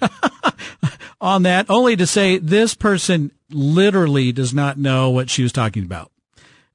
on 1.22 1.44
that, 1.44 1.70
only 1.70 1.96
to 1.96 2.08
say 2.08 2.38
this 2.38 2.74
person 2.74 3.32
literally 3.50 4.32
does 4.32 4.54
not 4.54 4.78
know 4.78 5.10
what 5.10 5.30
she 5.30 5.44
was 5.44 5.52
talking 5.52 5.84
about. 5.84 6.12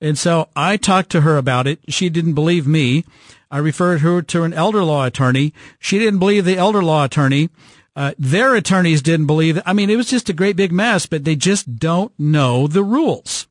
And 0.01 0.19
so 0.19 0.49
I 0.57 0.77
talked 0.77 1.11
to 1.11 1.21
her 1.23 1.37
about 1.37 1.67
it. 1.67 1.81
She 1.89 2.09
didn't 2.09 2.35
believe 2.35 2.67
me. 2.67 3.05
I 3.51 3.59
referred 3.59 4.01
her 4.01 4.23
to 4.23 4.45
an 4.45 4.55
elder 4.55 4.83
law 4.83 5.05
attorney. 5.05 5.53
She 5.79 5.99
didn't 5.99 6.21
believe 6.21 6.45
the 6.45 6.57
elder 6.57 6.83
law 6.83 7.05
attorney. 7.05 7.51
Uh, 7.97 8.13
their 8.19 8.55
attorneys 8.55 9.03
didn't 9.03 9.27
believe 9.27 9.57
it. 9.57 9.63
I 9.67 9.73
mean, 9.73 9.91
it 9.91 9.97
was 9.97 10.09
just 10.09 10.29
a 10.29 10.33
great 10.33 10.57
big 10.57 10.73
mess, 10.73 11.07
but 11.07 11.25
they 11.25 11.37
just 11.37 11.77
don't 11.77 12.13
know 12.19 12.67
the 12.67 12.85
rules. 12.85 13.49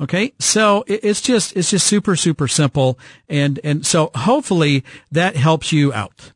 Okay. 0.00 0.34
So 0.38 0.84
it's 0.86 1.22
just, 1.22 1.56
it's 1.56 1.70
just 1.70 1.86
super, 1.86 2.16
super 2.16 2.48
simple. 2.48 2.98
And, 3.28 3.58
and 3.64 3.86
so 3.86 4.10
hopefully 4.14 4.84
that 5.10 5.36
helps 5.36 5.72
you 5.72 5.92
out. 5.92 6.32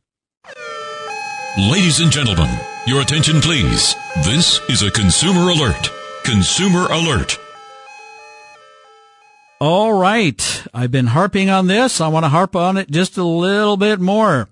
Ladies 1.57 1.99
and 1.99 2.09
gentlemen, 2.09 2.49
your 2.87 3.01
attention 3.01 3.41
please. 3.41 3.93
This 4.23 4.61
is 4.69 4.83
a 4.83 4.89
consumer 4.89 5.49
alert. 5.49 5.91
Consumer 6.23 6.85
alert. 6.85 7.37
All 9.59 9.91
right. 9.91 10.63
I've 10.73 10.91
been 10.91 11.07
harping 11.07 11.49
on 11.49 11.67
this. 11.67 11.99
I 11.99 12.07
want 12.07 12.23
to 12.23 12.29
harp 12.29 12.55
on 12.55 12.77
it 12.77 12.89
just 12.89 13.17
a 13.17 13.25
little 13.25 13.75
bit 13.75 13.99
more. 13.99 14.47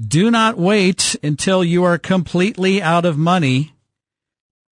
Do 0.00 0.30
not 0.30 0.56
wait 0.56 1.16
until 1.24 1.64
you 1.64 1.82
are 1.82 1.98
completely 1.98 2.80
out 2.80 3.04
of 3.04 3.18
money 3.18 3.72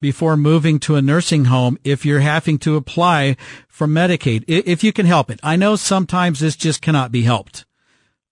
before 0.01 0.37
moving 0.37 0.79
to 0.79 0.95
a 0.95 1.03
nursing 1.03 1.47
home 1.47 1.79
if 1.83 2.07
you're 2.07 2.21
having 2.21 2.59
to 2.59 2.77
apply 2.77 3.37
for 3.67 3.89
Medicaid, 3.89 4.45
if 4.47 4.85
you 4.85 4.93
can 4.93 5.07
help 5.07 5.33
it. 5.33 5.41
I 5.43 5.57
know 5.57 5.75
sometimes 5.75 6.39
this 6.39 6.55
just 6.55 6.81
cannot 6.81 7.11
be 7.11 7.23
helped. 7.23 7.65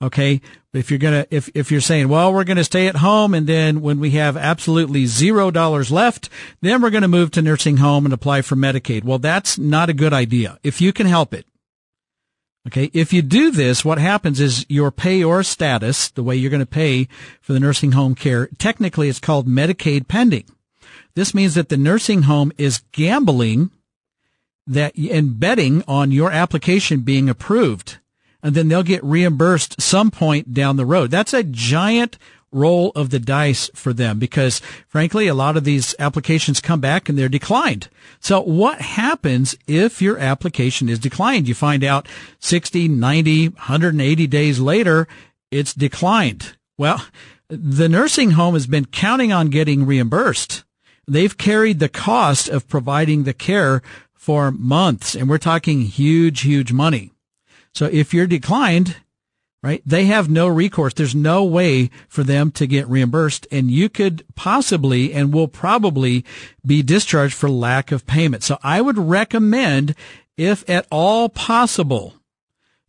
Okay. 0.03 0.41
If 0.73 0.91
you're 0.91 0.99
going 0.99 1.23
to, 1.23 1.35
if, 1.35 1.49
if 1.55 1.71
you're 1.71 1.81
saying, 1.81 2.09
well, 2.09 2.33
we're 2.33 2.45
going 2.45 2.57
to 2.57 2.65
stay 2.65 2.89
at 2.89 2.97
home 2.97 3.33
and 3.33 3.47
then 3.47 3.81
when 3.81 4.01
we 4.01 4.11
have 4.13 4.37
absolutely 4.37 5.07
zero 5.07 5.51
dollars 5.51 5.91
left, 5.91 6.29
then 6.61 6.83
we're 6.83 6.91
going 6.91 7.03
to 7.03 7.09
move 7.09 7.31
to 7.33 7.43
nursing 7.43 7.77
home 7.77 8.05
and 8.05 8.13
apply 8.13 8.43
for 8.43 8.57
Medicaid. 8.57 9.05
Well, 9.05 9.19
that's 9.19 9.57
not 9.57 9.89
a 9.89 9.95
good 9.95 10.13
idea. 10.13 10.59
If 10.63 10.81
you 10.81 10.93
can 10.93 11.07
help 11.07 11.33
it. 11.33 11.47
Okay. 12.67 12.91
If 12.95 13.13
you 13.13 13.23
do 13.23 13.51
this, 13.51 13.85
what 13.85 13.99
happens 13.99 14.41
is 14.41 14.65
your 14.69 14.91
payor 14.91 15.45
status, 15.45 16.09
the 16.09 16.23
way 16.23 16.35
you're 16.35 16.51
going 16.51 16.61
to 16.61 16.67
pay 16.67 17.09
for 17.41 17.53
the 17.53 17.61
nursing 17.61 17.93
home 17.93 18.15
care, 18.15 18.49
technically 18.59 19.09
it's 19.09 19.21
called 19.21 19.47
Medicaid 19.47 20.09
pending. 20.09 20.47
This 21.15 21.35
means 21.35 21.55
that 21.55 21.69
the 21.69 21.77
nursing 21.77 22.23
home 22.23 22.53
is 22.59 22.83
gambling 22.93 23.71
that 24.67 24.97
and 24.97 25.39
betting 25.39 25.85
on 25.87 26.11
your 26.11 26.31
application 26.31 27.01
being 27.01 27.29
approved 27.29 27.99
and 28.45 28.55
then 28.55 28.69
they'll 28.69 28.83
get 28.83 29.03
reimbursed 29.03 29.81
some 29.81 30.11
point 30.11 30.53
down 30.53 30.77
the 30.77 30.85
road. 30.85 31.11
That's 31.11 31.33
a 31.33 31.43
giant 31.43 32.19
roll 32.53 32.93
of 32.95 33.11
the 33.11 33.19
dice 33.19 33.69
for 33.75 33.93
them 33.93 34.19
because 34.19 34.61
frankly, 34.87 35.27
a 35.27 35.35
lot 35.35 35.57
of 35.57 35.65
these 35.65 35.95
applications 35.99 36.61
come 36.61 36.79
back 36.79 37.09
and 37.09 37.19
they're 37.19 37.29
declined. 37.29 37.89
So 38.21 38.41
what 38.43 38.81
happens 38.81 39.57
if 39.67 40.01
your 40.01 40.19
application 40.19 40.89
is 40.89 40.99
declined? 40.99 41.49
You 41.49 41.55
find 41.55 41.83
out 41.83 42.07
60, 42.39 42.87
90, 42.87 43.49
180 43.49 44.27
days 44.29 44.61
later, 44.61 45.09
it's 45.51 45.75
declined. 45.75 46.57
Well, 46.79 47.05
the 47.49 47.89
nursing 47.89 48.33
home 48.33 48.55
has 48.55 48.67
been 48.67 48.85
counting 48.85 49.33
on 49.33 49.49
getting 49.49 49.87
reimbursed. 49.87 50.65
They've 51.09 51.37
carried 51.37 51.81
the 51.81 51.89
cost 51.89 52.49
of 52.49 52.69
providing 52.69 53.25
the 53.25 53.35
care 53.35 53.83
for 54.13 54.51
months 54.53 55.15
and 55.15 55.29
we're 55.29 55.39
talking 55.39 55.81
huge, 55.81 56.43
huge 56.43 56.73
money. 56.73 57.14
So 57.75 57.87
if 57.87 58.15
you're 58.15 58.27
declined, 58.27 58.97
right, 59.63 59.83
they 59.85 60.07
have 60.07 60.31
no 60.31 60.47
recourse. 60.47 60.95
There's 60.95 61.15
no 61.15 61.45
way 61.45 61.91
for 62.09 62.23
them 62.23 62.51
to 62.53 62.67
get 62.67 62.89
reimbursed 62.89 63.47
and 63.51 63.71
you 63.71 63.89
could 63.89 64.25
possibly 64.35 65.13
and 65.13 65.35
will 65.35 65.49
probably 65.49 66.25
be 66.65 66.83
discharged 66.83 67.35
for 67.35 67.51
lack 67.51 67.91
of 67.91 68.07
payment. 68.07 68.43
So 68.43 68.59
I 68.63 68.81
would 68.81 68.99
recommend 68.99 69.95
if 70.37 70.69
at 70.69 70.87
all 70.91 71.29
possible 71.29 72.15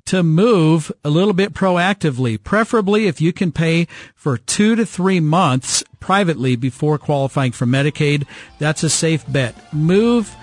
to 0.05 0.21
move 0.21 0.91
a 1.03 1.09
little 1.09 1.33
bit 1.33 1.53
proactively, 1.53 2.41
preferably 2.41 3.07
if 3.07 3.19
you 3.19 3.33
can 3.33 3.51
pay 3.51 3.88
for 4.13 4.38
two 4.38 4.75
to 4.75 4.86
three 4.86 5.19
months 5.19 5.83
privately 5.99 6.55
before 6.55 6.99
qualifying 6.99 7.51
for 7.51 7.65
Medicaid. 7.65 8.27
That's 8.59 8.83
a 8.83 8.89
safe 8.89 9.25
bet. 9.27 9.73
Move 9.73 10.36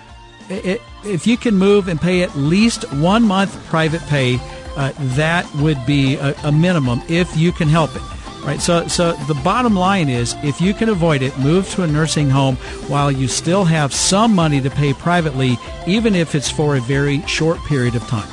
if 0.49 1.27
you 1.27 1.37
can 1.37 1.55
move 1.55 1.87
and 1.87 1.99
pay 1.99 2.23
at 2.23 2.35
least 2.35 2.91
one 2.93 3.23
month 3.23 3.53
private 3.67 4.01
pay, 4.03 4.39
uh, 4.75 4.91
that 5.15 5.51
would 5.55 5.83
be 5.85 6.15
a, 6.15 6.35
a, 6.43 6.51
minimum 6.51 7.01
if 7.07 7.35
you 7.37 7.51
can 7.51 7.67
help 7.67 7.95
it. 7.95 8.01
Right. 8.43 8.59
So, 8.59 8.87
so 8.87 9.13
the 9.13 9.35
bottom 9.35 9.73
line 9.73 10.09
is, 10.09 10.35
if 10.43 10.59
you 10.59 10.73
can 10.73 10.89
avoid 10.89 11.21
it, 11.21 11.37
move 11.39 11.69
to 11.71 11.83
a 11.83 11.87
nursing 11.87 12.29
home 12.29 12.57
while 12.87 13.09
you 13.09 13.29
still 13.29 13.63
have 13.63 13.93
some 13.93 14.35
money 14.35 14.59
to 14.59 14.69
pay 14.69 14.93
privately, 14.93 15.57
even 15.87 16.13
if 16.13 16.35
it's 16.35 16.51
for 16.51 16.75
a 16.75 16.81
very 16.81 17.21
short 17.21 17.59
period 17.59 17.95
of 17.95 18.05
time. 18.07 18.27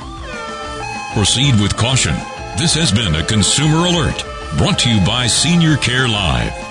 Proceed 1.13 1.59
with 1.61 1.77
caution. 1.77 2.13
This 2.57 2.73
has 2.73 2.91
been 2.91 3.15
a 3.15 3.25
consumer 3.25 3.85
alert 3.87 4.25
brought 4.57 4.79
to 4.79 4.89
you 4.93 5.05
by 5.05 5.27
Senior 5.27 5.77
Care 5.77 6.09
Live. 6.09 6.70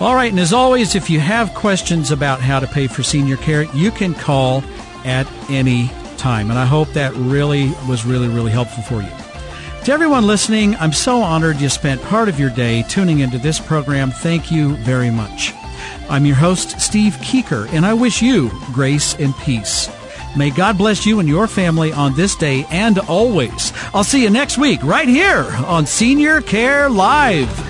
All 0.00 0.14
right, 0.14 0.30
and 0.30 0.40
as 0.40 0.54
always, 0.54 0.94
if 0.94 1.10
you 1.10 1.20
have 1.20 1.52
questions 1.52 2.10
about 2.10 2.40
how 2.40 2.58
to 2.58 2.66
pay 2.66 2.86
for 2.86 3.02
senior 3.02 3.36
care, 3.36 3.64
you 3.74 3.90
can 3.90 4.14
call 4.14 4.64
at 5.04 5.30
any 5.50 5.90
time. 6.16 6.48
And 6.48 6.58
I 6.58 6.64
hope 6.64 6.88
that 6.94 7.12
really 7.14 7.68
was 7.86 8.06
really, 8.06 8.28
really 8.28 8.50
helpful 8.50 8.82
for 8.82 9.02
you. 9.02 9.10
To 9.84 9.92
everyone 9.92 10.26
listening, 10.26 10.74
I'm 10.76 10.94
so 10.94 11.20
honored 11.20 11.60
you 11.60 11.68
spent 11.68 12.02
part 12.04 12.30
of 12.30 12.40
your 12.40 12.48
day 12.48 12.82
tuning 12.84 13.18
into 13.18 13.36
this 13.36 13.60
program. 13.60 14.10
Thank 14.10 14.50
you 14.50 14.74
very 14.76 15.10
much. 15.10 15.52
I'm 16.08 16.24
your 16.24 16.36
host, 16.36 16.80
Steve 16.80 17.14
Keeker, 17.16 17.68
and 17.70 17.84
I 17.84 17.92
wish 17.92 18.22
you 18.22 18.50
grace 18.72 19.14
and 19.18 19.36
peace. 19.36 19.90
May 20.34 20.50
God 20.50 20.78
bless 20.78 21.04
you 21.04 21.20
and 21.20 21.28
your 21.28 21.46
family 21.46 21.92
on 21.92 22.14
this 22.14 22.36
day 22.36 22.64
and 22.70 22.98
always. 23.00 23.72
I'll 23.92 24.04
see 24.04 24.22
you 24.22 24.30
next 24.30 24.56
week 24.56 24.82
right 24.82 25.08
here 25.08 25.46
on 25.66 25.84
Senior 25.84 26.40
Care 26.40 26.88
Live. 26.88 27.69